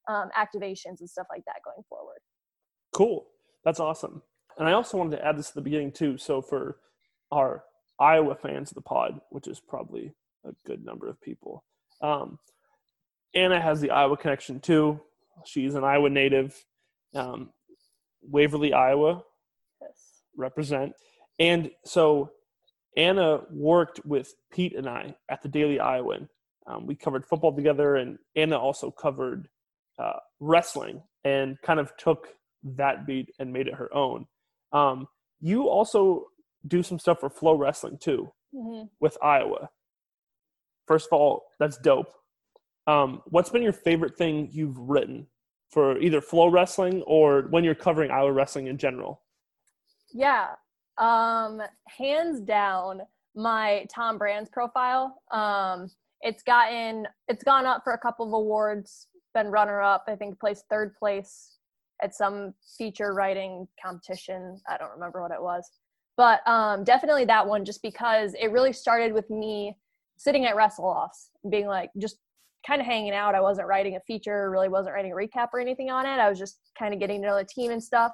um, 0.08 0.30
activations 0.38 0.99
and 0.99 1.10
stuff 1.10 1.28
like 1.30 1.43
that 1.45 1.58
going 1.64 1.84
forward. 1.89 2.20
Cool. 2.93 3.26
That's 3.64 3.80
awesome. 3.80 4.22
And 4.58 4.68
I 4.68 4.74
also 4.74 4.97
wanted 4.97 5.18
to 5.18 5.26
add 5.26 5.38
this 5.38 5.49
at 5.49 5.56
the 5.56 5.62
beginning 5.62 5.91
too. 5.91 6.18
So 6.18 6.41
for 6.41 6.78
our 7.32 7.64
Iowa 7.99 8.36
fans 8.36 8.72
of 8.72 8.76
the 8.76 8.82
pod, 8.82 9.20
which 9.30 9.47
is 9.47 9.60
probably 9.60 10.14
a 10.45 10.51
good 10.66 10.86
number 10.86 11.10
of 11.10 11.20
people. 11.22 11.64
Um, 12.01 12.39
Anna 13.34 13.60
has 13.60 13.82
the 13.82 13.91
Iowa 13.91 14.16
connection 14.18 14.60
too. 14.60 14.99
She's 15.45 15.76
an 15.76 15.84
Iowa 15.84 16.10
native, 16.10 16.56
um, 17.14 17.49
Waverly, 18.22 18.74
Iowa, 18.74 19.24
Yes. 19.82 20.24
represent. 20.38 20.93
And 21.39 21.72
so 21.84 22.32
Anna 22.95 23.41
worked 23.51 24.06
with 24.06 24.34
Pete 24.51 24.76
and 24.76 24.88
I 24.88 25.16
at 25.30 25.41
the 25.41 25.49
Daily 25.49 25.80
Iowan. 25.80 26.30
Um, 26.68 26.88
we 26.88 26.95
covered 26.95 27.26
football 27.26 27.53
together, 27.53 27.97
and 27.97 28.18
Anna 28.36 28.58
also 28.58 28.89
covered 28.89 29.49
uh, 30.00 30.20
wrestling 30.39 31.02
and 31.24 31.58
kind 31.62 31.80
of 31.80 31.96
took 31.98 32.28
that 32.64 33.06
beat 33.06 33.30
and 33.39 33.52
made 33.52 33.68
it 33.68 33.74
her 33.76 33.93
own. 33.93 34.26
Um, 34.72 35.08
you 35.39 35.68
also 35.70 36.26
do 36.68 36.82
some 36.84 37.00
stuff 37.00 37.20
for 37.20 37.30
Flow 37.30 37.56
Wrestling 37.56 37.98
too 38.00 38.32
Mhm. 38.54 38.89
with 39.00 39.18
Iowa. 39.22 39.70
First 40.88 41.08
of 41.08 41.14
all, 41.14 41.43
that's 41.60 41.78
dope. 41.78 42.12
Um, 42.88 43.22
what's 43.28 43.50
been 43.50 43.64
your 43.64 43.74
favorite 43.74 44.18
thing 44.18 44.50
you've 44.52 44.78
written 44.78 45.28
for 45.70 45.98
either 46.00 46.22
Flow 46.22 46.48
Wrestling 46.50 47.02
or 47.04 47.43
when 47.50 47.64
you're 47.64 47.76
covering 47.76 48.12
Iowa 48.12 48.32
wrestling 48.32 48.68
in 48.68 48.78
general? 48.78 49.24
Yeah. 50.12 50.56
Um, 50.98 51.62
hands 51.88 52.41
down, 52.41 53.02
my 53.36 53.86
Tom 53.93 54.18
Brands 54.18 54.50
profile. 54.50 55.22
Um, 55.32 55.89
it's 56.22 56.43
gotten 56.43 57.08
it's 57.28 57.43
gone 57.43 57.66
up 57.66 57.84
for 57.84 57.93
a 57.93 57.98
couple 58.00 58.26
of 58.26 58.34
awards, 58.34 59.08
been 59.36 59.47
runner 59.47 59.81
up, 59.81 60.05
I 60.07 60.15
think 60.15 60.39
placed 60.39 60.65
third 60.69 60.95
place 60.95 61.57
at 62.01 62.15
some 62.15 62.55
feature 62.77 63.13
writing 63.13 63.67
competition. 63.83 64.59
I 64.67 64.77
don't 64.77 64.91
remember 64.91 65.21
what 65.21 65.31
it 65.31 65.41
was. 65.41 65.69
But 66.17 66.47
um, 66.47 66.83
definitely 66.83 67.25
that 67.25 67.45
one 67.45 67.63
just 67.63 67.83
because 67.83 68.33
it 68.41 68.51
really 68.51 68.73
started 68.73 69.13
with 69.13 69.29
me 69.29 69.77
sitting 70.17 70.45
at 70.45 70.55
wrestle 70.55 70.86
offs 70.86 71.29
being 71.49 71.67
like 71.67 71.91
just 71.99 72.17
kind 72.65 72.81
of 72.81 72.88
hanging 72.88 73.13
out. 73.13 73.36
I 73.36 73.41
wasn't 73.41 73.67
writing 73.67 73.95
a 73.95 73.99
feature, 74.07 74.49
really 74.49 74.69
wasn't 74.69 74.95
writing 74.95 75.11
a 75.11 75.15
recap 75.15 75.49
or 75.53 75.59
anything 75.59 75.91
on 75.91 76.07
it. 76.07 76.17
I 76.17 76.27
was 76.27 76.39
just 76.39 76.57
kind 76.79 76.93
of 76.93 76.99
getting 76.99 77.21
to 77.21 77.27
know 77.27 77.38
the 77.38 77.45
team 77.45 77.69
and 77.69 77.83
stuff 77.83 78.11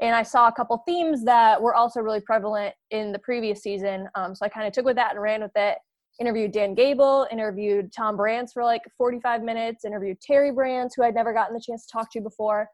and 0.00 0.14
I 0.14 0.22
saw 0.22 0.48
a 0.48 0.52
couple 0.52 0.82
themes 0.86 1.24
that 1.24 1.60
were 1.60 1.74
also 1.74 2.00
really 2.00 2.20
prevalent 2.20 2.74
in 2.90 3.12
the 3.12 3.18
previous 3.20 3.62
season. 3.62 4.08
Um, 4.14 4.34
so 4.34 4.44
I 4.44 4.48
kind 4.48 4.66
of 4.66 4.72
took 4.72 4.84
with 4.84 4.96
that 4.96 5.12
and 5.12 5.22
ran 5.22 5.42
with 5.42 5.52
it. 5.54 5.78
Interviewed 6.20 6.52
Dan 6.52 6.74
Gable, 6.74 7.26
interviewed 7.32 7.92
Tom 7.92 8.16
Brands 8.16 8.52
for 8.52 8.62
like 8.62 8.82
45 8.96 9.42
minutes, 9.42 9.84
interviewed 9.84 10.20
Terry 10.20 10.52
Brands, 10.52 10.94
who 10.94 11.02
I'd 11.02 11.14
never 11.14 11.32
gotten 11.32 11.54
the 11.54 11.60
chance 11.60 11.86
to 11.86 11.92
talk 11.92 12.12
to 12.12 12.20
before, 12.20 12.68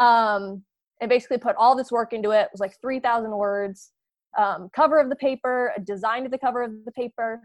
um, 0.00 0.62
and 1.00 1.08
basically 1.08 1.38
put 1.38 1.54
all 1.56 1.76
this 1.76 1.92
work 1.92 2.12
into 2.12 2.30
it. 2.30 2.42
It 2.42 2.48
was 2.52 2.60
like 2.60 2.74
3,000 2.80 3.30
words, 3.30 3.90
um, 4.38 4.70
cover 4.74 4.98
of 4.98 5.10
the 5.10 5.16
paper, 5.16 5.72
a 5.76 5.80
design 5.80 6.24
of 6.24 6.30
the 6.30 6.38
cover 6.38 6.62
of 6.62 6.72
the 6.86 6.92
paper. 6.92 7.42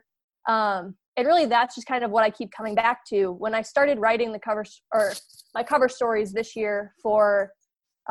Um, 0.47 0.95
and 1.17 1.27
really, 1.27 1.45
that's 1.45 1.75
just 1.75 1.87
kind 1.87 2.03
of 2.03 2.11
what 2.11 2.23
I 2.23 2.29
keep 2.29 2.51
coming 2.51 2.73
back 2.73 3.05
to. 3.09 3.31
When 3.33 3.53
I 3.53 3.61
started 3.61 3.99
writing 3.99 4.31
the 4.31 4.39
cover 4.39 4.65
or 4.93 5.13
my 5.53 5.61
cover 5.63 5.87
stories 5.87 6.31
this 6.31 6.55
year 6.55 6.93
for 7.01 7.51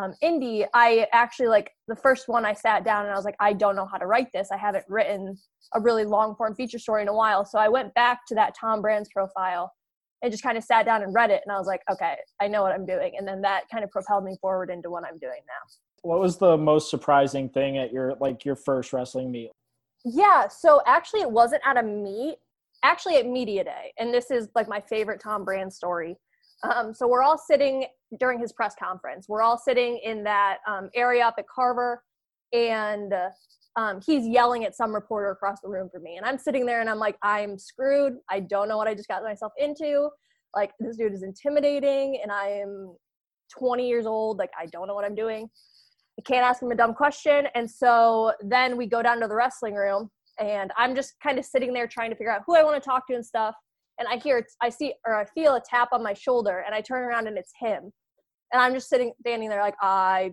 um, 0.01 0.14
Indy, 0.22 0.64
I 0.74 1.07
actually 1.12 1.49
like 1.49 1.72
the 1.86 1.97
first 1.97 2.28
one 2.28 2.45
I 2.45 2.55
sat 2.55 2.84
down 2.84 3.05
and 3.05 3.12
I 3.12 3.16
was 3.16 3.24
like, 3.24 3.36
I 3.40 3.53
don't 3.53 3.76
know 3.76 3.86
how 3.86 3.99
to 3.99 4.07
write 4.07 4.32
this. 4.32 4.49
I 4.51 4.57
haven't 4.57 4.84
written 4.88 5.36
a 5.74 5.80
really 5.80 6.05
long 6.05 6.34
form 6.34 6.55
feature 6.55 6.78
story 6.78 7.03
in 7.03 7.09
a 7.09 7.14
while. 7.14 7.45
So 7.45 7.59
I 7.59 7.68
went 7.68 7.93
back 7.95 8.20
to 8.28 8.34
that 8.36 8.55
Tom 8.59 8.80
Brands 8.80 9.11
profile 9.12 9.72
and 10.22 10.30
just 10.30 10.43
kind 10.43 10.57
of 10.57 10.64
sat 10.64 10.86
down 10.86 11.03
and 11.03 11.14
read 11.14 11.30
it. 11.30 11.43
And 11.45 11.55
I 11.55 11.59
was 11.59 11.66
like, 11.66 11.82
okay, 11.90 12.16
I 12.40 12.49
know 12.49 12.62
what 12.62 12.72
I'm 12.72 12.86
doing. 12.86 13.12
And 13.18 13.26
then 13.26 13.43
that 13.43 13.64
kind 13.70 13.84
of 13.84 13.90
propelled 13.90 14.24
me 14.24 14.36
forward 14.40 14.70
into 14.70 14.90
what 14.90 15.05
I'm 15.05 15.18
doing 15.18 15.40
now. 15.47 15.68
What 16.03 16.20
was 16.20 16.38
the 16.38 16.57
most 16.57 16.90
surprising 16.90 17.49
thing 17.49 17.78
at 17.78 17.93
your 17.93 18.14
like 18.20 18.45
your 18.45 18.57
first 18.57 18.93
wrestling 18.93 19.30
meet? 19.30 19.51
Yeah. 20.05 20.49
So 20.49 20.80
actually, 20.86 21.20
it 21.20 21.30
wasn't 21.30 21.62
at 21.64 21.76
a 21.76 21.82
meet, 21.82 22.36
actually 22.82 23.16
at 23.16 23.26
Media 23.26 23.62
Day. 23.62 23.93
And 23.99 24.12
this 24.12 24.30
is 24.30 24.49
like 24.55 24.68
my 24.68 24.80
favorite 24.80 25.20
Tom 25.20 25.45
Brand 25.45 25.72
story. 25.72 26.16
Um, 26.62 26.94
so 26.94 27.08
we're 27.08 27.22
all 27.22 27.38
sitting 27.38 27.86
during 28.20 28.38
his 28.38 28.52
press 28.52 28.74
conference. 28.80 29.26
We're 29.28 29.42
all 29.42 29.58
sitting 29.58 30.00
in 30.04 30.22
that 30.24 30.58
um, 30.68 30.90
area 30.94 31.26
up 31.26 31.34
at 31.38 31.46
Carver, 31.48 32.02
and 32.52 33.12
uh, 33.12 33.30
um, 33.76 34.00
he's 34.04 34.26
yelling 34.26 34.64
at 34.64 34.76
some 34.76 34.94
reporter 34.94 35.30
across 35.30 35.60
the 35.60 35.68
room 35.68 35.88
from 35.90 36.02
me. 36.02 36.16
And 36.16 36.26
I'm 36.26 36.38
sitting 36.38 36.66
there 36.66 36.80
and 36.80 36.90
I'm 36.90 36.98
like, 36.98 37.16
I'm 37.22 37.58
screwed. 37.58 38.14
I 38.30 38.40
don't 38.40 38.68
know 38.68 38.76
what 38.76 38.86
I 38.86 38.94
just 38.94 39.08
got 39.08 39.22
myself 39.22 39.52
into. 39.58 40.10
Like, 40.54 40.72
this 40.78 40.98
dude 40.98 41.14
is 41.14 41.22
intimidating, 41.22 42.20
and 42.22 42.30
I 42.30 42.48
am 42.48 42.94
20 43.58 43.88
years 43.88 44.06
old. 44.06 44.38
Like, 44.38 44.50
I 44.58 44.66
don't 44.66 44.86
know 44.86 44.94
what 44.94 45.04
I'm 45.04 45.14
doing. 45.14 45.48
I 46.18 46.22
can't 46.22 46.44
ask 46.44 46.62
him 46.62 46.70
a 46.70 46.74
dumb 46.74 46.92
question. 46.92 47.46
And 47.54 47.70
so 47.70 48.32
then 48.42 48.76
we 48.76 48.86
go 48.86 49.02
down 49.02 49.20
to 49.20 49.28
the 49.28 49.34
wrestling 49.34 49.74
room, 49.74 50.10
and 50.38 50.70
I'm 50.76 50.94
just 50.94 51.14
kind 51.22 51.38
of 51.38 51.46
sitting 51.46 51.72
there 51.72 51.86
trying 51.86 52.10
to 52.10 52.16
figure 52.16 52.30
out 52.30 52.42
who 52.46 52.54
I 52.54 52.62
want 52.62 52.82
to 52.82 52.86
talk 52.86 53.06
to 53.08 53.14
and 53.14 53.24
stuff. 53.24 53.54
And 54.03 54.09
I 54.12 54.20
hear, 54.20 54.44
I 54.61 54.68
see, 54.68 54.94
or 55.07 55.14
I 55.14 55.24
feel 55.26 55.55
a 55.55 55.61
tap 55.61 55.90
on 55.92 56.03
my 56.03 56.12
shoulder, 56.12 56.64
and 56.66 56.74
I 56.74 56.80
turn 56.80 57.05
around 57.05 57.28
and 57.28 57.38
it's 57.38 57.53
him. 57.57 57.92
And 58.53 58.61
I'm 58.61 58.74
just 58.74 58.88
sitting, 58.88 59.12
standing 59.20 59.48
there, 59.48 59.62
like, 59.62 59.76
I, 59.80 60.32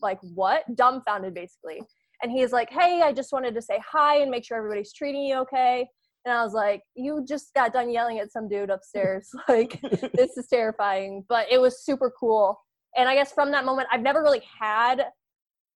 like, 0.00 0.18
what? 0.22 0.64
Dumbfounded, 0.74 1.34
basically. 1.34 1.82
And 2.22 2.32
he's 2.32 2.52
like, 2.52 2.70
hey, 2.70 3.02
I 3.04 3.12
just 3.12 3.30
wanted 3.30 3.54
to 3.54 3.60
say 3.60 3.78
hi 3.86 4.22
and 4.22 4.30
make 4.30 4.46
sure 4.46 4.56
everybody's 4.56 4.94
treating 4.94 5.24
you 5.24 5.36
okay. 5.40 5.86
And 6.24 6.32
I 6.32 6.42
was 6.42 6.54
like, 6.54 6.80
you 6.94 7.22
just 7.28 7.52
got 7.52 7.74
done 7.74 7.90
yelling 7.90 8.18
at 8.18 8.32
some 8.32 8.48
dude 8.48 8.70
upstairs. 8.70 9.28
like, 9.48 9.78
this 10.14 10.38
is 10.38 10.46
terrifying. 10.48 11.22
But 11.28 11.52
it 11.52 11.60
was 11.60 11.84
super 11.84 12.10
cool. 12.18 12.58
And 12.96 13.10
I 13.10 13.14
guess 13.14 13.30
from 13.30 13.50
that 13.50 13.66
moment, 13.66 13.88
I've 13.92 14.00
never 14.00 14.22
really 14.22 14.42
had 14.58 15.04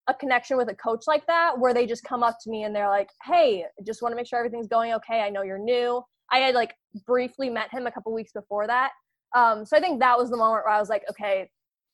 a 0.09 0.15
connection 0.15 0.57
with 0.57 0.71
a 0.71 0.75
coach 0.75 1.05
like 1.07 1.27
that 1.27 1.59
where 1.59 1.75
they 1.75 1.85
just 1.85 2.03
come 2.05 2.23
up 2.23 2.39
to 2.45 2.51
me 2.51 2.63
and 2.63 2.75
they're 2.75 2.89
like, 2.89 3.11
hey, 3.25 3.67
just 3.87 4.01
want 4.01 4.13
to 4.13 4.17
make 4.17 4.27
sure 4.27 4.39
everything's 4.39 4.69
going 4.69 4.95
okay. 4.95 5.21
I 5.21 5.29
know 5.29 5.43
you're 5.43 5.59
new. 5.59 6.03
I 6.31 6.39
had 6.39 6.55
like 6.55 6.75
briefly 7.07 7.51
met 7.51 7.71
him 7.71 7.87
a 7.87 7.91
couple 7.91 8.13
weeks 8.13 8.33
before 8.33 8.67
that. 8.67 8.93
Um, 9.35 9.65
so 9.67 9.77
I 9.77 9.81
think 9.81 10.01
that 10.01 10.17
was 10.17 10.31
the 10.31 10.37
moment 10.37 10.65
where 10.65 10.75
I 10.75 10.81
was 10.81 10.89
like, 10.89 11.05
okay, 11.11 11.49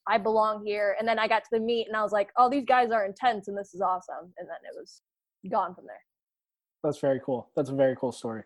I 0.06 0.18
belong 0.18 0.64
here. 0.64 0.96
And 0.98 1.06
then 1.06 1.18
I 1.18 1.28
got 1.28 1.44
to 1.44 1.48
the 1.52 1.60
meet 1.60 1.86
and 1.86 1.96
I 1.96 2.02
was 2.02 2.12
like, 2.12 2.30
oh, 2.36 2.50
these 2.50 2.64
guys 2.64 2.90
are 2.90 3.04
intense 3.04 3.48
and 3.48 3.56
this 3.56 3.74
is 3.74 3.80
awesome. 3.80 4.32
And 4.38 4.48
then 4.48 4.56
it 4.64 4.76
was 4.76 5.02
gone 5.50 5.74
from 5.74 5.86
there. 5.86 6.00
That's 6.82 6.98
very 6.98 7.20
cool. 7.24 7.50
That's 7.56 7.70
a 7.70 7.74
very 7.74 7.96
cool 7.96 8.12
story. 8.12 8.42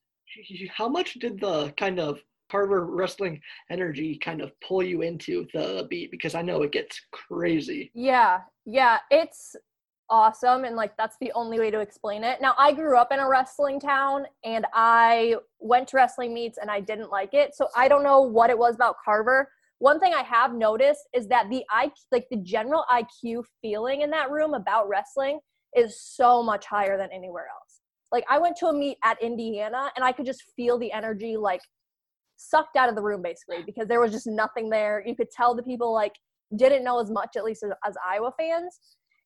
How 0.70 0.88
much 0.88 1.14
did 1.14 1.40
the 1.40 1.72
kind 1.76 2.00
of 2.00 2.18
Carver 2.50 2.84
wrestling 2.84 3.40
energy 3.70 4.18
kind 4.18 4.42
of 4.42 4.52
pull 4.60 4.82
you 4.82 5.02
into 5.02 5.46
the 5.54 5.86
beat? 5.88 6.10
Because 6.10 6.34
I 6.34 6.42
know 6.42 6.62
it 6.62 6.72
gets 6.72 7.00
crazy. 7.12 7.90
Yeah, 7.94 8.40
yeah, 8.66 8.98
it's 9.10 9.56
awesome. 10.12 10.64
And 10.64 10.76
like, 10.76 10.94
that's 10.98 11.16
the 11.20 11.32
only 11.34 11.58
way 11.58 11.70
to 11.70 11.80
explain 11.80 12.22
it. 12.22 12.40
Now, 12.42 12.54
I 12.58 12.72
grew 12.72 12.98
up 12.98 13.12
in 13.12 13.18
a 13.18 13.26
wrestling 13.26 13.80
town 13.80 14.26
and 14.44 14.66
I 14.74 15.36
went 15.58 15.88
to 15.88 15.96
wrestling 15.96 16.34
meets 16.34 16.58
and 16.58 16.70
I 16.70 16.80
didn't 16.80 17.10
like 17.10 17.32
it. 17.32 17.54
So 17.54 17.68
I 17.74 17.88
don't 17.88 18.04
know 18.04 18.20
what 18.20 18.50
it 18.50 18.58
was 18.58 18.74
about 18.74 18.96
Carver. 19.02 19.48
One 19.78 19.98
thing 19.98 20.12
I 20.12 20.22
have 20.22 20.54
noticed 20.54 21.08
is 21.14 21.26
that 21.28 21.48
the 21.48 21.64
IQ, 21.74 21.92
like 22.12 22.26
the 22.30 22.36
general 22.36 22.84
IQ 22.92 23.42
feeling 23.62 24.02
in 24.02 24.10
that 24.10 24.30
room 24.30 24.52
about 24.52 24.86
wrestling 24.86 25.40
is 25.74 25.98
so 25.98 26.42
much 26.42 26.66
higher 26.66 26.98
than 26.98 27.08
anywhere 27.10 27.46
else. 27.46 27.80
Like 28.12 28.24
I 28.30 28.38
went 28.38 28.56
to 28.58 28.66
a 28.66 28.72
meet 28.72 28.98
at 29.02 29.20
Indiana 29.22 29.90
and 29.96 30.04
I 30.04 30.12
could 30.12 30.26
just 30.26 30.44
feel 30.54 30.78
the 30.78 30.92
energy 30.92 31.38
like 31.38 31.62
sucked 32.36 32.76
out 32.76 32.90
of 32.90 32.96
the 32.96 33.02
room 33.02 33.22
basically 33.22 33.62
because 33.64 33.88
there 33.88 34.00
was 34.00 34.12
just 34.12 34.26
nothing 34.26 34.68
there. 34.68 35.02
You 35.06 35.16
could 35.16 35.30
tell 35.30 35.54
the 35.54 35.62
people 35.62 35.94
like 35.94 36.12
didn't 36.54 36.84
know 36.84 37.00
as 37.00 37.10
much 37.10 37.36
at 37.36 37.44
least 37.44 37.62
as, 37.62 37.70
as 37.86 37.96
Iowa 38.06 38.30
fans. 38.38 38.78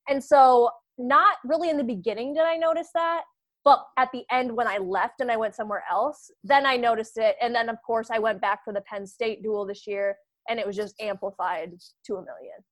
And 0.09 0.23
so 0.23 0.71
not 0.99 1.37
really 1.45 1.71
in 1.71 1.77
the 1.77 1.85
beginning 1.85 2.35
did 2.35 2.45
I 2.45 2.57
notice 2.57 2.89
that, 2.95 3.23
but 3.65 3.85
at 3.97 4.09
the 4.13 4.25
end 4.31 4.55
when 4.55 4.67
I 4.67 4.79
left 4.79 5.21
and 5.21 5.31
I 5.31 5.37
went 5.37 5.55
somewhere 5.55 5.85
else, 5.91 6.31
then 6.45 6.65
I 6.67 6.77
noticed 6.77 7.19
it. 7.19 7.37
And 7.41 7.55
then 7.55 7.69
of 7.69 7.77
course 7.87 8.09
I 8.11 8.19
went 8.19 8.41
back 8.41 8.65
for 8.65 8.73
the 8.73 8.83
Penn 8.83 9.07
State 9.07 9.43
duel 9.43 9.67
this 9.67 9.87
year 9.87 10.17
and 10.49 10.59
it 10.59 10.67
was 10.67 10.77
just 10.77 10.95
amplified 11.01 11.73
to 12.07 12.15
a 12.15 12.25
million. 12.25 12.65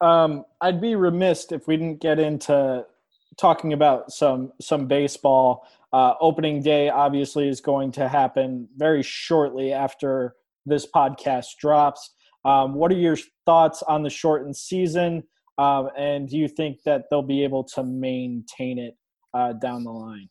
Um, 0.00 0.44
I'd 0.60 0.80
be 0.80 0.96
remiss 0.96 1.50
if 1.52 1.66
we 1.66 1.76
didn't 1.76 2.00
get 2.00 2.18
into 2.18 2.84
talking 3.38 3.72
about 3.72 4.12
some 4.12 4.52
some 4.60 4.86
baseball. 4.86 5.66
Uh, 5.92 6.14
opening 6.20 6.62
day 6.62 6.88
obviously 6.88 7.48
is 7.48 7.60
going 7.60 7.92
to 7.92 8.08
happen 8.08 8.66
very 8.76 9.02
shortly 9.02 9.72
after 9.72 10.34
this 10.64 10.86
podcast 10.90 11.56
drops. 11.58 12.10
Um, 12.44 12.74
what 12.74 12.90
are 12.90 12.96
your 12.96 13.16
thoughts 13.46 13.82
on 13.82 14.02
the 14.02 14.10
shortened 14.10 14.56
season? 14.56 15.22
Um, 15.62 15.90
and 15.96 16.28
do 16.28 16.36
you 16.36 16.48
think 16.48 16.82
that 16.84 17.04
they'll 17.08 17.22
be 17.22 17.44
able 17.44 17.62
to 17.74 17.84
maintain 17.84 18.78
it 18.78 18.96
uh, 19.32 19.52
down 19.54 19.84
the 19.84 19.90
line? 19.90 20.28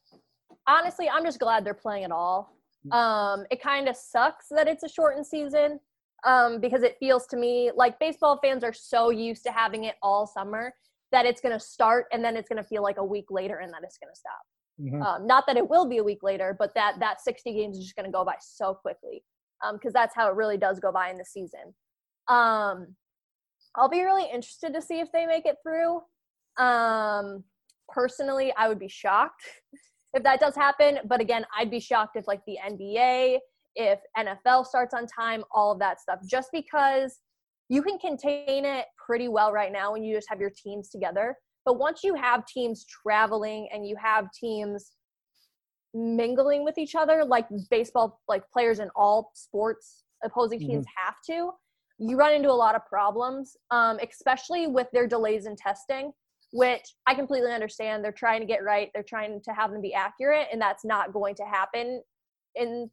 Honestly, 0.68 1.10
I'm 1.10 1.24
just 1.24 1.40
glad 1.40 1.66
they're 1.66 1.74
playing 1.74 2.04
at 2.04 2.12
all. 2.12 2.54
Um, 2.92 3.46
it 3.52 3.62
kind 3.62 3.88
of 3.88 3.96
sucks 3.96 4.48
that 4.50 4.68
it's 4.68 4.84
a 4.84 4.90
shortened 4.90 5.26
season 5.26 5.80
um, 6.26 6.60
because 6.60 6.82
it 6.82 6.98
feels 7.00 7.28
to 7.28 7.38
me 7.38 7.72
like 7.76 8.00
baseball 8.00 8.40
fans 8.44 8.64
are 8.64 8.74
so 8.74 9.12
used 9.12 9.44
to 9.44 9.52
having 9.52 9.84
it 9.84 9.96
all 10.02 10.26
summer 10.26 10.74
that 11.12 11.26
it's 11.26 11.42
going 11.42 11.54
to 11.54 11.64
start 11.64 12.08
and 12.12 12.24
then 12.24 12.36
it's 12.36 12.50
going 12.50 12.62
to 12.62 12.68
feel 12.68 12.82
like 12.82 12.98
a 12.98 13.06
week 13.06 13.26
later 13.30 13.58
and 13.60 13.72
then 13.72 13.82
it's 13.84 14.00
going 14.00 14.12
to 14.12 14.20
stop. 14.20 14.42
Mhm. 14.82 15.06
Um, 15.06 15.28
not 15.28 15.46
that 15.46 15.58
it 15.58 15.70
will 15.70 15.88
be 15.88 16.00
a 16.00 16.04
week 16.04 16.24
later, 16.24 16.56
but 16.58 16.74
that 16.74 17.00
that 17.00 17.22
60 17.22 17.54
games 17.54 17.78
is 17.78 17.84
just 17.84 17.96
going 17.96 18.06
to 18.08 18.12
go 18.12 18.26
by 18.26 18.36
so 18.40 18.74
quickly 18.74 19.24
because 19.74 19.90
um, 19.90 19.94
that's 19.94 20.16
how 20.16 20.28
it 20.28 20.36
really 20.36 20.58
does 20.58 20.80
go 20.80 20.92
by 20.92 21.12
in 21.12 21.18
the 21.18 21.26
season. 21.26 21.76
Um, 22.28 22.96
I'll 23.76 23.90
be 23.90 24.02
really 24.02 24.26
interested 24.26 24.74
to 24.74 24.82
see 24.82 25.00
if 25.00 25.12
they 25.12 25.26
make 25.26 25.46
it 25.46 25.58
through. 25.64 26.02
Um, 26.64 27.44
personally, 27.90 28.54
I 28.58 28.68
would 28.68 28.80
be 28.80 28.90
shocked 28.90 29.44
if 30.14 30.24
that 30.24 30.40
does 30.40 30.56
happen. 30.56 31.00
But 31.06 31.22
again, 31.22 31.46
I'd 31.58 31.72
be 31.72 31.80
shocked 31.80 32.16
if 32.16 32.28
like 32.28 32.42
the 32.46 32.58
NBA, 32.66 33.40
if 33.76 34.00
NFL 34.18 34.66
starts 34.66 34.94
on 34.94 35.08
time, 35.08 35.44
all 35.52 35.72
of 35.72 35.80
that 35.80 36.00
stuff, 36.00 36.20
just 36.28 36.50
because 36.52 37.20
you 37.70 37.82
can 37.82 37.98
contain 37.98 38.66
it 38.66 38.86
pretty 39.06 39.30
well 39.30 39.52
right 39.54 39.72
now 39.72 39.94
when 39.94 40.04
you 40.04 40.16
just 40.16 40.28
have 40.30 40.40
your 40.40 40.52
teams 40.52 40.90
together. 40.90 41.36
But 41.64 41.80
once 41.80 42.04
you 42.04 42.16
have 42.16 42.46
teams 42.46 42.86
traveling 42.86 43.70
and 43.74 43.88
you 43.88 43.96
have 44.02 44.32
teams 44.34 44.92
mingling 45.94 46.66
with 46.66 46.78
each 46.78 46.96
other, 46.96 47.24
like 47.24 47.48
baseball, 47.70 48.20
like 48.28 48.44
players 48.52 48.80
in 48.80 48.90
all 48.96 49.32
sports, 49.36 50.04
opposing 50.24 50.60
teams 50.60 50.86
mm-hmm. 50.86 51.06
have 51.06 51.16
to, 51.28 51.52
you 52.02 52.18
run 52.18 52.34
into 52.34 52.50
a 52.50 52.54
lot 52.54 52.76
of 52.76 52.86
problems, 52.86 53.56
um, 53.70 54.00
especially 54.08 54.66
with 54.66 54.88
their 54.92 55.08
delays 55.08 55.46
in 55.46 55.56
testing, 55.56 56.12
which 56.52 56.96
I 57.06 57.14
completely 57.14 57.52
understand. 57.52 58.04
They're 58.04 58.12
trying 58.12 58.40
to 58.40 58.48
get 58.48 58.64
right, 58.64 58.90
they're 58.94 59.04
trying 59.04 59.40
to 59.44 59.54
have 59.54 59.72
them 59.72 59.82
be 59.82 59.94
accurate, 59.94 60.48
and 60.52 60.60
that's 60.60 60.84
not 60.84 61.14
going 61.14 61.36
to 61.36 61.44
happen 61.44 62.02
in 62.56 62.90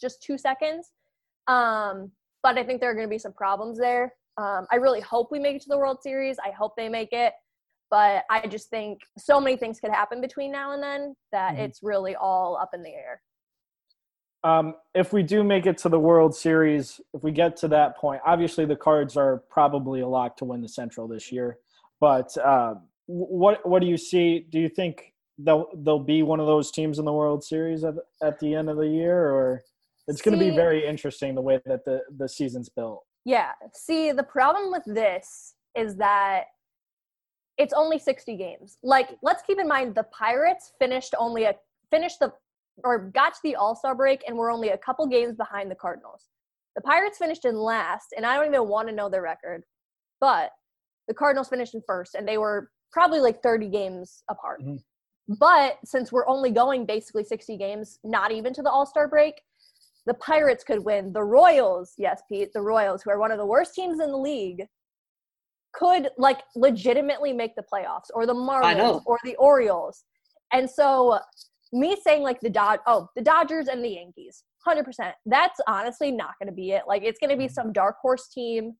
just 0.00 0.22
two 0.22 0.36
seconds. 0.36 0.90
Um, 1.48 2.12
but 2.42 2.58
I 2.58 2.64
think 2.64 2.80
there 2.80 2.90
are 2.90 2.94
going 2.94 3.06
to 3.06 3.10
be 3.10 3.18
some 3.18 3.32
problems 3.32 3.78
there. 3.78 4.12
Um, 4.36 4.66
I 4.70 4.76
really 4.76 5.00
hope 5.00 5.28
we 5.30 5.38
make 5.38 5.56
it 5.56 5.62
to 5.62 5.68
the 5.68 5.78
World 5.78 5.98
Series. 6.02 6.36
I 6.44 6.50
hope 6.50 6.72
they 6.76 6.88
make 6.88 7.12
it. 7.12 7.32
But 7.90 8.24
I 8.30 8.46
just 8.46 8.70
think 8.70 9.00
so 9.18 9.40
many 9.40 9.56
things 9.56 9.78
could 9.78 9.90
happen 9.90 10.20
between 10.20 10.50
now 10.50 10.72
and 10.72 10.82
then 10.82 11.14
that 11.30 11.52
mm-hmm. 11.52 11.62
it's 11.62 11.80
really 11.82 12.14
all 12.16 12.56
up 12.56 12.70
in 12.74 12.82
the 12.82 12.90
air. 12.90 13.20
Um, 14.44 14.74
if 14.94 15.12
we 15.12 15.22
do 15.22 15.44
make 15.44 15.66
it 15.66 15.78
to 15.78 15.88
the 15.88 16.00
World 16.00 16.34
Series, 16.34 17.00
if 17.14 17.22
we 17.22 17.30
get 17.30 17.56
to 17.58 17.68
that 17.68 17.96
point, 17.96 18.20
obviously 18.26 18.64
the 18.64 18.76
Cards 18.76 19.16
are 19.16 19.44
probably 19.48 20.00
a 20.00 20.08
lock 20.08 20.36
to 20.38 20.44
win 20.44 20.60
the 20.60 20.68
Central 20.68 21.06
this 21.06 21.30
year. 21.30 21.58
But 22.00 22.36
uh, 22.36 22.74
what 23.06 23.66
what 23.66 23.80
do 23.80 23.86
you 23.86 23.96
see? 23.96 24.40
Do 24.50 24.58
you 24.58 24.68
think 24.68 25.12
they'll 25.38 25.68
they'll 25.76 26.00
be 26.00 26.22
one 26.22 26.40
of 26.40 26.46
those 26.46 26.72
teams 26.72 26.98
in 26.98 27.04
the 27.04 27.12
World 27.12 27.44
Series 27.44 27.84
at 27.84 27.94
at 28.22 28.40
the 28.40 28.54
end 28.54 28.68
of 28.68 28.76
the 28.76 28.88
year, 28.88 29.30
or 29.30 29.62
it's 30.08 30.20
going 30.20 30.36
to 30.36 30.44
be 30.44 30.50
very 30.50 30.84
interesting 30.84 31.34
the 31.34 31.40
way 31.40 31.60
that 31.66 31.84
the 31.84 32.00
the 32.16 32.28
season's 32.28 32.68
built. 32.68 33.04
Yeah. 33.24 33.52
See, 33.72 34.10
the 34.10 34.24
problem 34.24 34.72
with 34.72 34.82
this 34.84 35.54
is 35.76 35.96
that 35.96 36.46
it's 37.58 37.72
only 37.72 37.98
60 37.98 38.36
games. 38.36 38.78
Like, 38.82 39.10
let's 39.22 39.42
keep 39.42 39.58
in 39.58 39.68
mind 39.68 39.94
the 39.94 40.04
Pirates 40.04 40.72
finished 40.78 41.14
only 41.18 41.44
a 41.44 41.54
finished 41.90 42.18
the 42.18 42.32
or 42.84 43.10
got 43.10 43.34
to 43.34 43.40
the 43.42 43.56
All-Star 43.56 43.94
break 43.94 44.22
and 44.26 44.36
were 44.36 44.50
only 44.50 44.70
a 44.70 44.78
couple 44.78 45.06
games 45.06 45.36
behind 45.36 45.70
the 45.70 45.76
Cardinals. 45.76 46.28
The 46.76 46.82
Pirates 46.82 47.18
finished 47.18 47.44
in 47.44 47.56
last, 47.56 48.08
and 48.16 48.24
I 48.24 48.36
don't 48.36 48.46
even 48.46 48.68
want 48.68 48.88
to 48.88 48.94
know 48.94 49.08
their 49.08 49.22
record, 49.22 49.62
but 50.20 50.50
the 51.08 51.14
Cardinals 51.14 51.48
finished 51.48 51.74
in 51.74 51.82
first, 51.86 52.14
and 52.14 52.26
they 52.26 52.38
were 52.38 52.70
probably 52.92 53.20
like 53.20 53.42
30 53.42 53.68
games 53.68 54.22
apart. 54.30 54.62
Mm-hmm. 54.62 54.76
But 55.38 55.78
since 55.84 56.10
we're 56.10 56.26
only 56.26 56.50
going 56.50 56.86
basically 56.86 57.24
60 57.24 57.56
games, 57.56 57.98
not 58.04 58.32
even 58.32 58.52
to 58.54 58.62
the 58.62 58.70
All 58.70 58.86
Star 58.86 59.08
break, 59.08 59.34
the 60.06 60.14
Pirates 60.14 60.64
could 60.64 60.84
win. 60.84 61.12
The 61.12 61.22
Royals, 61.22 61.94
yes, 61.96 62.22
Pete, 62.28 62.52
the 62.52 62.60
Royals, 62.60 63.02
who 63.02 63.10
are 63.10 63.20
one 63.20 63.30
of 63.30 63.38
the 63.38 63.46
worst 63.46 63.74
teams 63.74 64.00
in 64.00 64.10
the 64.10 64.16
league, 64.16 64.66
could 65.72 66.10
like 66.18 66.40
legitimately 66.56 67.32
make 67.32 67.54
the 67.54 67.64
playoffs, 67.72 68.10
or 68.14 68.26
the 68.26 68.34
Marlins, 68.34 69.02
or 69.06 69.18
the 69.24 69.36
Orioles. 69.36 70.04
And 70.52 70.68
so, 70.68 71.18
me 71.72 71.96
saying 72.02 72.22
like 72.22 72.40
the 72.40 72.50
Dod, 72.50 72.80
oh, 72.86 73.08
the 73.16 73.22
Dodgers 73.22 73.68
and 73.68 73.84
the 73.84 73.88
Yankees, 73.88 74.44
hundred 74.64 74.84
percent. 74.84 75.14
That's 75.26 75.60
honestly 75.66 76.10
not 76.10 76.30
going 76.40 76.48
to 76.48 76.54
be 76.54 76.72
it. 76.72 76.82
Like 76.86 77.02
it's 77.02 77.18
going 77.18 77.30
to 77.30 77.36
be 77.36 77.44
mm-hmm. 77.44 77.52
some 77.52 77.72
dark 77.72 77.96
horse 78.00 78.28
team 78.28 78.74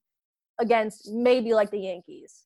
against 0.59 1.09
maybe 1.11 1.53
like 1.53 1.71
the 1.71 1.79
Yankees. 1.79 2.43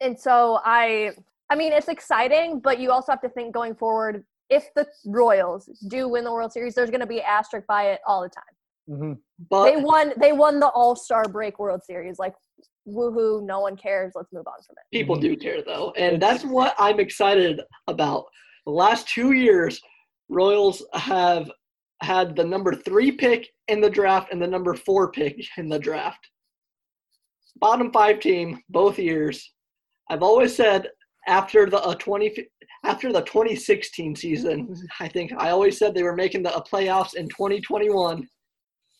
And 0.00 0.18
so 0.18 0.60
I, 0.64 1.12
I 1.50 1.56
mean, 1.56 1.72
it's 1.72 1.88
exciting, 1.88 2.60
but 2.60 2.78
you 2.78 2.92
also 2.92 3.12
have 3.12 3.20
to 3.22 3.28
think 3.28 3.52
going 3.52 3.74
forward 3.74 4.24
if 4.50 4.68
the 4.74 4.86
Royals 5.04 5.68
do 5.88 6.08
win 6.08 6.24
the 6.24 6.32
World 6.32 6.52
Series, 6.52 6.74
there's 6.74 6.90
going 6.90 7.00
to 7.00 7.06
be 7.06 7.20
asterisk 7.20 7.66
by 7.66 7.90
it 7.90 8.00
all 8.06 8.22
the 8.22 8.28
time. 8.28 8.44
Mm-hmm. 8.88 9.12
But 9.50 9.64
they 9.64 9.76
won. 9.76 10.12
They 10.18 10.32
won 10.32 10.60
the 10.60 10.68
All 10.68 10.96
Star 10.96 11.24
Break 11.24 11.58
World 11.58 11.82
Series. 11.84 12.18
Like, 12.18 12.34
woohoo! 12.88 13.44
No 13.44 13.60
one 13.60 13.76
cares. 13.76 14.12
Let's 14.14 14.32
move 14.32 14.46
on 14.46 14.62
from 14.66 14.76
it. 14.78 14.96
People 14.96 15.16
do 15.16 15.36
care 15.36 15.62
though, 15.62 15.92
and 15.98 16.20
that's 16.22 16.42
what 16.44 16.74
I'm 16.78 16.98
excited 16.98 17.60
about. 17.86 18.24
The 18.68 18.74
last 18.74 19.08
two 19.08 19.32
years, 19.32 19.80
Royals 20.28 20.84
have 20.92 21.50
had 22.02 22.36
the 22.36 22.44
number 22.44 22.74
three 22.74 23.10
pick 23.10 23.48
in 23.68 23.80
the 23.80 23.88
draft 23.88 24.30
and 24.30 24.42
the 24.42 24.46
number 24.46 24.74
four 24.74 25.10
pick 25.10 25.42
in 25.56 25.70
the 25.70 25.78
draft. 25.78 26.20
Bottom 27.56 27.90
five 27.90 28.20
team 28.20 28.62
both 28.68 28.98
years. 28.98 29.54
I've 30.10 30.22
always 30.22 30.54
said 30.54 30.86
after 31.26 31.64
the 31.64 31.80
uh, 31.80 31.94
20 31.94 32.46
after 32.84 33.10
the 33.10 33.22
2016 33.22 34.14
season, 34.14 34.76
I 35.00 35.08
think 35.08 35.32
I 35.38 35.48
always 35.48 35.78
said 35.78 35.94
they 35.94 36.02
were 36.02 36.14
making 36.14 36.42
the 36.42 36.54
uh, 36.54 36.60
playoffs 36.60 37.14
in 37.14 37.26
2021. 37.30 38.28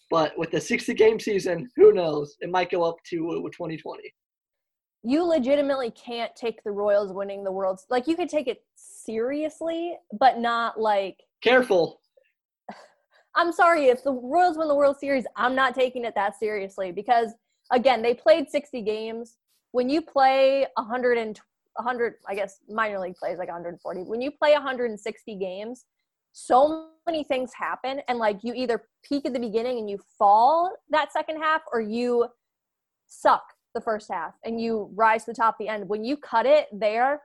But 0.08 0.32
with 0.38 0.50
the 0.50 0.62
60 0.62 0.94
game 0.94 1.20
season, 1.20 1.68
who 1.76 1.92
knows? 1.92 2.38
It 2.40 2.50
might 2.50 2.70
go 2.70 2.84
up 2.84 2.96
to 3.10 3.32
uh, 3.32 3.34
2020. 3.34 4.14
You 5.09 5.24
legitimately 5.24 5.90
can't 5.92 6.36
take 6.36 6.62
the 6.62 6.70
Royals 6.70 7.14
winning 7.14 7.42
the 7.42 7.50
World. 7.50 7.80
Like 7.88 8.06
you 8.06 8.14
could 8.14 8.28
take 8.28 8.46
it 8.46 8.62
seriously, 8.76 9.96
but 10.20 10.38
not 10.38 10.78
like. 10.78 11.22
Careful. 11.42 12.02
I'm 13.34 13.50
sorry 13.50 13.86
if 13.86 14.04
the 14.04 14.12
Royals 14.12 14.59
win 14.59 14.68
the 14.68 14.74
World 14.74 14.98
Series, 14.98 15.24
I'm 15.34 15.54
not 15.54 15.74
taking 15.74 16.04
it 16.04 16.14
that 16.14 16.38
seriously 16.38 16.92
because 16.92 17.30
again, 17.72 18.02
they 18.02 18.12
played 18.12 18.50
60 18.50 18.82
games. 18.82 19.38
When 19.72 19.88
you 19.88 20.02
play 20.02 20.66
120 20.74 21.40
100 21.74 22.14
i 22.26 22.34
guess 22.34 22.59
minor 22.68 22.98
league 22.98 23.14
plays 23.14 23.38
like 23.38 23.46
140 23.46 24.00
when 24.02 24.20
you 24.20 24.32
play 24.32 24.52
160 24.52 25.36
games 25.36 25.84
so 26.32 26.88
many 27.06 27.22
things 27.22 27.52
happen 27.54 28.00
and 28.09 28.18
like 28.18 28.42
you 28.42 28.52
either 28.52 28.82
peak 29.04 29.24
at 29.24 29.32
the 29.32 29.38
beginning 29.38 29.78
and 29.78 29.88
you 29.88 29.96
fall 30.18 30.74
that 30.90 31.12
second 31.12 31.40
half 31.40 31.62
or 31.72 31.80
you 31.80 32.26
suck 33.06 33.44
the 33.79 33.85
first 33.85 34.11
half 34.11 34.35
and 34.45 34.61
you 34.61 34.91
rise 34.95 35.24
to 35.24 35.33
the 35.33 35.35
top 35.35 35.57
the 35.59 35.68
end 35.68 35.89
when 35.89 36.05
you 36.05 36.16
cut 36.16 36.47
it 36.47 36.66
there 36.72 37.22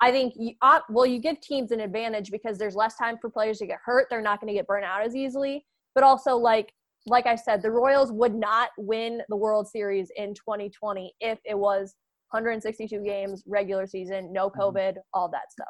i 0.00 0.10
think 0.10 0.34
you 0.36 0.52
uh, 0.62 0.80
well 0.88 1.06
you 1.06 1.18
give 1.18 1.40
teams 1.40 1.70
an 1.70 1.80
advantage 1.80 2.30
because 2.30 2.58
there's 2.58 2.74
less 2.74 2.96
time 2.96 3.16
for 3.20 3.30
players 3.30 3.58
to 3.58 3.66
get 3.66 3.78
hurt 3.84 4.06
they're 4.10 4.22
not 4.22 4.40
going 4.40 4.48
to 4.48 4.54
get 4.54 4.66
burnt 4.66 4.84
out 4.84 5.02
as 5.02 5.14
easily 5.14 5.64
but 5.94 6.04
also 6.04 6.36
like 6.36 6.72
like 7.06 7.26
i 7.26 7.34
said 7.34 7.62
the 7.62 7.70
royals 7.70 8.12
would 8.12 8.34
not 8.34 8.70
win 8.78 9.20
the 9.28 9.36
world 9.36 9.68
series 9.68 10.10
in 10.16 10.34
2020 10.34 11.12
if 11.20 11.38
it 11.44 11.56
was 11.56 11.94
162 12.34 13.00
games, 13.02 13.44
regular 13.46 13.86
season, 13.86 14.32
no 14.32 14.50
mm-hmm. 14.50 14.60
COVID, 14.60 14.96
all 15.14 15.28
that 15.30 15.52
stuff. 15.52 15.68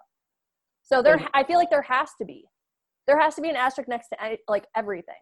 So 0.82 1.02
there, 1.02 1.18
I 1.34 1.44
feel 1.44 1.58
like 1.58 1.70
there 1.70 1.82
has 1.82 2.10
to 2.18 2.24
be, 2.24 2.44
there 3.06 3.18
has 3.18 3.34
to 3.36 3.42
be 3.42 3.50
an 3.50 3.56
asterisk 3.56 3.88
next 3.88 4.08
to 4.08 4.38
like 4.48 4.66
everything. 4.74 5.14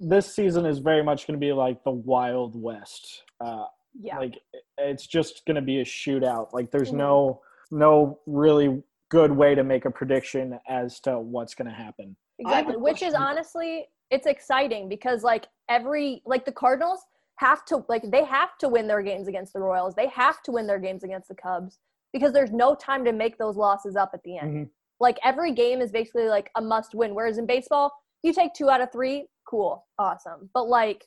This 0.00 0.34
season 0.34 0.66
is 0.66 0.78
very 0.78 1.04
much 1.04 1.26
going 1.26 1.38
to 1.38 1.44
be 1.44 1.52
like 1.52 1.82
the 1.84 1.90
Wild 1.90 2.60
West. 2.60 3.22
Uh, 3.40 3.64
yeah, 3.98 4.18
like 4.18 4.38
it's 4.78 5.06
just 5.06 5.44
going 5.46 5.56
to 5.56 5.62
be 5.62 5.80
a 5.80 5.84
shootout. 5.84 6.52
Like 6.52 6.70
there's 6.70 6.88
mm-hmm. 6.88 6.98
no, 6.98 7.40
no 7.70 8.18
really 8.26 8.82
good 9.10 9.32
way 9.32 9.54
to 9.54 9.64
make 9.64 9.84
a 9.84 9.90
prediction 9.90 10.58
as 10.68 11.00
to 11.00 11.18
what's 11.18 11.54
going 11.54 11.68
to 11.68 11.74
happen. 11.74 12.16
Exactly, 12.38 12.76
which 12.76 13.02
is 13.02 13.14
honestly, 13.14 13.88
it's 14.10 14.26
exciting 14.26 14.88
because 14.88 15.22
like 15.22 15.46
every, 15.68 16.22
like 16.24 16.44
the 16.44 16.52
Cardinals 16.52 17.00
have 17.36 17.64
to 17.64 17.84
like 17.88 18.02
they 18.10 18.24
have 18.24 18.58
to 18.58 18.68
win 18.68 18.86
their 18.86 19.02
games 19.02 19.28
against 19.28 19.52
the 19.52 19.60
Royals. 19.60 19.94
They 19.94 20.08
have 20.08 20.42
to 20.42 20.52
win 20.52 20.66
their 20.66 20.78
games 20.78 21.04
against 21.04 21.28
the 21.28 21.34
Cubs 21.34 21.78
because 22.12 22.32
there's 22.32 22.50
no 22.50 22.74
time 22.74 23.04
to 23.04 23.12
make 23.12 23.38
those 23.38 23.56
losses 23.56 23.96
up 23.96 24.10
at 24.14 24.22
the 24.24 24.38
end. 24.38 24.50
Mm-hmm. 24.50 24.64
Like 25.00 25.18
every 25.24 25.52
game 25.52 25.80
is 25.80 25.90
basically 25.90 26.28
like 26.28 26.50
a 26.56 26.60
must 26.60 26.94
win. 26.94 27.14
Whereas 27.14 27.38
in 27.38 27.46
baseball, 27.46 27.92
you 28.22 28.34
take 28.34 28.52
two 28.52 28.68
out 28.68 28.82
of 28.82 28.92
three, 28.92 29.26
cool, 29.48 29.86
awesome. 29.98 30.50
But 30.52 30.68
like 30.68 31.06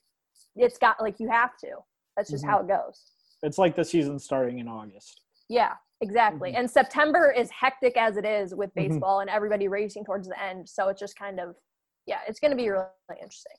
it's 0.55 0.77
got 0.77 0.99
like 1.01 1.19
you 1.19 1.29
have 1.29 1.57
to. 1.59 1.77
That's 2.15 2.29
just 2.29 2.43
mm-hmm. 2.43 2.51
how 2.51 2.59
it 2.61 2.67
goes. 2.67 3.01
It's 3.41 3.57
like 3.57 3.75
the 3.75 3.85
season 3.85 4.19
starting 4.19 4.59
in 4.59 4.67
August. 4.67 5.21
Yeah, 5.49 5.73
exactly. 6.01 6.49
Mm-hmm. 6.49 6.59
And 6.59 6.71
September 6.71 7.33
is 7.35 7.49
hectic 7.49 7.97
as 7.97 8.17
it 8.17 8.25
is 8.25 8.55
with 8.55 8.69
mm-hmm. 8.75 8.93
baseball 8.93 9.19
and 9.19 9.29
everybody 9.29 9.67
racing 9.67 10.05
towards 10.05 10.27
the 10.27 10.41
end. 10.41 10.67
So 10.69 10.89
it's 10.89 10.99
just 10.99 11.17
kind 11.17 11.39
of 11.39 11.55
yeah, 12.05 12.19
it's 12.27 12.39
going 12.39 12.51
to 12.51 12.57
be 12.57 12.69
really 12.69 12.85
interesting 13.11 13.55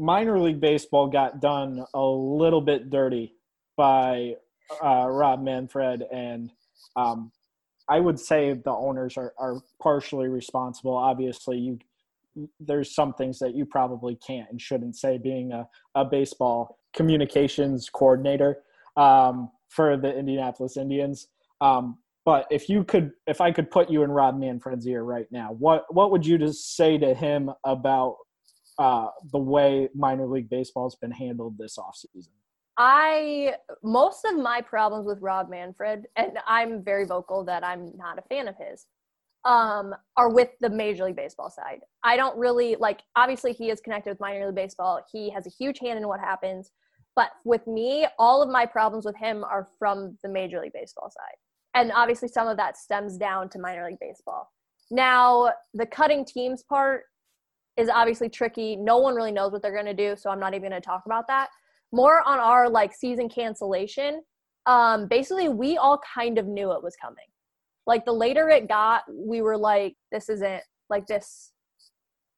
minor 0.00 0.38
league 0.40 0.60
baseball 0.60 1.06
got 1.08 1.40
done 1.40 1.84
a 1.94 2.02
little 2.02 2.60
bit 2.60 2.90
dirty 2.90 3.34
by 3.76 4.34
uh, 4.82 5.06
Rob 5.08 5.42
Manfred, 5.42 6.02
and 6.12 6.50
um, 6.96 7.30
I 7.88 8.00
would 8.00 8.18
say 8.18 8.54
the 8.54 8.70
owners 8.70 9.16
are, 9.16 9.34
are 9.38 9.60
partially 9.80 10.28
responsible. 10.28 10.96
Obviously, 10.96 11.58
you 11.58 11.78
there's 12.60 12.94
some 12.94 13.12
things 13.14 13.40
that 13.40 13.56
you 13.56 13.66
probably 13.66 14.16
can't 14.24 14.48
and 14.50 14.60
shouldn't 14.60 14.96
say 14.96 15.18
being 15.18 15.50
a, 15.50 15.68
a 15.96 16.04
baseball 16.04 16.78
communications 16.94 17.88
coordinator 17.88 18.62
um, 18.96 19.50
for 19.68 19.96
the 19.96 20.16
Indianapolis 20.16 20.76
Indians. 20.76 21.28
Um, 21.60 21.98
but 22.24 22.46
if 22.50 22.68
you 22.68 22.84
could, 22.84 23.12
if 23.26 23.40
I 23.40 23.50
could 23.50 23.70
put 23.70 23.90
you 23.90 24.02
in 24.02 24.10
Rob 24.10 24.38
Manfred's 24.38 24.86
ear 24.86 25.02
right 25.02 25.26
now, 25.30 25.52
what 25.52 25.84
what 25.92 26.10
would 26.10 26.24
you 26.24 26.38
just 26.38 26.76
say 26.76 26.98
to 26.98 27.14
him 27.14 27.50
about 27.64 28.16
uh, 28.78 29.08
the 29.32 29.38
way 29.38 29.88
minor 29.94 30.26
league 30.26 30.48
baseball 30.48 30.86
has 30.86 30.96
been 30.96 31.10
handled 31.10 31.56
this 31.58 31.78
offseason? 31.78 32.28
I 32.76 33.54
most 33.82 34.24
of 34.24 34.36
my 34.36 34.60
problems 34.60 35.06
with 35.06 35.20
Rob 35.20 35.50
Manfred, 35.50 36.06
and 36.16 36.38
I'm 36.46 36.82
very 36.82 37.04
vocal 37.04 37.44
that 37.44 37.64
I'm 37.64 37.92
not 37.96 38.18
a 38.18 38.22
fan 38.22 38.48
of 38.48 38.54
his, 38.56 38.86
um, 39.44 39.94
are 40.16 40.30
with 40.30 40.50
the 40.60 40.70
Major 40.70 41.04
League 41.04 41.16
Baseball 41.16 41.50
side. 41.50 41.80
I 42.04 42.16
don't 42.16 42.36
really 42.38 42.76
like. 42.78 43.00
Obviously, 43.16 43.52
he 43.52 43.70
is 43.70 43.80
connected 43.80 44.10
with 44.10 44.20
minor 44.20 44.46
league 44.46 44.54
baseball. 44.54 45.00
He 45.10 45.30
has 45.30 45.46
a 45.46 45.50
huge 45.50 45.78
hand 45.78 45.98
in 45.98 46.06
what 46.06 46.20
happens. 46.20 46.70
But 47.16 47.30
with 47.44 47.66
me, 47.66 48.06
all 48.18 48.42
of 48.42 48.48
my 48.48 48.66
problems 48.66 49.04
with 49.04 49.16
him 49.16 49.44
are 49.44 49.68
from 49.78 50.16
the 50.22 50.28
Major 50.28 50.60
League 50.60 50.72
Baseball 50.72 51.10
side, 51.10 51.36
and 51.74 51.92
obviously 51.92 52.28
some 52.28 52.48
of 52.48 52.56
that 52.58 52.76
stems 52.76 53.16
down 53.16 53.48
to 53.50 53.58
minor 53.58 53.86
league 53.86 53.98
baseball. 54.00 54.50
Now, 54.90 55.52
the 55.74 55.86
cutting 55.86 56.24
teams 56.24 56.62
part 56.62 57.04
is 57.76 57.88
obviously 57.88 58.28
tricky. 58.28 58.76
No 58.76 58.98
one 58.98 59.14
really 59.14 59.32
knows 59.32 59.52
what 59.52 59.62
they're 59.62 59.72
going 59.72 59.86
to 59.86 59.94
do, 59.94 60.14
so 60.16 60.30
I'm 60.30 60.40
not 60.40 60.54
even 60.54 60.70
going 60.70 60.80
to 60.80 60.86
talk 60.86 61.02
about 61.06 61.26
that 61.28 61.48
more 61.92 62.22
on 62.26 62.38
our 62.38 62.68
like 62.68 62.94
season 62.94 63.28
cancellation 63.28 64.22
um 64.66 65.06
basically 65.08 65.48
we 65.48 65.76
all 65.76 66.00
kind 66.14 66.38
of 66.38 66.46
knew 66.46 66.72
it 66.72 66.82
was 66.82 66.94
coming 66.96 67.24
like 67.86 68.04
the 68.04 68.12
later 68.12 68.48
it 68.48 68.68
got 68.68 69.02
we 69.12 69.42
were 69.42 69.56
like 69.56 69.94
this 70.12 70.28
isn't 70.28 70.62
like 70.88 71.06
this 71.06 71.52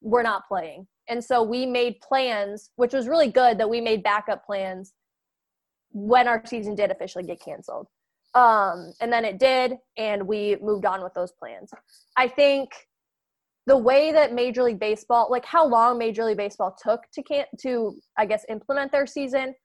we're 0.01 0.23
not 0.23 0.47
playing. 0.47 0.85
And 1.07 1.23
so 1.23 1.43
we 1.43 1.65
made 1.65 1.99
plans 2.01 2.71
which 2.75 2.93
was 2.93 3.07
really 3.07 3.31
good 3.31 3.57
that 3.57 3.69
we 3.69 3.81
made 3.81 4.03
backup 4.03 4.45
plans 4.45 4.93
when 5.91 6.27
our 6.27 6.45
season 6.45 6.75
did 6.75 6.91
officially 6.91 7.23
get 7.23 7.41
canceled. 7.41 7.87
Um 8.33 8.93
and 9.01 9.11
then 9.11 9.25
it 9.25 9.39
did 9.39 9.73
and 9.97 10.25
we 10.27 10.57
moved 10.61 10.85
on 10.85 11.03
with 11.03 11.13
those 11.13 11.31
plans. 11.33 11.71
I 12.17 12.27
think 12.27 12.71
the 13.65 13.77
way 13.77 14.11
that 14.11 14.33
Major 14.33 14.63
League 14.63 14.79
Baseball, 14.79 15.29
like 15.31 15.45
how 15.45 15.65
long 15.65 15.97
Major 15.97 16.25
League 16.25 16.37
Baseball 16.37 16.75
took 16.81 17.01
to 17.13 17.23
can 17.23 17.45
to 17.61 17.97
I 18.17 18.25
guess 18.25 18.45
implement 18.49 18.91
their 18.91 19.07
season, 19.07 19.55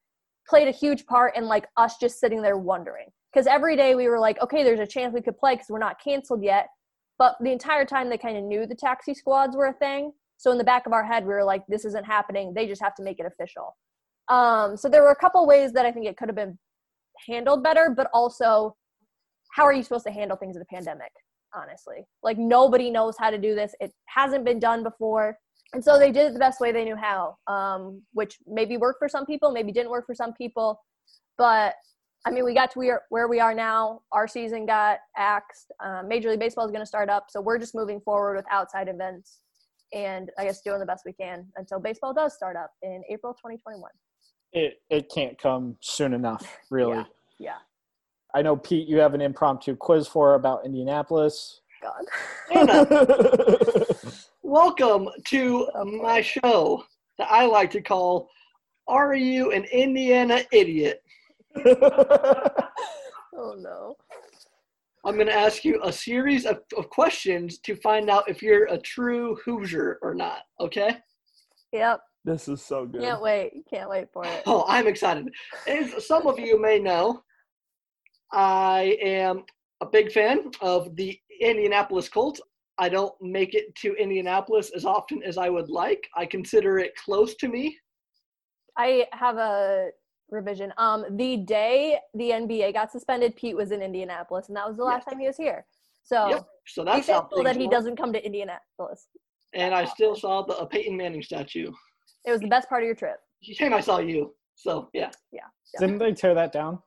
played 0.49 0.69
a 0.69 0.73
huge 0.73 1.07
part 1.07 1.37
in 1.37 1.47
like 1.47 1.67
us 1.77 1.97
just 1.99 2.21
sitting 2.21 2.43
there 2.43 2.57
wondering. 2.57 3.09
Because 3.33 3.47
every 3.47 3.77
day 3.77 3.95
we 3.95 4.09
were 4.09 4.19
like, 4.19 4.41
okay, 4.43 4.65
there's 4.65 4.81
a 4.81 4.87
chance 4.87 5.13
we 5.13 5.21
could 5.21 5.39
play 5.39 5.55
because 5.55 5.69
we're 5.69 5.79
not 5.79 6.03
canceled 6.03 6.43
yet. 6.43 6.69
But 7.19 7.37
the 7.41 7.51
entire 7.51 7.85
time 7.85 8.09
they 8.09 8.19
kind 8.19 8.37
of 8.37 8.45
knew 8.45 8.67
the 8.67 8.75
taxi 8.75 9.13
squads 9.13 9.57
were 9.57 9.67
a 9.67 9.73
thing. 9.73 10.13
So 10.37 10.53
in 10.53 10.59
the 10.59 10.65
back 10.65 10.87
of 10.87 10.93
our 10.93 11.05
head, 11.05 11.25
we 11.25 11.35
were 11.35 11.45
like, 11.45 11.65
this 11.69 11.85
isn't 11.85 12.07
happening. 12.07 12.55
They 12.55 12.67
just 12.67 12.83
have 12.83 12.95
to 12.95 13.03
make 13.03 13.19
it 13.19 13.27
official. 13.27 13.77
Um, 14.29 14.77
so 14.77 14.89
there 14.89 15.03
were 15.03 15.11
a 15.11 15.17
couple 15.17 15.45
ways 15.47 15.73
that 15.73 15.85
I 15.85 15.93
think 15.93 16.07
it 16.07 16.17
could 16.17 16.29
have 16.29 16.37
been 16.37 16.59
handled 17.27 17.63
better, 17.65 17.93
but 17.95 18.09
also, 18.15 18.77
how 19.53 19.65
are 19.65 19.73
you 19.73 19.83
supposed 19.83 20.07
to 20.07 20.13
handle 20.13 20.37
things 20.37 20.55
in 20.55 20.63
a 20.63 20.67
pandemic? 20.67 21.11
honestly. 21.55 22.07
Like 22.23 22.39
nobody 22.39 22.91
knows 22.91 23.17
how 23.19 23.31
to 23.31 23.39
do 23.39 23.55
this. 23.55 23.75
It 23.81 23.93
hasn't 24.07 24.45
been 24.45 24.59
done 24.59 24.83
before. 24.83 25.39
And 25.75 25.85
so 25.85 25.99
they 25.99 26.11
did 26.11 26.27
it 26.29 26.33
the 26.33 26.39
best 26.39 26.61
way 26.61 26.73
they 26.73 26.85
knew 26.85 26.97
how, 26.97 27.37
um, 27.47 28.03
which 28.13 28.39
maybe 28.47 28.77
worked 28.77 28.99
for 28.99 29.09
some 29.09 29.27
people, 29.27 29.53
maybe 29.53 29.73
didn't 29.73 29.91
work 29.91 30.07
for 30.07 30.15
some 30.15 30.33
people. 30.33 30.81
But 31.37 31.75
I 32.29 32.31
mean, 32.31 32.45
we 32.45 32.53
got 32.53 32.71
to 32.73 32.79
where, 32.79 33.03
where 33.09 33.27
we 33.27 33.41
are 33.41 33.55
now. 33.55 34.03
Our 34.13 34.29
season 34.29 34.67
got 34.67 34.99
axed. 35.17 35.73
Um, 35.83 36.09
Major 36.09 36.29
League 36.29 36.41
Baseball 36.41 36.67
is 36.67 36.71
going 36.71 36.83
to 36.83 36.87
start 36.87 37.09
up. 37.09 37.29
So 37.31 37.41
we're 37.41 37.57
just 37.57 37.75
moving 37.75 38.03
forward 38.03 38.37
with 38.37 38.45
outside 38.51 38.87
events 38.87 39.39
and 39.95 40.31
I 40.39 40.45
guess 40.45 40.61
doing 40.61 40.79
the 40.79 40.85
best 40.85 41.05
we 41.07 41.15
can 41.15 41.47
until 41.57 41.81
baseball 41.81 42.13
does 42.13 42.35
start 42.35 42.55
up 42.55 42.71
in 42.83 43.03
April 43.09 43.33
2021. 43.33 43.91
It, 44.53 44.83
it 44.91 45.11
can't 45.11 45.39
come 45.39 45.79
soon 45.81 46.13
enough, 46.13 46.59
really. 46.71 46.99
yeah. 46.99 47.05
yeah. 47.39 47.57
I 48.35 48.43
know 48.43 48.57
Pete, 48.57 48.87
you 48.87 48.99
have 48.99 49.15
an 49.15 49.23
impromptu 49.23 49.75
quiz 49.75 50.07
for 50.07 50.35
about 50.35 50.67
Indianapolis. 50.67 51.63
God. 51.81 52.05
Anna, 52.55 53.87
welcome 54.43 55.09
to 55.29 55.67
my 56.03 56.21
show 56.21 56.85
that 57.17 57.29
I 57.31 57.47
like 57.47 57.71
to 57.71 57.81
call 57.81 58.29
Are 58.87 59.15
You 59.15 59.53
an 59.53 59.65
Indiana 59.65 60.43
Idiot? 60.53 61.03
oh 63.37 63.55
no. 63.59 63.97
I'm 65.05 65.15
going 65.15 65.29
to 65.29 65.35
ask 65.35 65.65
you 65.65 65.81
a 65.85 65.93
series 65.93 66.45
of, 66.45 66.61
of 66.77 66.91
questions 66.91 67.59
to 67.61 67.77
find 67.77 68.11
out 68.11 68.29
if 68.29 68.43
you're 68.43 68.67
a 68.67 68.79
true 68.79 69.37
Hoosier 69.45 69.99
or 70.03 70.15
not, 70.15 70.41
okay? 70.61 70.99
Yep. 71.73 72.01
This 72.25 72.49
is 72.49 72.63
so 72.63 72.85
good. 72.85 73.01
Can't 73.01 73.23
wait. 73.23 73.53
Can't 73.73 73.89
wait 73.89 74.09
for 74.13 74.25
it. 74.27 74.43
Oh, 74.45 74.65
I'm 74.69 74.87
excited. 74.87 75.29
As 75.67 76.07
some 76.07 76.27
of 76.27 76.39
you 76.39 76.61
may 76.61 76.79
know, 76.79 77.23
I 78.33 78.99
am 79.01 79.45
a 79.81 79.87
big 79.87 80.13
fan 80.13 80.51
of 80.61 80.95
the 80.97 81.19
Indianapolis 81.41 82.09
Colts. 82.09 82.41
I 82.79 82.89
don't 82.89 83.15
make 83.21 83.55
it 83.55 83.75
to 83.77 83.95
Indianapolis 83.95 84.71
as 84.75 84.85
often 84.85 85.23
as 85.23 85.39
I 85.39 85.49
would 85.49 85.71
like. 85.71 86.09
I 86.17 86.27
consider 86.27 86.79
it 86.79 86.95
close 86.97 87.35
to 87.37 87.49
me. 87.49 87.77
I 88.77 89.07
have 89.13 89.37
a 89.39 89.89
revision. 90.31 90.73
Um, 90.79 91.05
the 91.11 91.39
day 91.39 91.99
the 92.15 92.31
NBA 92.31 92.73
got 92.75 92.91
suspended, 92.93 93.37
Pete 93.37 93.57
was 93.57 93.73
in 93.73 93.83
Indianapolis, 93.83 94.49
and 94.49 94.57
that 94.57 94.67
was 94.67 94.77
the 94.77 94.85
last 94.85 95.07
time 95.09 95.19
he 95.19 95.27
was 95.27 95.37
here. 95.37 95.67
So, 96.03 96.29
yep. 96.29 96.47
so 96.67 96.85
that's 96.85 97.07
how 97.07 97.21
thankful 97.21 97.45
that 97.45 97.57
he 97.57 97.65
work. 97.65 97.73
doesn't 97.73 97.97
come 97.97 98.13
to 98.13 98.25
Indianapolis. 98.25 99.09
And 99.55 99.75
I 99.75 99.85
still 99.85 100.15
saw 100.15 100.43
the 100.43 100.55
uh, 100.57 100.65
Peyton 100.65 100.97
Manning 100.97 101.23
statue. 101.23 101.71
It 102.25 102.31
was 102.31 102.41
the 102.41 102.49
best 102.49 102.69
part 102.69 102.83
of 102.83 102.87
your 102.87 102.95
trip. 102.95 103.17
And 103.61 103.75
I 103.75 103.81
saw 103.81 103.99
you. 103.99 104.35
So 104.55 104.89
yeah. 104.93 105.11
Yeah. 105.33 105.41
Didn't 105.79 105.99
they 105.99 106.13
tear 106.13 106.35
that 106.35 106.53
down? 106.53 106.81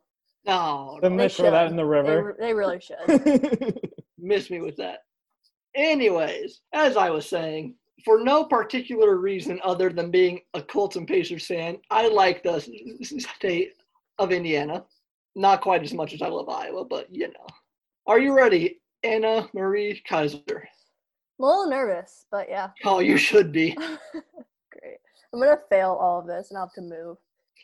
No, 0.45 0.97
Didn't 1.01 1.17
They 1.17 1.25
they, 1.25 1.29
throw 1.33 1.51
that 1.51 1.65
should. 1.65 1.71
in 1.71 1.77
the 1.77 1.83
They, 1.83 1.87
river? 1.89 2.35
re- 2.39 2.45
they 2.47 2.53
really 2.53 2.79
should. 2.81 3.79
miss 4.19 4.49
me 4.49 4.59
with 4.59 4.75
that. 4.77 4.99
Anyways, 5.75 6.61
as 6.73 6.97
I 6.97 7.09
was 7.11 7.27
saying, 7.27 7.75
for 8.03 8.23
no 8.23 8.43
particular 8.43 9.17
reason 9.17 9.59
other 9.63 9.89
than 9.89 10.11
being 10.11 10.41
a 10.53 10.61
Colts 10.61 10.95
and 10.95 11.07
Pacers 11.07 11.45
fan, 11.45 11.77
I 11.89 12.07
like 12.07 12.43
the 12.43 12.59
state 13.19 13.73
of 14.17 14.31
Indiana. 14.31 14.83
Not 15.35 15.61
quite 15.61 15.83
as 15.83 15.93
much 15.93 16.13
as 16.13 16.21
I 16.21 16.27
love 16.27 16.49
Iowa, 16.49 16.85
but 16.85 17.07
you 17.13 17.27
know. 17.27 17.47
Are 18.07 18.19
you 18.19 18.33
ready, 18.33 18.81
Anna 19.03 19.49
Marie 19.53 20.01
Kaiser? 20.05 20.41
I'm 20.49 21.43
a 21.43 21.45
little 21.45 21.69
nervous, 21.69 22.25
but 22.31 22.47
yeah. 22.49 22.69
Oh, 22.83 22.99
you 22.99 23.17
should 23.17 23.51
be. 23.51 23.71
Great. 23.71 24.97
I'm 25.33 25.39
gonna 25.39 25.57
fail 25.69 25.97
all 25.99 26.19
of 26.19 26.27
this 26.27 26.49
and 26.49 26.57
I'll 26.57 26.65
have 26.65 26.73
to 26.73 26.81
move. 26.81 27.17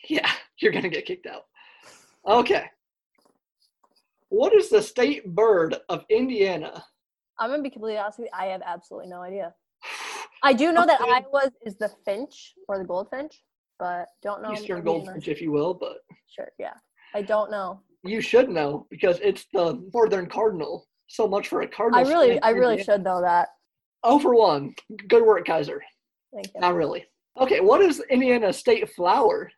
Yeah, 0.08 0.32
you're 0.60 0.72
gonna 0.72 0.90
get 0.90 1.06
kicked 1.06 1.28
out. 1.28 1.46
Okay. 2.28 2.66
What 4.30 4.54
is 4.54 4.70
the 4.70 4.82
state 4.82 5.26
bird 5.36 5.76
of 5.90 6.06
Indiana? 6.10 6.84
I'm 7.40 7.50
gonna 7.50 7.64
be 7.64 7.70
completely 7.70 7.98
honest 7.98 8.20
with 8.20 8.30
you. 8.32 8.38
I 8.38 8.48
have 8.48 8.62
absolutely 8.66 9.10
no 9.10 9.22
idea. 9.22 9.54
I 10.44 10.54
do 10.54 10.72
know 10.72 10.86
that. 10.86 11.02
Iowa's 11.02 11.52
is 11.66 11.76
the 11.78 11.90
finch 12.06 12.54
or 12.68 12.78
the 12.78 12.84
goldfinch, 12.86 13.42
but 13.80 14.08
don't 14.22 14.42
know. 14.42 14.54
Eastern 14.54 14.84
goldfinch, 14.84 15.28
if 15.28 15.42
you 15.42 15.52
will, 15.52 15.74
but 15.74 15.98
Sure. 16.30 16.52
Yeah. 16.60 16.74
I 17.16 17.22
don't 17.22 17.50
know. 17.52 17.82
you 18.04 18.22
should 18.22 18.50
know 18.50 18.86
because 18.90 19.20
it's 19.22 19.46
the 19.54 19.82
northern 19.94 20.28
cardinal. 20.28 20.86
So 21.08 21.28
much 21.28 21.48
for 21.48 21.62
a 21.62 21.68
cardinal. 21.68 22.06
I 22.06 22.10
really, 22.10 22.42
I 22.42 22.50
really 22.50 22.74
Indiana. 22.74 22.84
should 22.84 23.04
know 23.04 23.22
that. 23.22 23.50
Oh, 24.04 24.20
for 24.20 24.36
one. 24.36 24.76
Good 25.08 25.24
work, 25.24 25.46
Kaiser. 25.46 25.82
Thank 26.34 26.48
you. 26.54 26.60
Not 26.60 26.76
really. 26.76 27.06
Okay, 27.40 27.62
what 27.62 27.82
is 27.82 28.04
Indiana's 28.10 28.58
state 28.58 28.90
flower? 28.94 29.50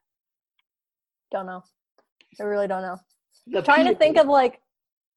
Don't 1.31 1.45
know. 1.47 1.63
I 2.39 2.43
really 2.43 2.67
don't 2.67 2.81
know. 2.83 2.97
The 3.47 3.61
trying 3.63 3.85
to 3.87 3.95
think 3.95 4.17
of 4.17 4.27
like 4.27 4.59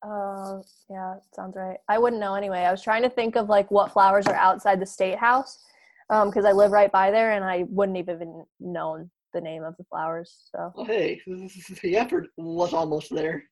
uh 0.05 0.61
yeah 0.90 1.14
sounds 1.34 1.55
right 1.57 1.78
i 1.88 1.98
wouldn't 1.98 2.20
know 2.20 2.34
anyway 2.34 2.61
i 2.61 2.70
was 2.70 2.82
trying 2.82 3.03
to 3.03 3.11
think 3.11 3.36
of 3.36 3.48
like 3.48 3.70
what 3.70 3.92
flowers 3.92 4.26
are 4.26 4.34
outside 4.34 4.80
the 4.80 4.86
state 4.86 5.16
house 5.18 5.64
um 6.11 6.28
because 6.28 6.44
i 6.44 6.53
live 6.53 6.72
right 6.72 6.90
by 6.90 7.11
there 7.11 7.32
and 7.32 7.44
i 7.44 7.64
wouldn't 7.68 7.96
have 7.96 8.09
even 8.09 8.44
known 8.59 9.09
the 9.32 9.40
name 9.40 9.62
of 9.62 9.76
the 9.76 9.84
flowers 9.84 10.50
so 10.55 10.72
Oh, 10.76 10.84
hey, 10.84 11.20
the 11.26 11.96
effort 11.96 12.28
was 12.36 12.74
almost 12.74 13.14
there. 13.14 13.44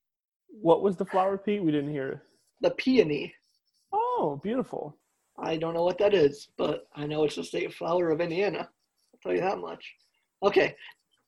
What 0.49 0.83
was 0.83 0.97
the 0.97 1.07
flower, 1.07 1.39
Pete? 1.39 1.63
We 1.63 1.73
didn't 1.73 1.91
hear 1.91 2.09
it. 2.09 2.19
The 2.61 2.71
peony. 2.73 3.33
Oh, 3.93 4.41
beautiful. 4.43 4.97
I 5.39 5.57
don't 5.57 5.75
know 5.75 5.85
what 5.85 5.99
that 5.99 6.13
is, 6.13 6.49
but 6.59 6.87
I 6.95 7.07
know 7.07 7.25
it's 7.25 7.37
the 7.37 7.45
state 7.45 7.73
flower 7.73 8.11
of 8.11 8.21
Indiana. 8.21 8.59
I'll 8.69 9.21
tell 9.23 9.33
you 9.33 9.41
that 9.41 9.59
much. 9.59 9.95
Okay, 10.43 10.75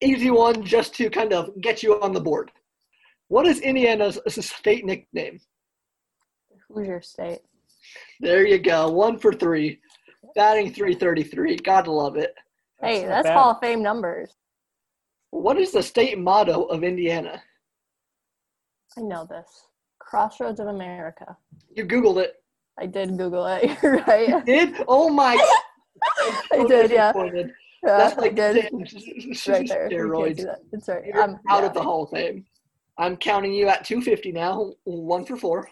easy 0.02 0.30
one 0.30 0.64
just 0.64 0.94
to 0.96 1.08
kind 1.08 1.32
of 1.32 1.50
get 1.60 1.82
you 1.82 2.00
on 2.02 2.12
the 2.12 2.20
board. 2.20 2.50
What 3.32 3.46
is 3.46 3.60
Indiana's 3.60 4.20
state 4.28 4.84
nickname? 4.84 5.40
hoosier 6.68 7.00
state 7.00 7.40
There 8.20 8.46
you 8.46 8.58
go, 8.58 8.90
one 8.90 9.18
for 9.18 9.32
three. 9.32 9.80
Batting 10.34 10.70
333. 10.74 11.56
Gotta 11.56 11.90
love 11.90 12.16
it. 12.18 12.34
hey 12.82 13.00
not 13.04 13.08
that's 13.08 13.28
bad. 13.28 13.34
hall 13.38 13.50
of 13.52 13.58
fame 13.60 13.82
numbers 13.82 14.36
What 15.30 15.56
is 15.58 15.72
the 15.72 15.82
state 15.82 16.18
motto 16.18 16.64
of 16.64 16.84
Indiana? 16.84 17.42
i 18.98 19.00
know 19.00 19.24
this 19.24 19.48
crossroads 19.98 20.60
of 20.60 20.66
america 20.66 21.34
You 21.74 21.86
Googled 21.86 22.18
it. 22.22 22.34
i 22.78 22.84
did 22.84 23.16
google 23.16 23.46
it 23.46 23.78
you're 23.82 24.02
right 24.06 24.44
Did? 24.44 24.74
Oh 24.86 25.08
my. 25.08 25.34
i 26.52 26.66
did 26.68 26.90
yeah, 26.90 27.12
Disappointed. 27.12 27.50
yeah 27.82 27.96
That's 27.96 28.18
i 28.18 28.20
like 28.20 28.34
did 28.34 28.56
s- 28.58 29.48
right 29.48 29.66
there 29.66 29.88
You 29.88 30.12
can't 30.12 30.36
see 30.36 30.42
steroids. 30.44 30.44
that. 30.44 30.58
it's 30.72 30.88
right 30.88 31.06
You're 31.06 31.22
i'm 31.22 31.40
out 31.48 31.62
yeah, 31.62 31.68
of 31.68 31.72
the 31.72 31.82
Hall 31.82 32.02
of 32.04 32.10
Fame. 32.10 32.44
I'm 32.98 33.16
counting 33.16 33.52
you 33.52 33.68
at 33.68 33.84
250 33.84 34.32
now, 34.32 34.72
one 34.84 35.24
for 35.24 35.36
four. 35.36 35.68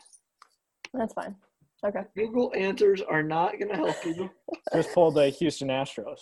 that's 0.94 1.12
fine 1.12 1.36
okay 1.84 2.02
Google 2.16 2.52
answers 2.54 3.00
are 3.00 3.22
not 3.22 3.58
going 3.58 3.70
to 3.70 3.76
help 3.76 3.96
you. 4.04 4.30
Just 4.74 4.92
pulled 4.92 5.14
the 5.14 5.28
Houston 5.30 5.68
Astros. 5.68 6.20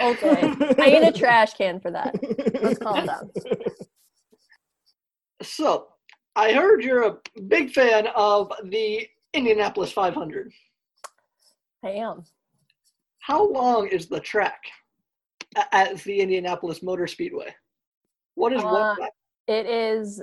okay. 0.00 0.40
I 0.78 0.90
need 0.90 1.02
a 1.02 1.12
trash 1.12 1.54
can 1.54 1.80
for 1.80 1.90
that. 1.90 2.14
Let's 2.62 2.78
calm 2.78 3.06
down. 3.06 3.30
So, 5.42 5.88
I 6.34 6.52
heard 6.52 6.82
you're 6.82 7.04
a 7.04 7.18
big 7.48 7.70
fan 7.70 8.06
of 8.14 8.50
the 8.64 9.06
Indianapolis 9.34 9.92
500. 9.92 10.50
I 11.84 11.90
am. 11.90 12.24
How 13.18 13.46
long 13.46 13.88
is 13.88 14.06
the 14.06 14.20
track 14.20 14.60
at 15.72 15.98
the 16.04 16.20
Indianapolis 16.20 16.82
Motor 16.82 17.06
Speedway? 17.06 17.54
What 18.34 18.52
is 18.52 18.62
Uh, 18.62 18.66
one 18.66 19.00
lap? 19.00 19.12
It 19.46 19.66
is. 19.66 20.22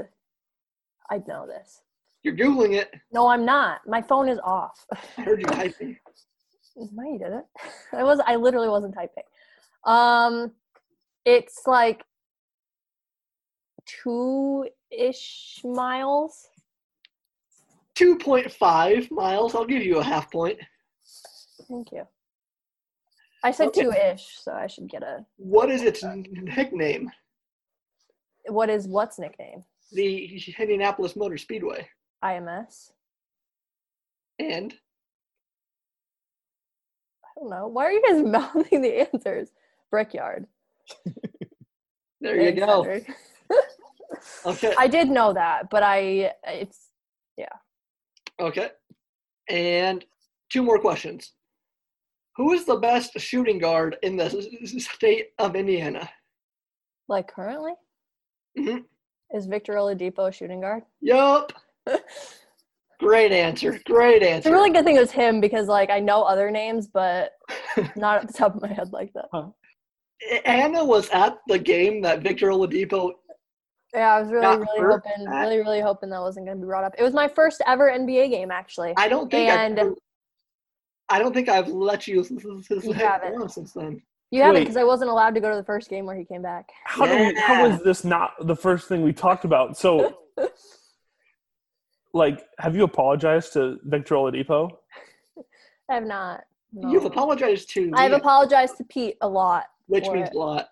I 1.10 1.22
know 1.28 1.48
this. 1.48 1.82
You're 2.24 2.36
Googling 2.36 2.74
it. 2.76 2.94
No, 3.12 3.28
I'm 3.28 3.46
not. 3.46 3.82
My 3.88 4.02
phone 4.02 4.30
is 4.30 4.40
off. 4.44 4.86
I 5.18 5.22
heard 5.22 5.42
you 5.42 5.46
typing. 5.48 5.98
No, 6.76 7.04
you 7.04 7.20
didn't. 7.20 7.46
I 7.94 8.04
was. 8.04 8.20
I 8.26 8.36
literally 8.36 8.70
wasn't 8.70 8.96
typing. 8.96 9.24
Um, 9.86 10.52
it's 11.26 11.62
like 11.68 12.04
two 13.86 14.68
ish 14.92 15.62
miles. 15.64 16.48
2.5 17.96 19.12
miles. 19.12 19.54
I'll 19.54 19.66
give 19.66 19.84
you 19.84 20.00
a 20.00 20.04
half 20.04 20.32
point. 20.32 20.58
Thank 21.70 21.92
you. 21.92 22.08
I 23.44 23.52
said 23.52 23.68
Okay. 23.68 23.84
two 23.84 23.92
ish, 23.92 24.26
so 24.42 24.52
I 24.54 24.66
should 24.68 24.90
get 24.90 25.04
a. 25.04 25.26
What 25.38 25.70
is 25.70 25.84
its 25.84 26.04
nickname? 26.04 27.12
What 28.48 28.70
is 28.70 28.88
what's 28.88 29.20
nickname? 29.20 29.64
The 29.92 30.42
Indianapolis 30.60 31.16
Motor 31.16 31.38
Speedway. 31.38 31.88
IMS. 32.24 32.92
And 34.40 34.74
I 37.24 37.40
don't 37.40 37.50
know. 37.50 37.68
Why 37.68 37.86
are 37.86 37.92
you 37.92 38.02
guys 38.08 38.24
mouthing 38.26 38.82
the 38.82 39.08
answers? 39.14 39.50
Brickyard. 39.92 40.48
there 42.22 42.42
you 42.42 42.52
go. 42.54 43.00
Okay. 44.46 44.74
I 44.78 44.88
did 44.88 45.10
know 45.10 45.34
that, 45.34 45.70
but 45.70 45.84
I 45.84 46.32
it's 46.44 46.90
yeah. 47.36 47.48
Okay. 48.40 48.70
And 49.50 50.06
two 50.50 50.62
more 50.62 50.80
questions. 50.80 51.34
Who 52.38 52.54
is 52.54 52.66
the 52.66 52.78
best 52.78 53.20
shooting 53.20 53.58
guard 53.60 53.98
in 54.04 54.16
the 54.16 54.30
state 54.80 55.30
of 55.40 55.56
Indiana? 55.56 56.10
like 57.10 57.28
currently. 57.28 57.74
Mhm. 58.58 58.84
Is 59.34 59.46
Victor 59.48 59.74
Oladipo 59.74 60.30
a 60.30 60.32
shooting 60.32 60.62
guard? 60.62 60.84
Yup. 61.02 61.52
Great 63.00 63.32
answer. 63.32 63.80
Great 63.86 64.22
answer. 64.24 64.38
It's 64.38 64.46
a 64.48 64.52
really 64.52 64.70
good 64.72 64.86
thing 64.86 64.96
it 64.96 65.00
was 65.02 65.12
him 65.12 65.42
because 65.42 65.68
like 65.68 65.90
I 65.90 66.00
know 66.00 66.24
other 66.24 66.52
names, 66.52 66.88
but 66.88 67.32
not 67.96 68.22
at 68.22 68.28
the 68.28 68.34
top 68.34 68.56
of 68.56 68.62
my 68.62 68.68
head 68.72 68.94
like 68.94 69.12
that. 69.14 69.26
Anna 70.46 70.86
was 70.86 71.10
at 71.10 71.40
the 71.48 71.60
game 71.60 72.02
that 72.04 72.22
Victor 72.22 72.48
Oladipo. 72.48 73.12
Yeah, 73.94 74.16
I 74.16 74.22
was 74.22 74.32
really, 74.32 74.58
really 74.58 74.80
hoping, 74.92 75.28
at- 75.28 75.42
really, 75.42 75.58
really 75.58 75.82
hoping 75.82 76.10
that 76.12 76.22
wasn't 76.22 76.46
going 76.48 76.58
to 76.58 76.62
be 76.62 76.68
brought 76.68 76.84
up. 76.84 76.96
It 76.98 77.04
was 77.04 77.14
my 77.14 77.28
first 77.28 77.62
ever 77.68 77.92
NBA 77.92 78.30
game, 78.32 78.50
actually. 78.50 78.94
I 78.98 79.08
don't 79.10 79.30
think 79.30 79.50
And- 79.52 79.80
I've, 79.80 79.94
I 81.10 81.20
don't 81.20 81.34
think 81.34 81.50
I've 81.50 81.68
let 81.68 82.08
you, 82.08 82.24
since 82.24 82.44
then. 83.74 84.02
You 84.34 84.42
haven't 84.42 84.62
because 84.64 84.78
I 84.78 84.84
wasn't 84.84 85.12
allowed 85.12 85.36
to 85.36 85.40
go 85.42 85.52
to 85.52 85.56
the 85.56 85.64
first 85.64 85.92
game 85.92 86.08
where 86.08 86.16
he 86.16 86.26
came 86.26 86.42
back. 86.42 86.72
How 86.86 87.06
do 87.06 87.18
we, 87.18 87.36
how 87.40 87.68
Yeah. 87.68 87.78
this 87.84 88.04
not 88.04 88.32
the 88.42 88.56
first 88.56 88.88
thing 88.88 89.04
we 89.04 89.14
talked 89.14 89.46
about? 89.46 89.78
So, 89.78 90.18
like, 92.14 92.44
have 92.58 92.76
you 92.76 92.84
apologized 92.84 93.54
to 93.54 93.78
Victor 93.84 94.16
Oladipo? 94.16 94.72
I 95.90 95.94
have 95.94 96.06
not. 96.06 96.46
no. 96.72 96.90
You've 96.92 97.06
apologized 97.06 97.70
to 97.76 97.92
I 97.94 98.04
have 98.04 98.12
me, 98.12 98.18
apologized 98.18 98.78
to 98.78 98.84
Pete 98.86 99.18
a 99.22 99.28
lot, 99.28 99.66
which 99.86 100.10
means 100.10 100.30
it. 100.30 100.36
a 100.36 100.40
lot. 100.40 100.70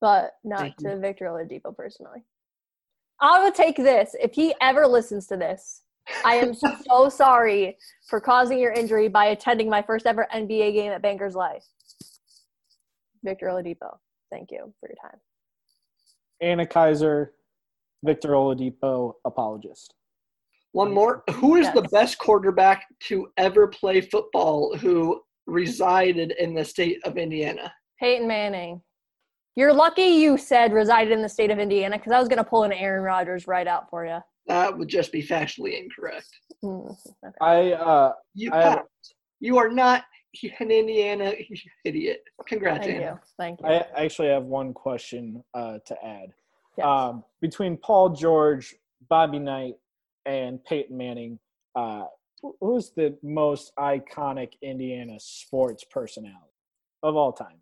but 0.00 0.36
not 0.42 0.76
to 0.78 0.96
Victor 0.98 1.26
Oladipo 1.26 1.76
personally. 1.76 2.24
I 3.20 3.44
would 3.44 3.54
take 3.54 3.76
this 3.76 4.16
if 4.20 4.32
he 4.32 4.54
ever 4.62 4.86
listens 4.86 5.26
to 5.26 5.36
this. 5.36 5.82
I 6.24 6.36
am 6.36 6.54
so 6.54 7.08
sorry 7.10 7.76
for 8.08 8.20
causing 8.20 8.58
your 8.58 8.72
injury 8.72 9.08
by 9.08 9.26
attending 9.26 9.68
my 9.68 9.82
first 9.82 10.06
ever 10.06 10.26
NBA 10.34 10.72
game 10.72 10.92
at 10.92 11.02
Bankers 11.02 11.34
Life. 11.34 11.64
Victor 13.24 13.46
Oladipo, 13.46 13.96
thank 14.30 14.50
you 14.50 14.72
for 14.80 14.88
your 14.88 14.96
time. 15.10 15.20
Anna 16.40 16.66
Kaiser, 16.66 17.32
Victor 18.04 18.30
Oladipo, 18.30 19.14
apologist. 19.24 19.94
One 20.72 20.92
more. 20.92 21.22
Who 21.34 21.56
is 21.56 21.70
the 21.72 21.82
best 21.92 22.18
quarterback 22.18 22.86
to 23.08 23.28
ever 23.36 23.68
play 23.68 24.00
football 24.00 24.74
who 24.76 25.20
resided 25.46 26.32
in 26.38 26.54
the 26.54 26.64
state 26.64 26.98
of 27.04 27.16
Indiana? 27.18 27.72
Peyton 28.00 28.26
Manning. 28.26 28.80
You're 29.54 29.74
lucky 29.74 30.02
you 30.02 30.38
said 30.38 30.72
resided 30.72 31.12
in 31.12 31.20
the 31.20 31.28
state 31.28 31.50
of 31.50 31.58
Indiana 31.58 31.98
because 31.98 32.12
I 32.12 32.18
was 32.18 32.26
going 32.26 32.38
to 32.38 32.44
pull 32.44 32.62
an 32.62 32.72
Aaron 32.72 33.02
Rodgers 33.02 33.46
right 33.46 33.66
out 33.66 33.90
for 33.90 34.06
you. 34.06 34.18
That 34.46 34.76
would 34.76 34.88
just 34.88 35.12
be 35.12 35.22
factually 35.22 35.78
incorrect. 35.78 36.26
Hmm, 36.62 36.88
okay. 37.24 37.36
I 37.42 37.72
uh, 37.72 38.12
You 38.34 38.50
I 38.52 38.62
have- 38.62 38.86
You 39.40 39.58
are 39.58 39.68
not 39.68 40.04
an 40.60 40.70
Indiana 40.70 41.32
idiot. 41.84 42.24
Congrats, 42.46 42.86
Thank 42.86 42.96
Anna. 42.96 43.04
you. 43.12 43.18
Thank 43.38 43.60
you. 43.60 43.66
I 43.66 43.84
actually 43.96 44.28
have 44.28 44.44
one 44.44 44.72
question 44.72 45.42
uh, 45.54 45.78
to 45.86 46.04
add. 46.04 46.32
Yes. 46.76 46.86
Um, 46.86 47.24
between 47.40 47.76
Paul 47.76 48.10
George, 48.10 48.74
Bobby 49.08 49.38
Knight, 49.38 49.74
and 50.24 50.62
Peyton 50.64 50.96
Manning, 50.96 51.38
uh, 51.76 52.04
who's 52.60 52.90
the 52.90 53.16
most 53.22 53.72
iconic 53.78 54.52
Indiana 54.62 55.16
sports 55.18 55.84
personality 55.84 56.38
of 57.02 57.16
all 57.16 57.32
time? 57.32 57.56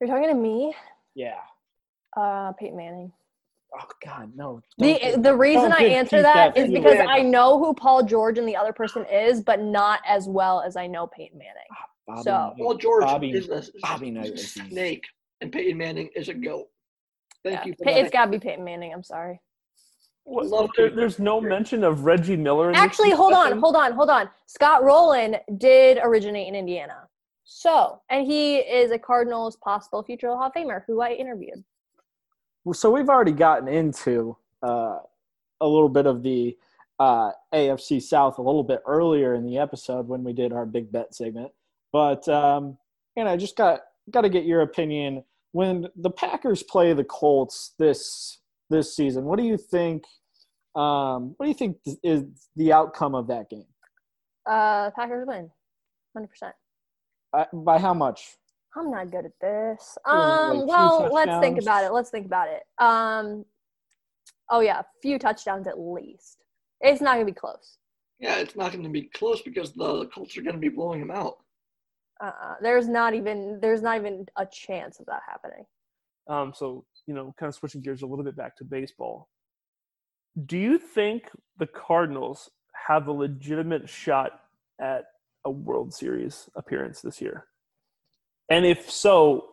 You're 0.00 0.08
talking 0.08 0.28
to 0.28 0.34
me, 0.34 0.74
Yeah. 1.14 1.34
uh, 2.16 2.52
Peyton 2.52 2.76
Manning. 2.76 3.12
Oh 3.78 3.86
God, 4.04 4.32
no. 4.34 4.60
The 4.78 4.92
Don't 4.94 5.02
give- 5.02 5.22
the 5.22 5.36
reason 5.36 5.70
I 5.72 5.84
answer 5.84 6.22
that 6.22 6.54
that 6.54 6.60
is 6.60 6.72
because 6.72 6.98
I 7.08 7.20
know 7.22 7.58
who 7.58 7.72
Paul 7.74 8.02
George 8.02 8.36
and 8.38 8.48
the 8.48 8.56
other 8.56 8.72
person 8.72 9.04
is, 9.06 9.42
but 9.42 9.60
not 9.60 10.00
as 10.08 10.26
well 10.28 10.60
as 10.60 10.76
I 10.76 10.86
know 10.88 11.06
Peyton 11.06 11.38
Manning. 11.38 11.52
Bobby 12.10 12.22
so- 12.22 12.30
Knight. 12.30 12.56
Paul 12.58 12.74
George 12.76 13.04
Bobby- 13.04 13.30
is 13.32 13.48
a 13.48 13.62
Bobby 13.80 14.10
Knight 14.10 14.32
was 14.32 14.54
the- 14.54 14.60
snake, 14.68 15.04
and 15.40 15.52
Peyton 15.52 15.76
Manning 15.78 16.10
is 16.14 16.28
a 16.28 16.34
goat. 16.34 16.68
Thank 17.44 17.60
Yeah. 17.60 17.64
you 17.66 17.74
for 17.74 17.84
Pey- 17.84 17.94
that. 17.94 18.00
It's 18.02 18.10
got 18.12 18.26
to 18.26 18.30
be 18.30 18.38
Peyton 18.38 18.64
Manning. 18.64 18.92
I'm 18.92 19.02
sorry. 19.02 19.40
What, 20.24 20.70
there, 20.76 20.90
there's 20.90 21.18
no 21.18 21.40
mention 21.40 21.82
of 21.82 22.04
Reggie 22.04 22.36
Miller. 22.36 22.68
In 22.70 22.76
Actually, 22.76 23.10
hold 23.10 23.32
on, 23.32 23.58
hold 23.58 23.74
on, 23.74 23.92
hold 23.92 24.10
on. 24.10 24.28
Scott 24.46 24.84
Rolen 24.84 25.36
did 25.56 25.98
originate 26.02 26.46
in 26.46 26.54
Indiana. 26.54 27.08
So, 27.44 28.00
and 28.10 28.24
he 28.26 28.58
is 28.58 28.92
a 28.92 28.98
Cardinals 28.98 29.56
possible 29.56 30.02
future 30.04 30.28
Hall 30.28 30.44
of 30.46 30.52
Famer 30.52 30.82
who 30.86 31.00
I 31.00 31.12
interviewed. 31.12 31.64
Well, 32.64 32.74
so 32.74 32.90
we've 32.90 33.08
already 33.08 33.32
gotten 33.32 33.66
into 33.66 34.36
uh, 34.62 34.98
a 35.60 35.66
little 35.66 35.88
bit 35.88 36.06
of 36.06 36.22
the 36.22 36.56
uh, 37.00 37.32
AFC 37.52 38.00
South 38.00 38.38
a 38.38 38.42
little 38.42 38.62
bit 38.62 38.82
earlier 38.86 39.34
in 39.34 39.44
the 39.44 39.56
episode 39.58 40.06
when 40.06 40.22
we 40.22 40.32
did 40.34 40.52
our 40.52 40.66
big 40.66 40.92
bet 40.92 41.14
segment, 41.14 41.50
but 41.92 42.28
um, 42.28 42.78
and 43.16 43.28
I 43.28 43.36
just 43.36 43.56
got 43.56 43.80
got 44.10 44.22
to 44.22 44.28
get 44.28 44.44
your 44.44 44.62
opinion 44.62 45.24
when 45.52 45.88
the 45.96 46.10
Packers 46.10 46.62
play 46.62 46.92
the 46.92 47.04
Colts 47.04 47.74
this 47.78 48.40
this 48.68 48.94
season. 48.94 49.24
What 49.24 49.38
do 49.38 49.44
you 49.44 49.56
think? 49.56 50.04
Um, 50.74 51.34
what 51.36 51.46
do 51.46 51.48
you 51.48 51.54
think 51.54 51.78
is 52.02 52.24
the 52.56 52.72
outcome 52.72 53.14
of 53.14 53.26
that 53.28 53.50
game? 53.50 53.66
Uh, 54.46 54.90
Packers 54.90 55.26
win, 55.26 55.50
hundred 56.14 56.28
percent. 56.28 56.54
Uh, 57.32 57.44
by 57.52 57.78
how 57.78 57.94
much? 57.94 58.36
I'm 58.76 58.90
not 58.90 59.10
good 59.10 59.26
at 59.26 59.32
this. 59.40 59.98
Yeah, 60.06 60.12
like 60.12 60.40
Um, 60.40 60.56
few 60.58 60.66
well, 60.66 61.10
let's 61.12 61.40
think 61.40 61.60
about 61.60 61.84
it. 61.84 61.92
Let's 61.92 62.10
think 62.10 62.26
about 62.26 62.48
it. 62.48 62.62
Um, 62.78 63.44
oh 64.48 64.60
yeah, 64.60 64.80
a 64.80 64.84
few 65.02 65.18
touchdowns 65.18 65.66
at 65.66 65.78
least. 65.78 66.38
It's 66.80 67.00
not 67.00 67.14
gonna 67.14 67.24
be 67.24 67.32
close. 67.32 67.78
Yeah, 68.20 68.36
it's 68.36 68.54
not 68.54 68.70
going 68.70 68.84
to 68.84 68.90
be 68.90 69.04
close 69.14 69.40
because 69.40 69.72
the 69.72 70.06
Colts 70.14 70.36
are 70.36 70.42
going 70.42 70.54
to 70.54 70.60
be 70.60 70.68
blowing 70.68 71.00
them 71.00 71.10
out. 71.10 71.38
Uh-uh. 72.22 72.56
There's 72.60 72.88
not 72.88 73.14
even 73.14 73.58
there's 73.60 73.82
not 73.82 73.96
even 73.96 74.26
a 74.36 74.46
chance 74.46 75.00
of 75.00 75.06
that 75.06 75.22
happening. 75.26 75.64
Um, 76.28 76.52
so 76.54 76.84
you 77.06 77.14
know, 77.14 77.34
kind 77.38 77.48
of 77.48 77.54
switching 77.54 77.80
gears 77.80 78.02
a 78.02 78.06
little 78.06 78.24
bit 78.24 78.36
back 78.36 78.56
to 78.56 78.64
baseball. 78.64 79.28
Do 80.46 80.56
you 80.58 80.78
think 80.78 81.30
the 81.58 81.66
Cardinals 81.66 82.50
have 82.86 83.08
a 83.08 83.12
legitimate 83.12 83.88
shot 83.88 84.40
at 84.80 85.04
a 85.44 85.50
World 85.50 85.92
Series 85.92 86.48
appearance 86.54 87.00
this 87.00 87.20
year? 87.20 87.46
And 88.48 88.66
if 88.66 88.90
so, 88.90 89.46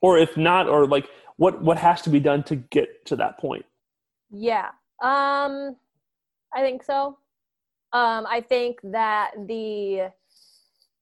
or 0.00 0.18
if 0.18 0.36
not, 0.36 0.68
or 0.68 0.86
like 0.86 1.08
what 1.36 1.62
what 1.62 1.78
has 1.78 2.02
to 2.02 2.10
be 2.10 2.20
done 2.20 2.42
to 2.44 2.56
get 2.56 3.04
to 3.06 3.16
that 3.16 3.38
point? 3.38 3.64
Yeah. 4.30 4.68
Um 5.02 5.76
I 6.54 6.60
think 6.60 6.82
so. 6.82 7.18
Um 7.92 8.26
I 8.28 8.44
think 8.48 8.80
that 8.84 9.32
the 9.46 10.10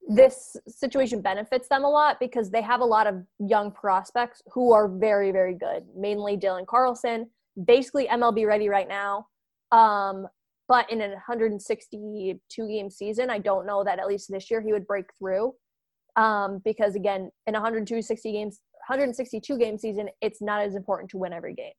this 0.09 0.57
situation 0.67 1.21
benefits 1.21 1.69
them 1.69 1.85
a 1.85 1.89
lot 1.89 2.19
because 2.19 2.51
they 2.51 2.63
have 2.63 2.81
a 2.81 2.85
lot 2.85 3.07
of 3.07 3.23
young 3.39 3.71
prospects 3.71 4.43
who 4.53 4.73
are 4.73 4.89
very 4.89 5.31
very 5.33 5.55
good. 5.55 5.85
Mainly 5.97 6.37
Dylan 6.37 6.67
Carlson, 6.67 7.29
basically 7.65 8.07
MLB 8.09 8.47
ready 8.47 8.69
right 8.69 8.89
now. 8.89 9.27
Um 9.71 10.27
but 10.69 10.91
in 10.91 11.01
a 11.03 11.09
162 11.09 12.41
game 12.69 12.91
season, 12.91 13.31
I 13.31 13.39
don't 13.39 13.67
know 13.67 13.85
that 13.85 13.99
at 13.99 14.07
least 14.07 14.31
this 14.31 14.51
year 14.51 14.61
he 14.61 14.73
would 14.73 14.87
break 14.87 15.07
through. 15.19 15.55
Um 16.17 16.61
because 16.65 16.95
again, 16.95 17.31
in 17.47 17.55
160 17.55 18.33
games 18.33 18.61
162 18.89 19.59
game 19.59 19.79
season, 19.79 20.09
it's 20.21 20.43
not 20.43 20.61
as 20.61 20.75
important 20.75 21.11
to 21.11 21.19
win 21.19 21.33
every 21.33 21.55
game. 21.55 21.73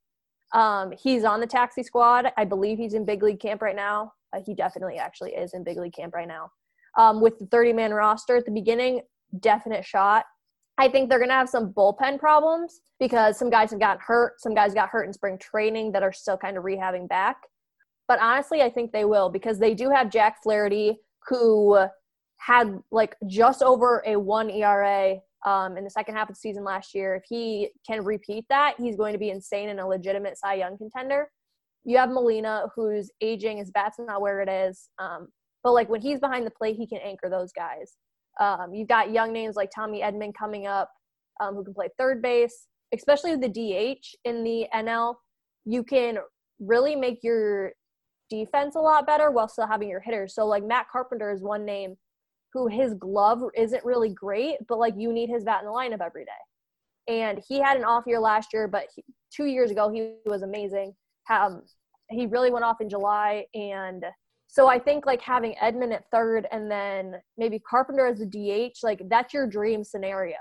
Um, 0.53 0.93
he's 0.97 1.23
on 1.23 1.39
the 1.39 1.47
taxi 1.47 1.83
squad. 1.83 2.31
I 2.37 2.45
believe 2.45 2.77
he's 2.77 2.93
in 2.93 3.05
big 3.05 3.23
league 3.23 3.39
camp 3.39 3.61
right 3.61 3.75
now. 3.75 4.13
Uh, 4.33 4.39
he 4.45 4.53
definitely 4.53 4.97
actually 4.97 5.31
is 5.31 5.53
in 5.53 5.63
big 5.63 5.77
league 5.77 5.93
camp 5.93 6.13
right 6.13 6.27
now. 6.27 6.49
Um, 6.95 7.21
with 7.21 7.39
the 7.39 7.47
30 7.47 7.73
man 7.73 7.93
roster 7.93 8.37
at 8.37 8.45
the 8.45 8.51
beginning, 8.51 9.01
definite 9.39 9.83
shot. 9.83 10.25
I 10.77 10.89
think 10.89 11.09
they're 11.09 11.19
going 11.19 11.29
to 11.29 11.35
have 11.35 11.49
some 11.49 11.73
bullpen 11.73 12.19
problems 12.19 12.81
because 12.99 13.37
some 13.37 13.49
guys 13.49 13.71
have 13.71 13.79
gotten 13.79 14.01
hurt. 14.05 14.39
Some 14.39 14.53
guys 14.53 14.73
got 14.73 14.89
hurt 14.89 15.05
in 15.05 15.13
spring 15.13 15.37
training 15.37 15.91
that 15.91 16.03
are 16.03 16.13
still 16.13 16.37
kind 16.37 16.57
of 16.57 16.63
rehabbing 16.63 17.07
back. 17.07 17.37
But 18.07 18.19
honestly, 18.19 18.61
I 18.61 18.69
think 18.69 18.91
they 18.91 19.05
will 19.05 19.29
because 19.29 19.59
they 19.59 19.73
do 19.73 19.89
have 19.89 20.09
Jack 20.11 20.43
Flaherty, 20.43 20.97
who 21.27 21.85
had 22.37 22.79
like 22.91 23.15
just 23.27 23.63
over 23.63 24.03
a 24.05 24.17
one 24.17 24.49
ERA 24.49 25.15
um, 25.45 25.77
in 25.77 25.83
the 25.83 25.89
second 25.89 26.15
half 26.15 26.29
of 26.29 26.35
the 26.35 26.39
season 26.39 26.63
last 26.63 26.93
year. 26.93 27.15
If 27.15 27.23
he 27.27 27.69
can 27.85 28.03
repeat 28.03 28.45
that, 28.49 28.75
he's 28.77 28.97
going 28.97 29.13
to 29.13 29.19
be 29.19 29.29
insane 29.29 29.69
and 29.69 29.79
a 29.79 29.85
legitimate 29.85 30.37
Cy 30.37 30.55
Young 30.55 30.77
contender. 30.77 31.29
You 31.85 31.97
have 31.97 32.09
Molina, 32.09 32.67
who's 32.75 33.11
aging, 33.21 33.57
his 33.57 33.71
bat's 33.71 33.99
not 33.99 34.21
where 34.21 34.41
it 34.41 34.49
is. 34.49 34.89
Um, 34.99 35.27
but 35.63 35.73
like 35.73 35.89
when 35.89 36.01
he's 36.01 36.19
behind 36.19 36.45
the 36.45 36.51
plate, 36.51 36.75
he 36.75 36.87
can 36.87 36.99
anchor 36.99 37.29
those 37.29 37.51
guys. 37.53 37.93
Um, 38.39 38.73
you've 38.73 38.87
got 38.87 39.11
young 39.11 39.31
names 39.31 39.55
like 39.55 39.69
Tommy 39.73 40.01
Edman 40.01 40.33
coming 40.37 40.67
up, 40.67 40.89
um, 41.39 41.55
who 41.55 41.63
can 41.63 41.73
play 41.73 41.89
third 41.97 42.21
base, 42.21 42.67
especially 42.93 43.35
with 43.35 43.41
the 43.41 43.49
DH 43.49 44.05
in 44.25 44.43
the 44.43 44.67
NL. 44.73 45.15
You 45.65 45.83
can 45.83 46.17
really 46.59 46.95
make 46.95 47.19
your 47.23 47.71
defense 48.29 48.75
a 48.75 48.79
lot 48.79 49.05
better 49.05 49.31
while 49.31 49.47
still 49.47 49.67
having 49.67 49.89
your 49.89 49.99
hitters. 49.99 50.33
So 50.35 50.45
like 50.45 50.63
Matt 50.63 50.87
Carpenter 50.91 51.31
is 51.31 51.41
one 51.41 51.65
name 51.65 51.95
who 52.53 52.67
his 52.67 52.93
glove 52.95 53.41
isn't 53.55 53.83
really 53.83 54.09
great, 54.09 54.57
but 54.67 54.79
like 54.79 54.93
you 54.97 55.11
need 55.11 55.29
his 55.29 55.43
bat 55.43 55.61
in 55.61 55.67
the 55.67 55.71
lineup 55.71 56.05
every 56.05 56.25
day. 56.25 56.31
And 57.07 57.41
he 57.47 57.59
had 57.59 57.77
an 57.77 57.83
off 57.83 58.03
year 58.07 58.19
last 58.19 58.53
year, 58.53 58.67
but 58.67 58.85
he, 58.95 59.03
two 59.35 59.45
years 59.45 59.71
ago 59.71 59.89
he 59.89 60.15
was 60.25 60.43
amazing. 60.43 60.93
Um, 61.29 61.63
he 62.09 62.27
really 62.27 62.51
went 62.51 62.65
off 62.65 62.81
in 62.81 62.89
July, 62.89 63.45
and 63.53 64.03
so 64.53 64.67
I 64.67 64.77
think 64.77 65.07
like 65.07 65.19
having 65.19 65.55
Edman 65.63 65.91
at 65.95 66.05
third 66.11 66.45
and 66.51 66.69
then 66.69 67.15
maybe 67.39 67.57
Carpenter 67.57 68.05
as 68.05 68.21
a 68.21 68.25
DH, 68.27 68.83
like 68.83 69.01
that's 69.09 69.33
your 69.33 69.47
dream 69.47 69.83
scenario. 69.83 70.35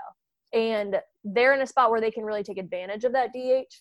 And 0.53 0.97
they're 1.23 1.55
in 1.55 1.61
a 1.61 1.65
spot 1.65 1.89
where 1.89 1.99
they 1.99 2.11
can 2.11 2.23
really 2.23 2.43
take 2.43 2.59
advantage 2.59 3.05
of 3.05 3.13
that 3.13 3.31
DH. 3.33 3.73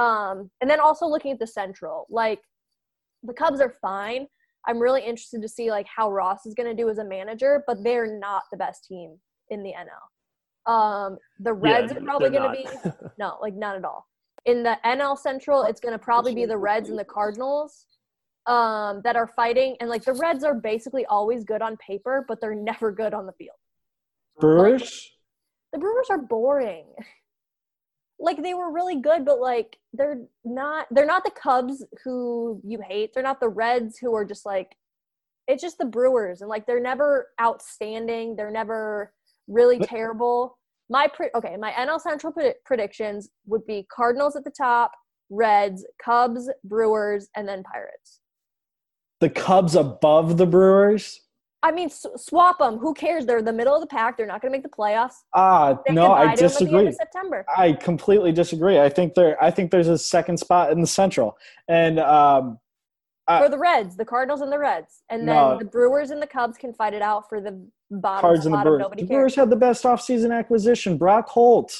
Um, 0.00 0.48
and 0.60 0.70
then 0.70 0.78
also 0.78 1.06
looking 1.06 1.32
at 1.32 1.40
the 1.40 1.46
Central, 1.48 2.06
like 2.08 2.38
the 3.24 3.34
Cubs 3.34 3.60
are 3.60 3.74
fine. 3.82 4.28
I'm 4.68 4.78
really 4.78 5.00
interested 5.00 5.42
to 5.42 5.48
see 5.48 5.72
like 5.72 5.86
how 5.92 6.08
Ross 6.08 6.46
is 6.46 6.54
going 6.54 6.68
to 6.68 6.80
do 6.80 6.88
as 6.88 6.98
a 6.98 7.04
manager, 7.04 7.64
but 7.66 7.82
they're 7.82 8.16
not 8.16 8.44
the 8.52 8.58
best 8.58 8.84
team 8.84 9.16
in 9.48 9.64
the 9.64 9.72
NL. 9.72 10.72
Um, 10.72 11.18
the 11.40 11.52
Reds 11.52 11.90
Yeah, 11.90 11.98
are 11.98 12.02
probably 12.02 12.30
going 12.30 12.48
to 12.48 12.62
be 12.62 12.90
no, 13.18 13.38
like 13.42 13.56
not 13.56 13.74
at 13.74 13.84
all. 13.84 14.06
In 14.44 14.62
the 14.62 14.78
NL 14.84 15.18
Central, 15.18 15.64
it's 15.64 15.80
going 15.80 15.94
to 15.94 15.98
probably 15.98 16.32
be 16.32 16.46
the 16.46 16.56
Reds 16.56 16.90
and 16.90 16.98
the 16.98 17.04
Cardinals 17.04 17.86
um, 18.46 19.00
that 19.04 19.16
are 19.16 19.26
fighting, 19.26 19.76
and 19.80 19.88
like 19.90 20.04
the 20.04 20.14
Reds 20.14 20.44
are 20.44 20.54
basically 20.54 21.04
always 21.06 21.44
good 21.44 21.62
on 21.62 21.76
paper, 21.76 22.24
but 22.26 22.40
they're 22.40 22.54
never 22.54 22.90
good 22.92 23.14
on 23.14 23.26
the 23.26 23.32
field. 23.32 23.56
Brewers. 24.38 25.10
The 25.72 25.78
Brewers 25.78 26.06
are 26.10 26.18
boring. 26.18 26.86
like 28.18 28.42
they 28.42 28.54
were 28.54 28.72
really 28.72 29.00
good, 29.00 29.24
but 29.24 29.40
like 29.40 29.78
they're 29.92 30.22
not. 30.44 30.86
They're 30.90 31.06
not 31.06 31.24
the 31.24 31.30
Cubs 31.30 31.84
who 32.04 32.60
you 32.64 32.80
hate. 32.86 33.12
They're 33.14 33.22
not 33.22 33.40
the 33.40 33.48
Reds 33.48 33.98
who 33.98 34.14
are 34.14 34.24
just 34.24 34.46
like. 34.46 34.76
It's 35.48 35.62
just 35.62 35.78
the 35.78 35.84
Brewers, 35.86 36.42
and 36.42 36.48
like 36.50 36.66
they're 36.66 36.80
never 36.80 37.28
outstanding. 37.40 38.36
They're 38.36 38.50
never 38.52 39.12
really 39.48 39.78
But- 39.78 39.88
terrible. 39.88 40.56
My 40.92 41.06
pre- 41.06 41.30
okay, 41.36 41.56
my 41.56 41.70
NL 41.72 42.00
Central 42.00 42.32
pred- 42.32 42.54
predictions 42.64 43.30
would 43.46 43.64
be 43.64 43.86
Cardinals 43.94 44.34
at 44.34 44.42
the 44.42 44.50
top, 44.50 44.90
Reds, 45.30 45.86
Cubs, 46.04 46.50
Brewers, 46.64 47.28
and 47.36 47.46
then 47.46 47.62
Pirates. 47.62 48.20
The 49.20 49.30
Cubs 49.30 49.74
above 49.76 50.36
the 50.38 50.46
Brewers. 50.46 51.20
I 51.62 51.72
mean, 51.72 51.86
s- 51.86 52.06
swap 52.16 52.58
them. 52.58 52.78
Who 52.78 52.94
cares? 52.94 53.26
They're 53.26 53.42
the 53.42 53.52
middle 53.52 53.74
of 53.74 53.82
the 53.82 53.86
pack. 53.86 54.16
They're 54.16 54.26
not 54.26 54.40
going 54.40 54.50
to 54.50 54.56
make 54.56 54.62
the 54.62 54.70
playoffs. 54.70 55.12
Ah, 55.34 55.78
They 55.86 55.92
no, 55.92 56.12
I 56.12 56.28
bide 56.28 56.38
the 56.38 56.44
end 56.44 56.52
disagree. 56.52 56.92
September. 56.92 57.44
I 57.54 57.74
completely 57.74 58.32
disagree. 58.32 58.78
I 58.80 58.88
think 58.88 59.14
there. 59.14 59.42
I 59.42 59.50
think 59.50 59.70
there's 59.70 59.88
a 59.88 59.98
second 59.98 60.38
spot 60.38 60.72
in 60.72 60.80
the 60.80 60.86
Central, 60.86 61.36
and 61.68 62.00
um, 62.00 62.58
I- 63.28 63.42
for 63.42 63.50
the 63.50 63.58
Reds, 63.58 63.94
the 63.96 64.06
Cardinals 64.06 64.40
and 64.40 64.50
the 64.50 64.58
Reds, 64.58 65.02
and 65.10 65.28
then 65.28 65.36
No. 65.36 65.58
the 65.58 65.66
Brewers 65.66 66.10
and 66.10 66.22
the 66.22 66.26
Cubs 66.26 66.56
can 66.56 66.72
fight 66.72 66.94
it 66.94 67.02
out 67.02 67.28
for 67.28 67.42
the 67.42 67.62
bottom 67.90 68.22
Cards 68.22 68.46
and 68.46 68.54
the 68.54 68.58
Brewers. 68.62 68.86
The. 68.96 69.04
Brewers 69.04 69.34
had 69.34 69.50
the 69.50 69.56
best 69.56 69.84
offseason 69.84 70.34
acquisition, 70.34 70.96
Brock 70.96 71.28
Holt. 71.28 71.76